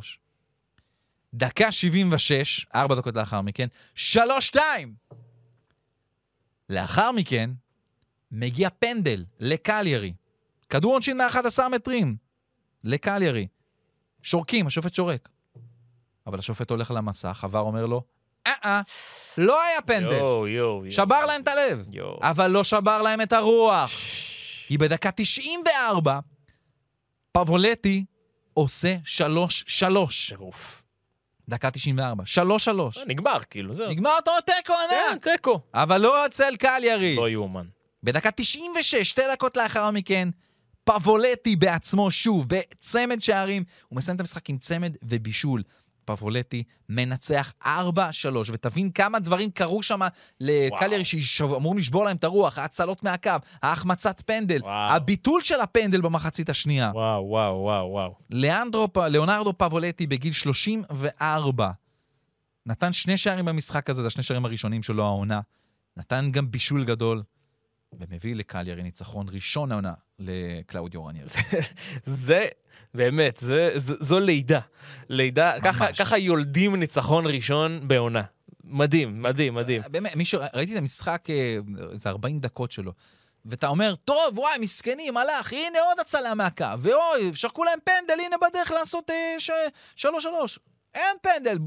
דקה 1.34 1.72
76, 1.72 2.66
ארבע 2.76 2.96
דקות 2.96 3.16
לאחר 3.16 3.42
מכן, 3.42 3.68
3-2. 3.96 4.58
לאחר 6.70 7.12
מכן, 7.12 7.50
מגיע 8.32 8.70
פנדל 8.80 9.26
לקליירי. 9.40 10.14
כדור 10.70 10.94
עונשין 10.94 11.18
מ-11 11.18 11.70
מטרים 11.76 12.18
לקליירי. 12.84 13.48
שורקים, 14.24 14.68
השופט 14.68 14.94
שורק. 14.94 15.30
אבל 16.28 16.40
השופט 16.40 16.70
הולך 16.70 16.92
למסך, 16.92 17.44
עבר 17.44 17.60
אומר 17.60 17.86
לו, 17.86 18.04
אה-אה, 18.66 18.82
לא 19.38 19.64
היה 19.64 19.82
פנדל. 19.82 20.12
יואו, 20.12 20.48
יואו. 20.48 20.86
יואו. 20.86 20.92
שבר 20.92 21.26
להם 21.26 21.42
את 21.42 21.48
הלב. 21.48 21.86
יואו. 21.92 22.20
אבל 22.22 22.52
לא 22.52 22.64
שבר 22.64 23.02
להם 23.02 23.22
את 23.22 23.34
הרוח. 23.34 23.92
כי 24.68 24.78
בדקה 24.78 25.12
94, 25.12 26.20
פבולטי 27.32 28.06
עושה 28.54 28.96
3-3. 29.06 29.82
טירוף. 30.30 30.84
דקה 31.50 31.72
94, 31.72 32.24
3-3. 32.26 32.98
אה, 32.98 33.06
נגמר, 33.08 33.40
כאילו, 33.50 33.74
זהו. 33.74 33.90
נגמר 33.90 34.12
אותו 34.16 34.32
תיקו 34.46 34.74
כן, 34.90 34.96
ענק. 35.12 35.28
תיקו. 35.28 35.60
אבל 35.74 36.02
לא 36.02 36.26
אצל 36.26 36.56
קליירי. 36.56 37.16
לא 37.16 37.30
יאומן. 37.30 37.66
בדקה 38.04 38.32
96, 38.32 38.96
שתי 39.10 39.22
דקות 39.34 39.58
לאחר 39.58 39.92
מכן, 39.92 40.30
פבולטי 40.84 41.56
בעצמו 41.56 42.12
שוב, 42.12 42.46
בצמד 42.48 43.22
שערים. 43.22 43.64
הוא 43.88 43.98
מסיים 43.98 44.16
את 44.16 44.22
המשחק 44.22 44.50
עם 44.50 44.58
צמד 44.58 44.96
ובישול. 45.04 45.64
פבולטי 46.16 46.64
מנצח 46.90 47.54
4-3, 47.64 47.68
ותבין 48.52 48.92
כמה 48.92 49.20
דברים 49.20 49.52
קרו 49.52 49.84
שם 49.84 50.00
לקליירי 50.40 51.06
שאמורים 51.06 51.78
לשבור 51.78 52.06
להם 52.06 52.16
את 52.16 52.24
הרוח, 52.24 52.58
ההצלות 52.58 53.04
מהקו, 53.04 53.32
ההחמצת 53.64 54.22
פנדל, 54.26 54.60
וואו. 54.62 54.92
הביטול 54.92 55.44
של 55.44 55.62
הפנדל 55.62 56.02
במחצית 56.02 56.50
השנייה. 56.50 56.92
וואו, 56.94 57.24
וואו, 57.28 57.56
וואו, 57.56 57.88
וואו. 57.92 58.16
ליאנדרו, 58.30 58.94
פ- 58.94 58.98
ליאונרדו 58.98 59.54
פבולטי 59.58 60.08
בגיל 60.08 60.34
34 60.34 61.70
נתן 62.66 62.94
שני 62.94 63.18
שערים 63.18 63.46
במשחק 63.46 63.90
הזה, 63.90 64.02
זה 64.02 64.08
השני 64.08 64.24
שערים 64.24 64.46
הראשונים 64.46 64.84
שלו 64.84 65.04
העונה. 65.06 65.40
נתן 65.98 66.30
גם 66.32 66.52
בישול 66.52 66.84
גדול. 66.86 67.24
ומביא 67.94 68.36
לקליירי 68.36 68.84
ניצחון 68.84 69.26
ראשון 69.30 69.72
העונה 69.72 69.94
לקלאודיו 70.20 71.06
רניאר. 71.06 71.26
זה, 72.04 72.48
באמת, 72.94 73.38
זה, 73.38 73.72
זה, 73.76 73.94
זו 74.00 74.20
לידה. 74.20 74.60
לידה, 75.10 75.54
ככה, 75.64 75.86
ממש. 75.86 76.02
ככה 76.02 76.18
יולדים 76.18 76.76
ניצחון 76.76 77.28
ראשון 77.28 77.88
בעונה. 77.88 78.24
מדהים, 78.64 79.22
מדהים, 79.22 79.54
מדהים. 79.54 79.82
באמת, 79.92 80.16
מישהו, 80.16 80.42
ראיתי 80.54 80.74
את 80.74 80.78
המשחק, 80.78 81.26
אה, 81.30 81.58
איזה 81.92 82.10
40 82.10 82.40
דקות 82.40 82.72
שלו, 82.72 82.94
ואתה 83.46 83.68
אומר, 83.68 83.96
טוב, 83.96 84.38
וואי, 84.40 84.60
מסכנים, 84.60 85.18
הלך, 85.18 85.54
הנה 85.54 85.80
עוד 85.90 86.00
הצלה 86.00 86.36
מהקו, 86.36 86.66
ואוי, 86.80 87.34
שרקו 87.34 87.64
להם 87.64 87.80
פנדל, 87.84 88.24
הנה 88.26 88.36
בדרך 88.50 88.72
לעשות 88.72 89.10
אה, 89.10 89.36
ש- 89.40 89.50
שלוש 89.96 90.24
שלוש. 90.24 90.60
אין 90.96 91.18
פנדל, 91.22 91.58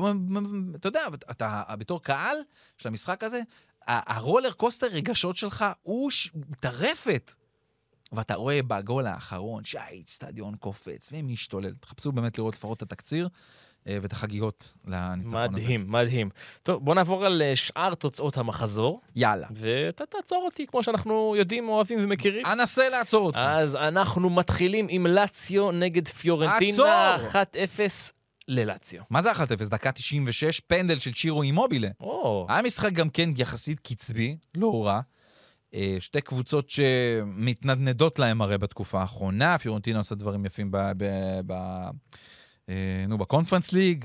אתה 0.76 0.88
יודע, 0.88 1.00
אתה 1.30 1.62
בתור 1.78 2.02
קהל 2.02 2.36
של 2.78 2.88
המשחק 2.88 3.24
הזה, 3.24 3.40
הרולר 3.88 4.52
קוסטר 4.52 4.86
רגשות 4.86 5.36
שלך 5.36 5.64
הוא 5.82 6.10
טרפת. 6.60 7.34
ואתה 8.12 8.34
רואה 8.34 8.62
בגול 8.62 9.06
האחרון 9.06 9.64
שהאיצטדיון 9.64 10.56
קופץ 10.56 11.08
ומשתולל. 11.12 11.74
תחפשו 11.80 12.12
באמת 12.12 12.38
לראות 12.38 12.54
לפחות 12.54 12.76
את 12.76 12.82
התקציר 12.82 13.28
אה, 13.86 13.98
ואת 14.02 14.12
החגיגות 14.12 14.74
לניצחון 14.86 15.40
הזה. 15.40 15.48
מדהים, 15.48 15.84
מדהים. 15.88 16.30
טוב, 16.62 16.84
בוא 16.84 16.94
נעבור 16.94 17.24
על 17.24 17.42
אה, 17.42 17.56
שאר 17.56 17.94
תוצאות 17.94 18.36
המחזור, 18.36 19.00
יאללה. 19.16 19.46
ואתה 19.50 20.06
תעצור 20.06 20.42
אותי 20.44 20.66
כמו 20.66 20.82
שאנחנו 20.82 21.34
יודעים, 21.38 21.68
אוהבים 21.68 21.98
ומכירים. 22.02 22.46
אנסה 22.46 22.88
לעצור 22.88 23.26
אותך. 23.26 23.38
אז 23.42 23.76
אנחנו 23.76 24.30
מתחילים 24.30 24.86
עם 24.90 25.06
לאציו 25.06 25.70
נגד 25.70 26.08
פיורנטינה, 26.08 27.14
עצור! 27.14 27.30
1-0 27.30 27.34
ללאציו. 28.48 29.02
מה 29.10 29.22
זה 29.22 29.32
1-0? 29.32 29.36
דקה 29.68 29.92
96, 29.92 30.60
פנדל 30.60 30.98
של 30.98 31.12
צ'ירו 31.12 31.42
אימובילה. 31.42 31.88
או, 32.00 32.46
היה 32.50 32.62
משחק 32.62 32.92
גם 32.92 33.08
כן 33.10 33.30
יחסית 33.36 33.80
קצבי, 33.80 34.36
לא 34.54 34.86
רע. 34.86 35.00
אה, 35.74 35.96
שתי 36.00 36.20
קבוצות 36.20 36.70
שמתנדנדות 36.70 38.18
להם 38.18 38.42
הרי 38.42 38.58
בתקופה 38.58 39.00
האחרונה, 39.00 39.58
פיורנטינה 39.58 39.98
עושה 39.98 40.14
דברים 40.14 40.46
יפים 40.46 40.70
ב... 40.70 40.76
ב, 40.96 41.04
ב 41.46 41.52
אה, 42.68 43.04
נו, 43.08 43.18
בקונפרנס 43.18 43.72
ליג, 43.72 44.04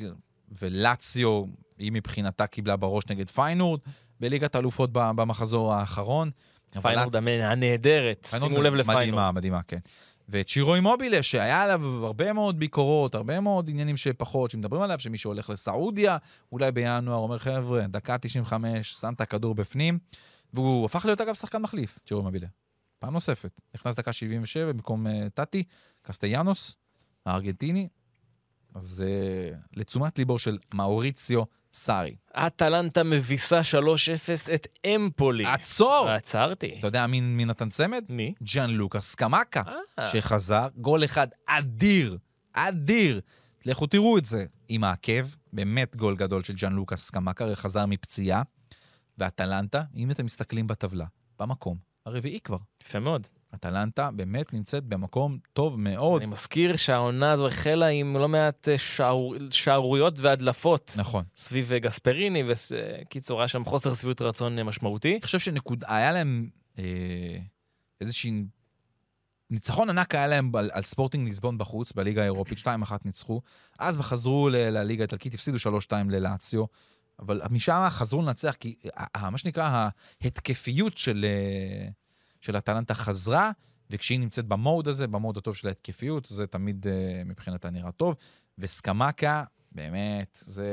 ולאציו, 0.62 1.44
היא 1.78 1.92
מבחינתה 1.92 2.48
קיבלה 2.48 2.76
בראש 2.76 3.04
נגד 3.10 3.30
פיינורד, 3.30 3.80
בליגת 4.20 4.56
האלופות 4.56 4.90
ב- 4.94 5.12
במחזור 5.16 5.74
האחרון. 5.74 6.30
פיינורד 6.82 7.16
לאצ- 7.16 7.18
המ- 7.18 7.28
הנהדרת, 7.28 8.26
פיינורד 8.26 8.52
שימו 8.52 8.62
לב 8.64 8.74
לפיינורד. 8.76 8.98
מדהימה, 9.08 9.32
מדהימה, 9.32 9.62
כן. 9.68 9.80
וצ'ירו 10.30 10.75
אימובילה, 10.75 11.23
שהיה 11.23 11.63
עליו 11.63 12.05
הרבה 12.05 12.34
מאוד 12.34 12.59
ביקורות, 12.59 13.15
הרבה 13.15 13.39
מאוד 13.39 13.69
עניינים 13.69 13.97
שפחות, 13.97 14.51
שמדברים 14.51 14.82
עליו, 14.82 14.99
שמישהו 14.99 15.32
הולך 15.32 15.49
לסעודיה, 15.49 16.17
אולי 16.51 16.71
בינואר, 16.71 17.17
אומר, 17.17 17.38
חבר'ה, 17.38 17.88
דקה 17.88 18.17
95, 18.17 18.91
שם 18.91 19.13
את 19.13 19.21
הכדור 19.21 19.55
בפנים, 19.55 19.99
והוא 20.53 20.86
הפך 20.86 21.05
להיות, 21.05 21.21
אגב, 21.21 21.36
שחקן 21.36 21.61
מחליף, 21.61 21.99
צ'ירו 22.07 22.21
אימובילה. 22.21 22.47
פעם 22.99 23.13
נוספת. 23.13 23.61
נכנס 23.75 23.95
דקה 23.95 24.13
77 24.13 24.73
במקום 24.73 25.07
uh, 25.07 25.09
טאטי, 25.34 25.63
קסטיאנוס, 26.01 26.75
הארגנטיני. 27.25 27.88
אז 28.75 29.03
uh, 29.05 29.57
לתשומת 29.73 30.17
ליבו 30.17 30.39
של 30.39 30.57
מאוריציו 30.73 31.43
סארי. 31.78 32.15
אטלנטה 32.34 33.03
מביסה 33.03 33.61
3-0 33.61 34.53
את 34.55 34.67
אמפולי. 34.86 35.45
עצור! 35.45 36.07
עצרתי. 36.09 36.75
אתה 36.80 36.88
יודע 36.88 37.07
מי, 37.07 37.21
מי 37.21 37.45
נתן 37.45 37.69
צמד? 37.69 38.03
מי? 38.09 38.34
ג'אן 38.43 38.69
לוקאס 38.69 39.15
קמקה. 39.15 39.61
אה. 39.99 40.07
שחזר, 40.07 40.67
גול 40.78 41.05
אחד 41.05 41.28
אדיר, 41.47 42.17
אדיר. 42.53 43.21
לכו 43.65 43.88
תראו 43.88 44.17
את 44.17 44.25
זה 44.25 44.45
עם 44.69 44.84
העקב, 44.84 45.25
באמת 45.53 45.95
גול 45.95 46.15
גדול 46.15 46.43
של 46.43 46.53
ג'אן 46.53 46.73
לוקאס 46.73 47.09
קמקה, 47.09 47.43
הרי 47.43 47.55
חזר 47.55 47.86
מפציעה, 47.86 48.41
ואטלנטה, 49.17 49.84
אם 49.95 50.11
אתם 50.11 50.25
מסתכלים 50.25 50.67
בטבלה, 50.67 51.05
במקום 51.39 51.78
הרביעי 52.08 52.39
כבר. 52.39 52.58
יפה 52.84 52.99
מאוד. 52.99 53.28
אטלנטה 53.55 54.12
באמת 54.12 54.53
נמצאת 54.53 54.84
במקום 54.84 55.38
טוב 55.53 55.80
מאוד. 55.80 56.22
אני 56.22 56.32
מזכיר 56.32 56.76
שהעונה 56.78 57.32
הזו 57.32 57.47
החלה 57.47 57.88
עם 57.88 58.18
לא 58.18 58.28
מעט 58.28 58.68
אה, 58.70 58.78
שער- 58.78 59.51
שערוריות 59.51 60.20
והדלפות 60.20 60.93
נכון. 60.97 61.24
סביב 61.38 61.72
אה, 61.72 61.80
גספריני, 61.80 62.43
וקיצור, 62.47 63.41
היה 63.41 63.47
שם 63.47 63.66
חוסר 63.66 63.93
שביעות 63.93 64.22
רצון 64.22 64.58
אה, 64.60 64.64
משמעותי. 64.64 65.12
אני 65.12 65.22
חושב 65.22 65.39
שנקוד... 65.39 65.84
היה 65.88 66.14
להם 66.14 66.49
אה, 66.80 66.84
איזושהי... 68.01 68.43
ניצחון 69.49 69.89
ענק 69.89 70.16
היה 70.16 70.28
להם 70.28 70.55
על, 70.55 70.70
על 70.74 70.82
ספורטינג 70.82 71.28
ליסבון 71.28 71.58
בחוץ, 71.58 71.91
בליגה 71.93 72.22
האירופית, 72.22 72.60
2-1 72.60 72.66
ניצחו. 73.05 73.41
אז 73.80 73.97
חזרו 73.97 74.49
לליגה 74.49 75.01
האיטלקית, 75.03 75.34
הפסידו 75.34 75.58
3-2 75.58 75.91
ללאציו, 76.10 76.66
אבל 77.20 77.41
משם 77.49 77.88
חזרו 77.89 78.22
לנצח, 78.22 78.55
כי 78.59 78.76
מה 79.32 79.38
שנקרא 79.38 79.89
ההתקפיות 80.22 80.97
של, 80.97 81.26
אה, 81.30 81.89
של 82.41 82.57
אטלנטה 82.57 82.93
חזרה, 82.93 83.51
וכשהיא 83.89 84.20
נמצאת 84.20 84.45
במוד 84.45 84.88
הזה, 84.88 85.07
במוד 85.07 85.38
הטוב 85.38 85.55
של 85.55 85.68
ההתקפיות, 85.68 86.26
זה 86.26 86.47
תמיד 86.47 86.88
אה, 86.88 87.24
מבחינתה 87.26 87.70
נראה 87.70 87.91
טוב. 87.91 88.15
וסקמקה, 88.57 89.43
באמת, 89.72 90.43
זה... 90.45 90.68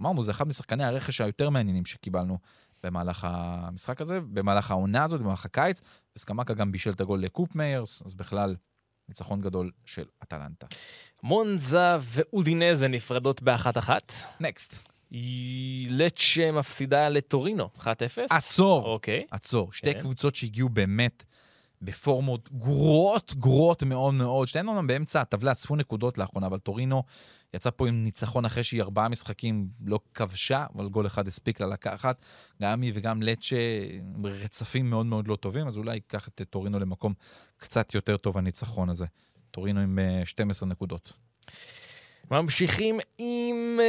אמרנו, 0.00 0.24
זה 0.24 0.30
אחד 0.30 0.48
משחקני 0.48 0.84
הרכש 0.84 1.20
היותר 1.20 1.50
מעניינים 1.50 1.84
שקיבלנו 1.84 2.38
במהלך 2.82 3.26
המשחק 3.30 4.00
הזה, 4.00 4.20
במהלך 4.20 4.70
העונה 4.70 5.04
הזאת, 5.04 5.20
במהלך 5.20 5.44
הקיץ. 5.44 5.80
וסקמקה 6.16 6.54
גם 6.54 6.72
בישל 6.72 6.90
את 6.90 7.00
הגול 7.00 7.22
לקופ 7.22 7.54
מיירס, 7.54 8.02
אז 8.06 8.14
בכלל, 8.14 8.56
ניצחון 9.08 9.40
גדול 9.40 9.70
של 9.86 10.04
אטלנטה. 10.22 10.66
מונזה 11.22 11.96
ואודינזה 12.00 12.88
נפרדות 12.88 13.42
באחת-אחת. 13.42 14.12
נקסט. 14.40 14.91
לצ'ה 15.88 16.52
מפסידה 16.52 17.08
לטורינו, 17.08 17.68
1-0. 17.78 17.84
עצור. 18.30 18.84
אוקיי. 18.84 19.26
עצור. 19.30 19.72
שתי 19.72 19.94
כן. 19.94 20.00
קבוצות 20.00 20.36
שהגיעו 20.36 20.68
באמת 20.68 21.24
בפורמות 21.82 22.52
גרועות, 22.52 23.34
גרועות 23.34 23.82
מאוד 23.82 24.14
מאוד. 24.14 24.48
שתיהן 24.48 24.68
אומנם 24.68 24.86
באמצע 24.86 25.20
הטבלה, 25.20 25.52
אספו 25.52 25.76
נקודות 25.76 26.18
לאחרונה, 26.18 26.46
אבל 26.46 26.58
טורינו 26.58 27.02
יצא 27.54 27.70
פה 27.70 27.88
עם 27.88 28.04
ניצחון 28.04 28.44
אחרי 28.44 28.64
שהיא 28.64 28.82
ארבעה 28.82 29.08
משחקים 29.08 29.68
לא 29.84 30.00
כבשה, 30.14 30.66
אבל 30.74 30.88
גול 30.88 31.06
אחד 31.06 31.28
הספיק 31.28 31.60
לה 31.60 31.66
לקחת. 31.66 32.24
גם 32.62 32.82
היא 32.82 32.92
וגם 32.94 33.22
לצ'ה 33.22 33.56
רצפים 34.24 34.90
מאוד 34.90 35.06
מאוד 35.06 35.28
לא 35.28 35.36
טובים, 35.36 35.68
אז 35.68 35.78
אולי 35.78 35.94
ייקח 35.94 36.28
את 36.28 36.42
טורינו 36.50 36.78
למקום 36.78 37.14
קצת 37.56 37.94
יותר 37.94 38.16
טוב 38.16 38.38
הניצחון 38.38 38.88
הזה. 38.88 39.06
טורינו 39.50 39.80
עם 39.80 39.98
אה, 39.98 40.22
12 40.24 40.68
נקודות. 40.68 41.12
ממשיכים 42.30 43.00
עם 43.18 43.80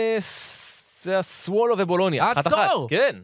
ס- 1.03 1.21
סוולו 1.21 1.75
ובולוניה. 1.77 2.31
עצור! 2.31 2.87
כן. 2.89 3.19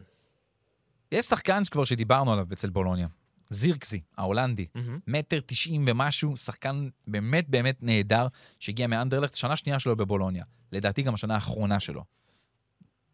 יש 1.12 1.26
שחקן 1.26 1.64
שכבר 1.64 1.84
שדיברנו 1.84 2.32
עליו 2.32 2.46
אצל 2.52 2.70
בולוניה, 2.70 3.08
זירקסי, 3.50 4.00
ההולנדי. 4.18 4.66
מטר 5.06 5.40
תשעים 5.46 5.84
ומשהו, 5.88 6.36
שחקן 6.36 6.88
באמת 7.06 7.48
באמת 7.48 7.76
נהדר, 7.82 8.26
שהגיע 8.58 8.86
מאנדרלכט, 8.86 9.34
שנה 9.34 9.56
שנייה 9.56 9.78
שלו 9.78 9.96
בבולוניה. 9.96 10.44
לדעתי 10.72 11.02
גם 11.02 11.14
השנה 11.14 11.34
האחרונה 11.34 11.80
שלו. 11.80 12.04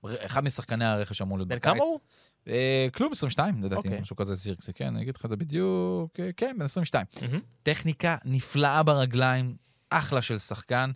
אחד 0.04 0.44
משחקני 0.44 0.84
הרכש 0.84 1.22
אמור 1.22 1.38
להיות 1.38 1.48
בן 1.48 1.56
בקיץ. 1.56 1.72
כמה 1.74 1.84
הוא? 1.84 2.00
אה, 2.48 2.86
כלום 2.94 3.12
22 3.12 3.62
לדעתי, 3.64 3.76
אוקיי. 3.76 4.00
משהו 4.00 4.16
כזה 4.16 4.34
זירקסי, 4.34 4.72
כן, 4.72 4.86
אני 4.86 5.02
אגיד 5.02 5.16
לך 5.16 5.24
את 5.24 5.30
זה 5.30 5.36
בדיוק, 5.36 6.20
אה, 6.20 6.30
כן, 6.36 6.56
בן 6.58 6.64
22. 6.64 7.06
מהמם. 7.22 7.40
טכניקה 7.62 8.16
נפלאה 8.24 8.82
ברגליים, 8.82 9.56
אחלה 9.90 10.22
של 10.22 10.38
שחקן. 10.38 10.90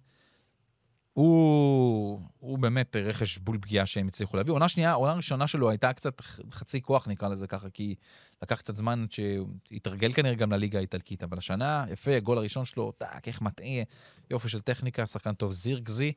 הוא, 1.12 2.20
הוא 2.38 2.58
באמת 2.58 2.96
רכש 2.96 3.38
בול 3.38 3.58
פגיעה 3.58 3.86
שהם 3.86 4.08
הצליחו 4.08 4.36
להביא. 4.36 4.52
עונה 4.52 4.68
שנייה, 4.68 4.92
עונה 4.92 5.12
ראשונה 5.12 5.46
שלו 5.46 5.70
הייתה 5.70 5.92
קצת 5.92 6.20
חצי 6.52 6.82
כוח, 6.82 7.08
נקרא 7.08 7.28
לזה 7.28 7.46
ככה, 7.46 7.70
כי 7.70 7.94
לקח 8.42 8.56
קצת 8.56 8.76
זמן 8.76 9.02
עד 9.02 9.12
שהתרגל 9.12 10.12
כנראה 10.12 10.34
גם 10.34 10.52
לליגה 10.52 10.78
האיטלקית, 10.78 11.22
אבל 11.22 11.38
השנה, 11.38 11.84
יפה, 11.90 12.16
הגול 12.16 12.38
הראשון 12.38 12.64
שלו, 12.64 12.92
טאק, 12.98 13.28
איך 13.28 13.42
מטעה, 13.42 13.82
יופי 14.30 14.48
של 14.48 14.60
טכניקה, 14.60 15.06
שחקן 15.06 15.34
טוב, 15.34 15.52
זירקזי, 15.52 16.12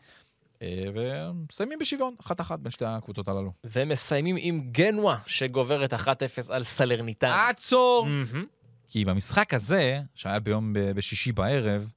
אה, 0.61 0.85
ומסיימים 0.93 1.79
בשוויון, 1.79 2.15
אחת-אחת 2.21 2.59
בין 2.59 2.71
שתי 2.71 2.85
הקבוצות 2.85 3.27
הללו. 3.27 3.51
ומסיימים 3.63 4.35
עם 4.39 4.61
גנואה, 4.71 5.17
שגוברת 5.25 5.93
1-0 5.93 6.07
על 6.49 6.63
סלרניטנה. 6.63 7.31
עצור! 7.49 8.05
מהמם. 8.05 8.45
כי 8.87 9.05
במשחק 9.05 9.53
הזה, 9.53 9.99
שהיה 10.15 10.39
ביום 10.39 10.73
בשישי 10.95 11.31
בערב, 11.31 11.89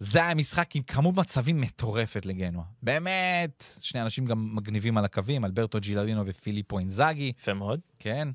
זה 0.00 0.24
היה 0.24 0.34
משחק 0.34 0.76
עם 0.76 0.82
כמות 0.82 1.14
מצבים 1.14 1.60
מטורפת 1.60 2.26
לגנואה. 2.26 2.64
באמת, 2.82 3.64
שני 3.80 4.02
אנשים 4.02 4.24
גם 4.26 4.56
מגניבים 4.56 4.98
על 4.98 5.04
הקווים, 5.04 5.44
אלברטו 5.44 5.80
ג'ילארדינו 5.80 6.22
ופיליפו 6.26 6.78
אינזאגי, 6.78 7.32
יפה 7.38 7.54
מאוד. 7.54 7.80
כן? 7.98 8.28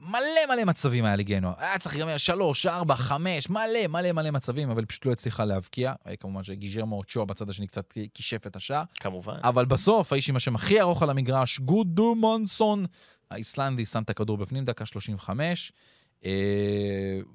מלא 0.00 0.54
מלא 0.54 0.64
מצבים 0.64 1.04
היה 1.04 1.16
לגנואה. 1.16 1.54
היה 1.58 1.78
צריך 1.78 1.94
להיגמר 1.94 2.16
שלוש, 2.16 2.66
ארבע, 2.66 2.96
חמש, 2.96 3.50
מלא 3.50 3.86
מלא 3.88 4.12
מלא 4.12 4.30
מצבים, 4.30 4.70
אבל 4.70 4.84
פשוט 4.84 5.06
לא 5.06 5.12
הצליחה 5.12 5.44
להבקיע. 5.44 5.92
אה, 6.06 6.16
כמובן 6.16 6.44
שגיירמו 6.44 6.96
אוצ'ואה 6.96 7.26
בצד 7.26 7.50
השני 7.50 7.66
קצת 7.66 7.94
כישף 8.14 8.46
את 8.46 8.56
השער. 8.56 8.82
כמובן. 9.00 9.36
אבל 9.44 9.64
בסוף, 9.64 10.12
האיש 10.12 10.28
עם 10.28 10.36
השם 10.36 10.54
הכי 10.54 10.80
ארוך 10.80 11.02
על 11.02 11.10
המגרש, 11.10 11.58
גודמונדסון, 11.58 12.84
האיסלנדי, 13.30 13.86
שם 13.86 14.02
את 14.02 14.10
הכדור 14.10 14.36
בפנים, 14.36 14.64
דקה 14.64 14.86
35, 14.86 15.72
אה, 15.72 15.76
ו- 15.76 15.93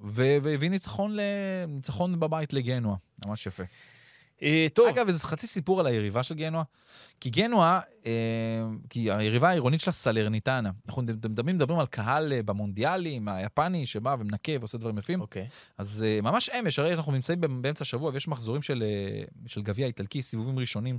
והביא 0.02 0.70
ניצחון, 0.70 1.16
ל... 1.16 1.20
ניצחון 1.68 2.20
בבית 2.20 2.54
לגנוע, 2.54 2.96
ממש 3.26 3.46
יפה. 3.46 3.64
אה, 4.44 4.68
טוב, 4.74 4.88
אגב, 4.88 5.08
איזה 5.08 5.28
חצי 5.28 5.48
סיפור 5.48 5.80
על 5.80 5.88
היריבה 5.88 6.24
של 6.24 6.36
גנואה. 6.36 6.64
כי 7.22 7.30
גנואה, 7.30 7.80
אה, 8.06 8.12
כי 8.90 9.12
היריבה 9.12 9.50
העירונית 9.50 9.82
שלה 9.82 9.94
סלרניטנה. 9.94 10.72
אנחנו 10.88 11.02
מדברים, 11.02 11.56
מדברים 11.56 11.80
על 11.80 11.86
קהל 11.86 12.34
אה, 12.34 12.44
במונדיאלים, 12.44 13.28
היפני, 13.28 13.86
שבא 13.86 14.16
ומנקה 14.20 14.52
ועושה 14.60 14.78
דברים 14.78 14.98
יפים. 14.98 15.22
אוקיי. 15.22 15.48
אז 15.78 16.06
אה, 16.08 16.22
ממש 16.22 16.50
אמש, 16.50 16.80
הרי 16.80 16.94
אנחנו 16.94 17.12
נמצאים 17.12 17.42
באמצע 17.42 17.82
השבוע 17.82 18.12
ויש 18.14 18.28
מחזורים 18.28 18.62
של, 18.62 18.84
אה, 18.84 19.24
של 19.48 19.62
גביע 19.62 19.88
איטלקי, 19.88 20.22
סיבובים 20.22 20.60
ראשונים 20.60 20.98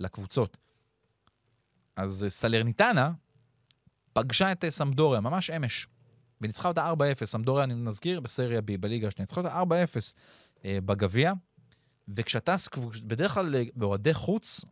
לקבוצות. 0.00 0.56
אז 1.96 2.24
אה, 2.24 2.30
סלרניטנה 2.30 3.12
פגשה 4.12 4.52
את 4.52 4.64
אה, 4.64 4.70
סמדוריה, 4.70 5.20
ממש 5.20 5.50
אמש. 5.50 5.86
וניצחה 6.40 6.68
אותה 6.68 6.92
4-0. 6.92 7.24
סמדוריה, 7.24 7.64
אני 7.64 7.74
נזכיר, 7.74 8.20
בסריה 8.20 8.58
B, 8.58 8.78
בליגה 8.80 9.08
השנייה. 9.08 9.24
ניצחה 9.24 9.40
אותה 9.40 9.62
4-0 9.62 9.64
אה, 10.64 10.78
בגביע. 10.84 11.32
וכשאתה, 12.16 12.56
בדרך 13.04 13.34
כלל 13.34 13.54
אה, 13.54 13.62
באוהדי 13.74 14.14
חוץ, 14.14 14.64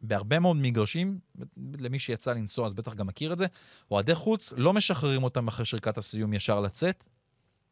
בהרבה 0.00 0.38
מאוד 0.38 0.56
מגרשים, 0.56 1.18
למי 1.56 1.98
שיצא 1.98 2.32
לנסוע 2.32 2.66
אז 2.66 2.74
בטח 2.74 2.94
גם 2.94 3.06
מכיר 3.06 3.32
את 3.32 3.38
זה, 3.38 3.46
אוהדי 3.90 4.14
חוץ 4.14 4.52
לא 4.56 4.72
משחררים 4.72 5.24
אותם 5.24 5.48
אחרי 5.48 5.64
שריקת 5.64 5.98
הסיום 5.98 6.32
ישר 6.32 6.60
לצאת, 6.60 7.04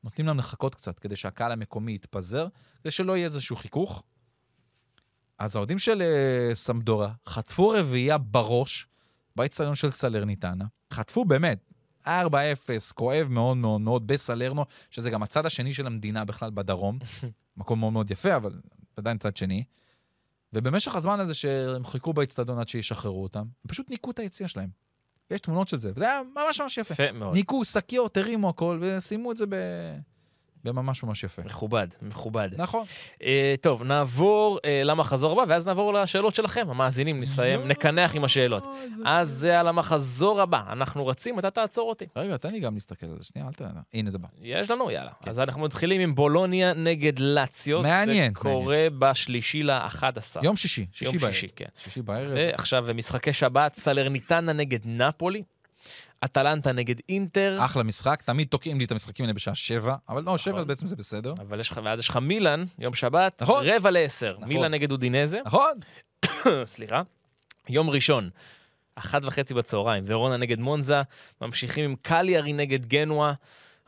נותנים 0.05 0.27
להם 0.27 0.39
לחכות 0.39 0.75
קצת, 0.75 0.99
כדי 0.99 1.17
שהקהל 1.17 1.53
המקומי 1.53 1.95
יתפזר, 1.95 2.47
כדי 2.81 2.91
שלא 2.91 3.17
יהיה 3.17 3.25
איזשהו 3.25 3.57
חיכוך. 3.57 4.03
אז 5.39 5.57
האוהדים 5.57 5.79
של 5.79 6.03
אה, 6.03 6.55
סמדורה 6.55 7.13
חטפו 7.27 7.69
רביעייה 7.69 8.19
בראש 8.19 8.87
באצטדיון 9.37 9.75
של 9.75 9.91
סלרניטנה. 9.91 10.65
חטפו 10.93 11.25
באמת, 11.25 11.72
4-0, 12.07 12.09
כואב 12.95 13.27
מאוד 13.31 13.57
מאוד 13.57 13.81
מאוד 13.81 14.07
בסלרנו, 14.07 14.65
שזה 14.91 15.11
גם 15.11 15.23
הצד 15.23 15.47
השני 15.47 15.75
של 15.75 15.87
המדינה 15.87 16.25
בכלל 16.25 16.51
בדרום. 16.51 16.99
מקום 17.57 17.81
מאוד 17.81 17.93
מאוד 17.93 18.11
יפה, 18.11 18.37
אבל 18.37 18.61
עדיין 18.97 19.19
צד 19.19 19.37
שני. 19.37 19.65
ובמשך 20.53 20.95
הזמן 20.95 21.21
הזה 21.21 21.35
שהם 21.35 21.85
חיכו 21.85 22.13
באצטדיון 22.13 22.59
עד 22.59 22.69
שישחררו 22.69 23.23
אותם, 23.23 23.41
הם 23.41 23.69
פשוט 23.69 23.91
ניקו 23.91 24.11
את 24.11 24.19
היציאה 24.19 24.49
שלהם. 24.49 24.71
ויש 25.31 25.41
תמונות 25.41 25.69
של 25.69 25.79
זה, 25.79 25.93
וזה 25.97 26.11
היה 26.11 26.21
ממש 26.37 26.61
ממש 26.61 26.79
יפה. 26.79 26.95
יפה 26.95 27.13
מאוד. 27.13 27.35
ניקו, 27.35 27.65
שקיות, 27.65 28.17
הרימו 28.17 28.49
הכל, 28.49 28.79
וסיימו 28.81 29.33
את 29.33 29.37
זה 29.37 29.47
ב... 29.49 29.55
בממש 30.65 31.03
ממש 31.03 31.25
יפה. 31.25 31.43
מכובד, 31.45 31.87
מכובד. 32.03 32.49
נכון. 32.57 32.85
אה, 33.23 33.55
טוב, 33.61 33.83
נעבור 33.83 34.59
אה, 34.65 34.83
למחזור 34.85 35.33
הבא, 35.33 35.53
ואז 35.53 35.67
נעבור 35.67 35.93
לשאלות 35.93 36.35
שלכם, 36.35 36.67
המאזינים, 36.71 37.21
נסיים, 37.21 37.69
נקנח 37.69 38.15
עם 38.17 38.25
השאלות. 38.25 38.67
אז 39.05 39.29
זה 39.29 39.61
על 39.61 39.69
המחזור 39.69 40.41
הבא. 40.41 40.63
אנחנו 40.73 41.07
רצים, 41.07 41.39
אתה 41.39 41.51
תעצור 41.51 41.89
אותי. 41.89 42.07
רגע, 42.17 42.37
תן 42.37 42.53
לי 42.53 42.61
גם 42.61 42.75
להסתכל 42.75 43.07
על 43.07 43.17
זה, 43.19 43.25
שנייה, 43.25 43.49
אל 43.49 43.53
תראה. 43.53 43.71
הנה, 43.95 44.11
זה 44.11 44.19
בא. 44.19 44.29
יש 44.43 44.71
לנו? 44.71 44.91
יאללה. 44.91 45.11
אז 45.27 45.41
אנחנו 45.41 45.63
מתחילים 45.63 46.01
עם 46.01 46.15
בולוניה 46.15 46.75
נגד 46.75 47.19
לאציו. 47.19 47.83
מעניין, 47.83 48.33
זה 48.35 48.41
קורה 48.41 48.87
בשלישי 48.99 49.63
ל-11. 49.63 50.05
יום 50.43 50.57
שישי, 50.57 50.87
שישי 50.93 51.05
יום 51.05 51.17
בערב. 51.17 51.33
שישי, 51.33 51.49
כן. 51.57 51.65
שישי 51.85 52.03
בערב. 52.03 52.31
ועכשיו 52.35 52.85
משחקי 52.95 53.33
שבת, 53.33 53.75
סלרניטנה 53.75 54.53
נגד 54.53 54.81
נפולי, 54.85 55.43
אטלנטה 56.25 56.73
נגד 56.73 56.95
אינטר, 57.09 57.59
אחלה 57.65 57.83
משחק, 57.83 58.23
תמיד 58.23 58.49
תוקעים 58.49 58.79
לי 58.79 58.85
את 58.85 58.93
המשחקים 58.93 59.25
האלה 59.25 59.35
בשעה 59.35 59.55
שבע, 59.55 59.97
אבל 60.09 60.23
לא, 60.23 60.39
שבע. 60.39 60.65
בעצם 60.65 60.89
זה 60.89 60.97
בסדר. 60.97 61.35
אבל 61.41 61.61
יש 61.61 61.71
לך, 61.71 61.81
ואז 61.85 61.99
יש 61.99 62.09
לך 62.09 62.17
מילאן, 62.17 62.65
יום 62.79 62.95
שבת, 62.95 63.43
נכון. 63.43 63.65
רבע 63.67 63.91
לעשר. 63.91 64.35
נכון. 64.37 64.49
מילאן 64.49 64.75
נגד 64.75 64.91
אודינזה, 64.91 65.41
נכון? 65.45 65.73
סליחה. 66.65 67.03
יום 67.69 67.91
ראשון, 67.91 68.31
אחת 68.95 69.25
וחצי 69.25 69.55
בצהריים, 69.55 70.05
ורונה 70.07 70.37
נגד 70.37 70.59
מונזה, 70.59 71.03
ממשיכים 71.41 71.85
עם 71.85 71.97
קליארי 72.03 72.53
נגד 72.53 72.87
גנואה, 72.87 73.33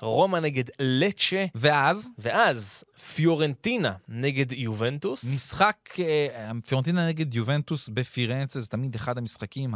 רומא 0.01 0.39
נגד 0.39 0.64
לצ'ה, 0.78 1.45
ואז, 1.55 2.11
ואז 2.18 2.85
פיורנטינה 3.14 3.93
נגד 4.09 4.53
יובנטוס. 4.53 5.24
משחק 5.24 5.76
אה, 5.99 6.51
פיורנטינה 6.66 7.09
נגד 7.09 7.35
יובנטוס 7.35 7.89
בפירנצה, 7.89 8.61
זה 8.61 8.66
תמיד 8.66 8.95
אחד 8.95 9.18
המשחקים 9.18 9.74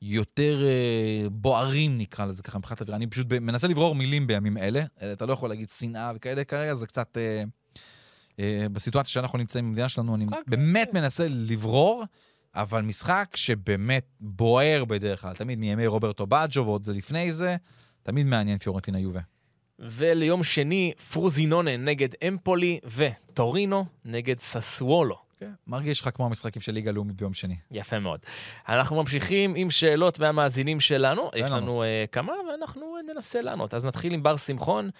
היותר 0.00 0.62
אה, 0.66 1.28
בוערים, 1.30 1.98
נקרא 1.98 2.24
לזה 2.26 2.42
ככה, 2.42 2.58
מבחינת 2.58 2.80
אווירה. 2.80 2.96
אני 2.96 3.06
פשוט 3.06 3.26
מנסה 3.32 3.68
לברור 3.68 3.94
מילים 3.94 4.26
בימים 4.26 4.56
אלה. 4.56 4.84
אה, 5.02 5.12
אתה 5.12 5.26
לא 5.26 5.32
יכול 5.32 5.48
להגיד 5.48 5.70
שנאה 5.70 6.12
וכאלה 6.14 6.44
כרגע, 6.44 6.74
זה 6.74 6.86
קצת... 6.86 7.16
אה, 7.16 7.42
אה, 8.40 8.66
בסיטואציה 8.72 9.10
שאנחנו 9.10 9.38
נמצאים 9.38 9.68
במדינה 9.68 9.88
שלנו, 9.88 10.14
אני 10.14 10.26
באמת 10.46 10.94
מנסה 10.94 11.26
לברור, 11.28 12.04
אבל 12.54 12.82
משחק 12.82 13.28
שבאמת 13.34 14.06
בוער 14.20 14.84
בדרך 14.84 15.20
כלל, 15.20 15.34
תמיד 15.34 15.58
מימי 15.58 15.86
רוברטו 15.86 16.26
באג'ו 16.26 16.64
ועוד 16.64 16.90
לפני 16.90 17.32
זה, 17.32 17.56
תמיד 18.02 18.26
מעניין 18.26 18.58
פיורנטינה 18.58 18.98
יובה. 18.98 19.20
וליום 19.78 20.44
שני, 20.44 20.92
פרוזינונה 21.12 21.76
נגד 21.76 22.08
אמפולי, 22.28 22.78
וטורינו 22.96 23.86
נגד 24.04 24.38
ססוולו. 24.38 25.27
כן. 25.40 25.50
מרגיש 25.66 26.00
לך 26.00 26.08
כמו 26.14 26.26
המשחקים 26.26 26.62
של 26.62 26.72
ליגה 26.72 26.90
לאומית 26.90 27.16
ביום 27.16 27.34
שני. 27.34 27.56
יפה 27.70 27.98
מאוד. 27.98 28.20
אנחנו 28.68 28.96
ממשיכים 28.96 29.54
עם 29.56 29.70
שאלות 29.70 30.18
מהמאזינים 30.18 30.80
שלנו. 30.80 31.30
יש 31.34 31.50
לנו. 31.50 31.56
לנו 31.56 31.82
uh, 31.82 32.10
כמה, 32.12 32.32
ואנחנו 32.50 32.96
uh, 32.98 33.12
ננסה 33.12 33.42
לענות. 33.42 33.74
אז 33.74 33.86
נתחיל 33.86 34.12
עם 34.14 34.22
בר 34.22 34.36
שמחון, 34.36 34.90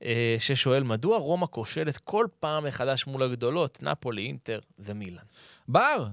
uh, 0.00 0.04
ששואל, 0.38 0.82
מדוע 0.82 1.18
רומא 1.18 1.46
כושלת 1.50 1.98
כל 1.98 2.26
פעם 2.40 2.64
מחדש 2.64 3.06
מול 3.06 3.22
הגדולות, 3.22 3.78
נפולי, 3.82 4.26
אינטר 4.26 4.58
ומילאן? 4.78 5.24
בר, 5.68 6.06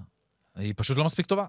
היא 0.56 0.74
פשוט 0.78 0.98
לא 0.98 1.04
מספיק 1.04 1.26
טובה. 1.26 1.46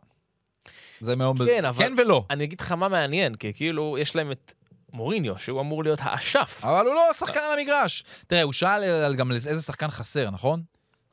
זה 1.00 1.16
מאוד... 1.16 1.36
כן, 1.46 1.64
אבל- 1.64 1.78
כן 1.84 1.92
ולא. 1.98 2.24
אני 2.30 2.44
אגיד 2.44 2.60
לך 2.60 2.72
מה 2.72 2.88
מעניין, 2.88 3.34
כי 3.34 3.52
כאילו, 3.52 3.96
יש 4.00 4.16
להם 4.16 4.32
את 4.32 4.52
מוריניו, 4.92 5.38
שהוא 5.38 5.60
אמור 5.60 5.84
להיות 5.84 5.98
האשף. 6.02 6.60
אבל 6.62 6.86
הוא 6.86 6.94
לא 6.94 7.02
שחקן 7.18 7.40
על 7.52 7.58
המגרש. 7.58 8.04
תראה, 8.26 8.42
הוא 8.42 8.52
שאל 8.52 9.14
גם 9.14 9.32
איזה 9.32 9.62
שחקן 9.62 9.90
חסר, 9.90 10.30
נכון? 10.30 10.62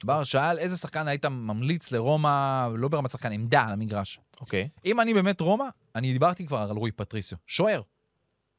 בר 0.04 0.24
שאל 0.24 0.60
איזה 0.60 0.78
שחקן 0.78 1.08
היית 1.08 1.26
ממליץ 1.26 1.92
לרומא, 1.92 2.68
לא 2.78 2.88
ברמת 2.88 3.12
שחקן, 3.12 3.32
עמדה 3.32 3.62
על 3.62 3.74
המגרש. 3.74 4.20
אוקיי. 4.42 4.70
אם 4.86 5.02
אני 5.02 5.14
באמת 5.14 5.42
רומא, 5.42 5.66
אני 5.96 6.14
דיברתי 6.14 6.48
כבר 6.48 6.58
על 6.58 6.78
רוי 6.78 6.92
פטריסיו. 6.92 7.38
שוער. 7.48 7.82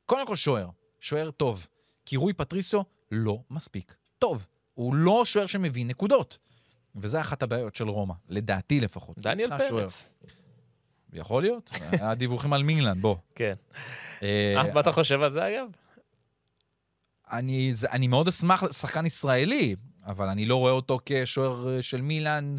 קודם 0.06 0.26
כל 0.26 0.36
שוער. 0.36 0.68
שוער 1.00 1.30
טוב. 1.30 1.66
כי 2.06 2.16
רוי 2.16 2.32
פטריסיו 2.32 2.80
לא 3.10 3.38
מספיק 3.50 3.94
טוב. 4.18 4.46
הוא 4.74 4.94
לא 4.94 5.24
שוער 5.24 5.46
שמביא 5.46 5.86
נקודות. 5.86 6.38
וזה 6.96 7.20
אחת 7.20 7.42
הבעיות 7.42 7.74
של 7.74 7.88
רומא, 7.88 8.14
לדעתי 8.28 8.80
לפחות. 8.80 9.18
דניאל. 9.18 9.58
פרץ. 9.58 10.12
יכול 11.12 11.42
להיות. 11.42 11.70
היה 11.90 12.14
דיווחים 12.14 12.52
על 12.52 12.62
מינלנד, 12.62 13.02
בוא. 13.02 13.16
כן. 13.34 13.54
אה, 14.22 14.54
אה, 14.56 14.72
מה 14.74 14.80
אתה 14.80 14.92
חושב 14.92 15.22
על 15.22 15.30
זה, 15.30 15.48
אגב? 15.48 15.68
אני, 17.30 17.74
זה, 17.74 17.90
אני 17.90 18.06
מאוד 18.08 18.28
אשמח 18.28 18.62
לשחקן 18.62 19.06
ישראלי, 19.06 19.76
אבל 20.06 20.28
אני 20.28 20.46
לא 20.46 20.56
רואה 20.56 20.72
אותו 20.72 20.98
כשוער 21.06 21.76
אה, 21.76 21.82
של 21.82 22.00
מילאן, 22.00 22.56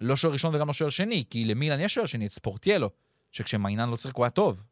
לא 0.00 0.16
שוער 0.16 0.32
ראשון 0.32 0.54
וגם 0.54 0.66
לא 0.66 0.72
שוער 0.72 0.90
שני, 0.90 1.24
כי 1.30 1.44
למילאן 1.44 1.80
יש 1.80 1.94
שוער 1.94 2.06
שני, 2.06 2.26
את 2.26 2.32
ספורטיאלו, 2.32 2.90
שכשמיינן 3.32 3.90
לא 3.90 3.96
שיחק 3.96 4.16
הוא 4.16 4.24
היה 4.24 4.30
טוב. 4.30 4.62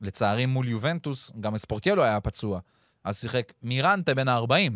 לצערי 0.00 0.46
מול 0.46 0.68
יובנטוס, 0.68 1.30
גם 1.40 1.54
את 1.54 1.60
ספורטיאלו 1.60 2.02
היה 2.02 2.20
פצוע, 2.20 2.60
אז 3.04 3.20
שיחק 3.20 3.52
מירנטה 3.62 4.14
בין 4.14 4.28
ה-40, 4.28 4.72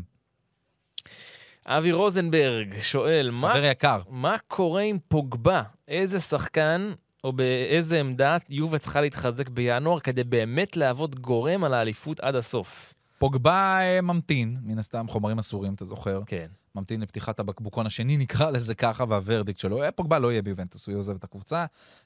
אבי 1.66 1.92
רוזנברג 1.92 2.80
שואל, 2.80 3.30
מה 3.30 3.54
חבר 3.54 3.64
יקר. 3.64 4.00
מה 4.08 4.36
קורה 4.48 4.82
עם 4.82 4.98
פוגבה? 5.08 5.62
איזה 5.88 6.20
שחקן 6.20 6.92
או 7.24 7.32
באיזה 7.32 8.00
עמדה 8.00 8.36
יובה 8.48 8.78
צריכה 8.78 9.00
להתחזק 9.00 9.48
בינואר 9.48 10.00
כדי 10.00 10.24
באמת 10.24 10.76
להוות 10.76 11.14
גורם 11.14 11.64
על 11.64 11.74
האליפות 11.74 12.20
עד 12.20 12.34
הסוף? 12.34 12.94
פוגבה 13.20 13.78
אה, 13.80 14.00
ממתין, 14.00 14.56
מן 14.62 14.78
הסתם 14.78 15.08
חומרים 15.08 15.38
אסורים, 15.38 15.74
אתה 15.74 15.84
זוכר. 15.84 16.22
כן. 16.26 16.46
ממתין 16.74 17.00
לפתיחת 17.00 17.40
הבקבוקון 17.40 17.86
השני, 17.86 18.16
נקרא 18.24 18.50
לזה 18.50 18.74
ככה, 18.74 19.04
והוורדיקט 19.08 19.58
שלו. 19.58 19.82
אה, 19.82 19.92
פוגבה 19.92 20.18
לא 20.18 20.30
יהיה 20.32 20.42
ביובנטוס, 20.42 20.86
הוא 20.86 20.92
יעוזב 20.92 21.14
את 21.16 21.24
הקבוצה. 21.24 21.64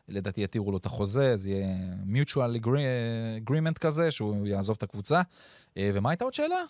לדעתי 0.09 0.41
יתירו 0.41 0.73
לו 0.73 0.79
את 0.79 0.87
החוזה, 0.87 1.37
זה 1.37 1.51
יהיה 1.51 1.67
mutual 2.13 2.63
agree- 2.65 3.49
agreement 3.49 3.79
כזה, 3.81 4.11
שהוא 4.11 4.47
יעזוב 4.47 4.77
את 4.79 4.83
הקבוצה. 4.83 5.23
אה, 5.77 5.91
ומה 5.95 6.11
הייתה 6.11 6.25
עוד 6.25 6.35
שאלה? 6.35 6.63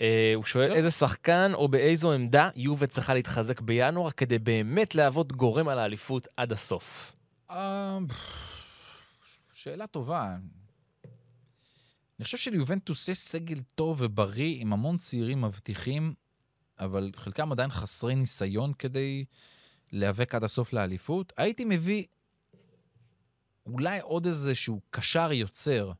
אה, 0.00 0.32
הוא 0.34 0.44
שואל. 0.44 0.72
איזה 0.72 0.90
שחקן 0.90 1.50
או 1.54 1.68
באיזו 1.68 2.12
עמדה 2.12 2.48
יובה 2.56 2.86
צריכה 2.86 3.14
להתחזק 3.14 3.60
בינואר 3.60 4.10
כדי 4.10 4.38
באמת 4.38 4.94
להוות 4.94 5.32
גורם 5.32 5.68
על 5.68 5.78
האליפות 5.78 6.28
עד 6.36 6.52
הסוף. 6.52 7.12
אה, 7.50 7.98
שאלה 9.52 9.86
טובה. 9.86 10.36
אני 12.18 12.24
חושב 12.24 12.38
שליובנטוס 12.38 13.08
יש 13.08 13.18
סגל 13.18 13.60
טוב 13.74 13.96
ובריא, 14.00 14.56
עם 14.60 14.72
המון 14.72 14.98
צעירים 14.98 15.40
מבטיחים, 15.40 16.14
אבל 16.78 17.10
חלקם 17.16 17.52
עדיין 17.52 17.70
חסרי 17.70 18.14
ניסיון 18.14 18.72
כדי 18.72 19.24
להיאבק 19.92 20.34
עד 20.34 20.44
הסוף 20.44 20.72
לאליפות. 20.72 21.32
הייתי 21.36 21.64
מביא 21.64 22.04
אולי 23.66 24.00
עוד 24.00 24.26
איזשהו 24.26 24.80
קשר 24.90 25.32
יוצר. 25.32 25.92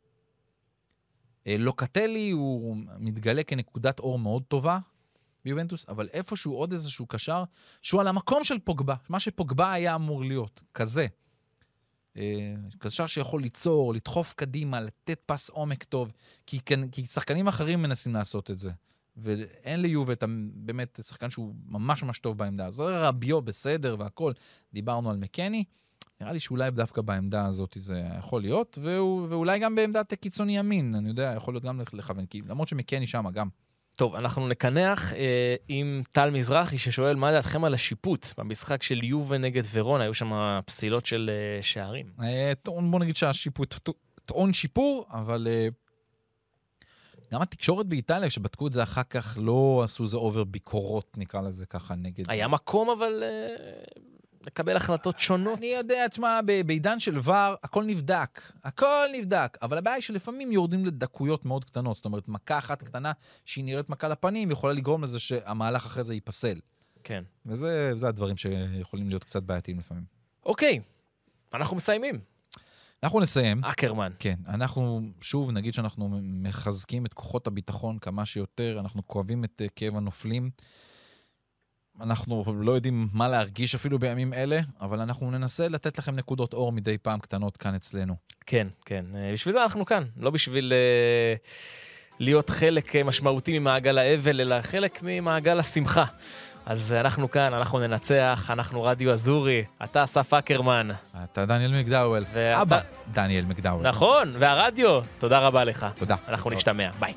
אה, 1.47 1.57
לוקטלי 1.59 2.31
הוא 2.31 2.77
מתגלה 2.99 3.43
כנקודת 3.43 4.01
אור 4.01 4.19
מאוד 4.19 4.43
טובה 4.43 4.79
ביובנטוס, 5.45 5.89
אבל 5.89 6.09
איפשהו 6.12 6.55
עוד 6.55 6.73
איזשהו 6.73 7.07
קשר 7.07 7.45
שהוא 7.83 8.01
על 8.01 8.09
המקום 8.09 8.45
של 8.45 8.59
פוגבה, 8.59 8.95
מה 9.09 9.21
שפוגבה 9.21 9.73
היה 9.73 9.95
אמור 9.95 10.25
להיות, 10.25 10.62
כזה. 10.75 11.07
אה, 12.19 12.55
קשר 12.79 13.07
שיכול 13.07 13.43
ליצור, 13.43 13.95
לדחוף 13.95 14.33
קדימה, 14.37 14.81
לתת 14.81 15.21
פס 15.27 15.51
עומק 15.51 15.85
טוב, 15.85 16.12
כי, 16.47 16.61
כן- 16.61 16.89
כי 16.89 17.05
שחקנים 17.07 17.49
אחרים 17.49 17.83
מנסים 17.83 18.14
לעשות 18.14 18.51
את 18.51 18.59
זה. 18.59 18.71
ואין 19.16 19.83
ליובה 19.83 20.12
את 20.12 20.25
באמת 20.55 21.01
שחקן 21.03 21.31
שהוא 21.31 21.55
ממש 21.66 22.03
ממש 22.03 22.19
טוב 22.19 22.39
בעמדה 22.39 22.66
הזאת. 22.66 22.91
רביו 22.95 23.43
בסדר 23.43 23.97
והכל, 23.99 24.33
דיברנו 24.73 25.11
על 25.11 25.16
מקני. 25.16 25.64
נראה 26.21 26.33
לי 26.33 26.41
שאולי 26.41 26.71
דווקא 26.71 27.03
בעמדה 27.03 27.47
הזאת 27.47 27.77
זה 27.81 28.03
יכול 28.19 28.41
להיות, 28.41 28.79
והוא, 28.83 29.27
ואולי 29.31 29.59
גם 29.59 29.75
בעמדת 29.75 30.14
קיצוני 30.14 30.59
ימין, 30.59 30.95
אני 30.95 31.09
יודע, 31.09 31.33
יכול 31.37 31.55
להיות 31.55 31.64
גם 31.64 31.81
לכוון, 31.93 32.27
כי 32.27 32.43
למרות 32.47 32.69
שמקני 32.69 33.07
שמה 33.07 33.31
גם. 33.31 33.49
טוב, 33.99 34.14
אנחנו 34.14 34.49
נקנח 34.49 35.12
אה, 35.12 35.55
עם 35.68 36.03
טל 36.12 36.30
מזרחי 36.30 36.78
ששואל 36.78 37.16
מה 37.16 37.32
דעתכם 37.32 37.64
על 37.64 37.74
השיפוט 37.74 38.26
במשחק 38.38 38.82
של 38.82 39.05
יובה 39.05 39.38
נגד 39.38 39.62
ורונה, 39.72 40.05
היו 40.05 40.14
שם 40.14 40.61
פסילות 40.66 41.07
של 41.07 41.30
אה, 41.32 41.62
שערים. 41.62 42.07
אה, 42.22 42.53
טעון, 42.62 42.90
בוא 42.90 43.01
נגיד 43.01 43.16
שהשיפוט 43.16 43.74
טעון 44.24 44.53
שיפור, 44.53 45.07
אבל 45.11 45.49
אה, 45.51 45.68
גם 47.32 47.42
התקשורת 47.42 47.86
באיטליה, 47.86 48.28
כשבדקו 48.28 48.66
את 48.66 48.72
זה 48.72 48.82
אחר 48.82 49.03
כך, 49.03 49.38
לא 49.40 49.80
עשו 49.84 50.03
איזה 50.03 50.16
אובר 50.16 50.44
ביקורות, 50.44 51.18
נקרא 51.18 51.40
לזה 51.40 51.66
ככה, 51.66 51.94
נגד... 51.94 52.30
היה 52.30 52.49
מקום 52.49 52.90
אבל 52.90 53.22
אה, 53.22 53.55
לקבל 54.47 54.76
החלטות 54.76 55.20
שונות. 55.20 55.59
אני 55.59 55.66
יודע, 55.66 56.09
תשמע, 56.09 56.41
בעידן 56.66 57.01
של 57.01 57.18
ור, 57.18 57.34
הכל 57.62 57.84
נבדק. 57.84 58.43
הכל 58.64 59.07
נבדק. 59.12 59.59
אבל 59.62 59.78
הבעיה 59.78 59.97
היא 59.97 60.03
שלפעמים 60.03 60.53
יורדים 60.53 60.86
לדקויות 60.86 61.45
מאוד 61.45 61.64
קטנות. 61.64 61.97
זאת 61.97 62.05
אומרת, 62.05 62.28
מכה 62.28 62.59
אחת 62.59 62.82
קטנה 62.82 63.12
שהיא 63.45 63.64
נראית 63.64 63.89
מכה 63.89 64.09
לפנים, 64.09 64.51
יכולה 64.51 64.72
לגרום 64.72 65.05
לזה 65.05 65.18
שהמהלך 65.18 65.86
אחרי 65.86 66.05
זה 66.05 66.14
ייפסל. 66.14 66.61
כן. 67.05 67.24
וזה 67.47 67.93
זה 67.97 68.09
הדברים 68.09 68.36
שיכולים 68.36 69.09
להיות 69.09 69.24
קצת 69.24 69.43
בעייתיים 69.43 69.78
לפעמים. 69.78 70.05
אוקיי, 70.47 70.80
אנחנו 71.55 71.76
מסיימים. 71.76 72.20
אנחנו 73.03 73.20
נסיים. 73.20 73.64
אקרמן. 73.64 74.12
כן, 74.18 74.34
אנחנו 74.49 75.01
שוב 75.20 75.51
נגיד 75.51 75.74
שאנחנו 75.74 76.20
מחזקים 76.22 77.07
את 77.07 77.14
כוחות 77.14 77.47
הביטחון 77.47 77.99
כמה 77.99 78.26
שיותר, 78.26 78.76
אנחנו 78.80 79.07
כואבים 79.07 79.45
את 79.45 79.62
אה, 79.64 79.66
כאב 79.76 79.97
הנופלים. 79.97 80.51
אנחנו 82.03 82.44
לא 82.61 82.72
יודעים 82.72 83.09
מה 83.12 83.28
להרגיש 83.28 83.74
אפילו 83.74 83.99
בימים 83.99 84.32
אלה, 84.34 84.61
אבל 84.80 85.01
אנחנו 85.01 85.30
ננסה 85.30 85.68
לתת 85.68 85.99
לכם 85.99 86.14
נקודות 86.16 86.53
אור 86.55 86.72
מדי 86.72 86.99
פעם 86.99 87.18
קטנות 87.20 87.57
כאן 87.57 87.74
אצלנו. 87.74 88.16
כן, 88.46 88.66
כן. 88.84 89.05
אה, 89.14 89.30
בשביל 89.32 89.53
זה 89.53 89.62
אנחנו 89.62 89.84
כאן, 89.86 90.05
לא 90.16 90.30
בשביל 90.30 90.72
אה, 90.72 91.34
להיות 92.18 92.51
חלק 92.51 92.96
אה, 92.96 93.05
משמעותי 93.05 93.59
ממעגל 93.59 93.99
האבל, 93.99 94.40
אלא 94.40 94.62
חלק 94.62 94.99
ממעגל 95.03 95.59
השמחה. 95.59 96.05
אז 96.66 96.92
אנחנו 96.92 97.30
כאן, 97.30 97.55
אנחנו 97.55 97.78
ננצח, 97.78 98.51
אנחנו 98.53 98.82
רדיו 98.82 99.12
אזורי, 99.12 99.64
אתה 99.84 100.05
אסף 100.05 100.34
אקרמן. 100.34 100.88
אתה 101.24 101.46
דניאל 101.46 101.80
מקדאוול. 101.80 102.24
ואתה- 102.32 102.62
אבא 102.62 102.80
דניאל 103.12 103.44
מקדאוול. 103.44 103.88
נכון, 103.88 104.34
והרדיו, 104.38 105.01
תודה 105.18 105.38
רבה 105.38 105.64
לך. 105.64 105.86
תודה. 105.99 106.16
אנחנו 106.28 106.51
נשתמע, 106.51 106.90
ביי. 107.01 107.14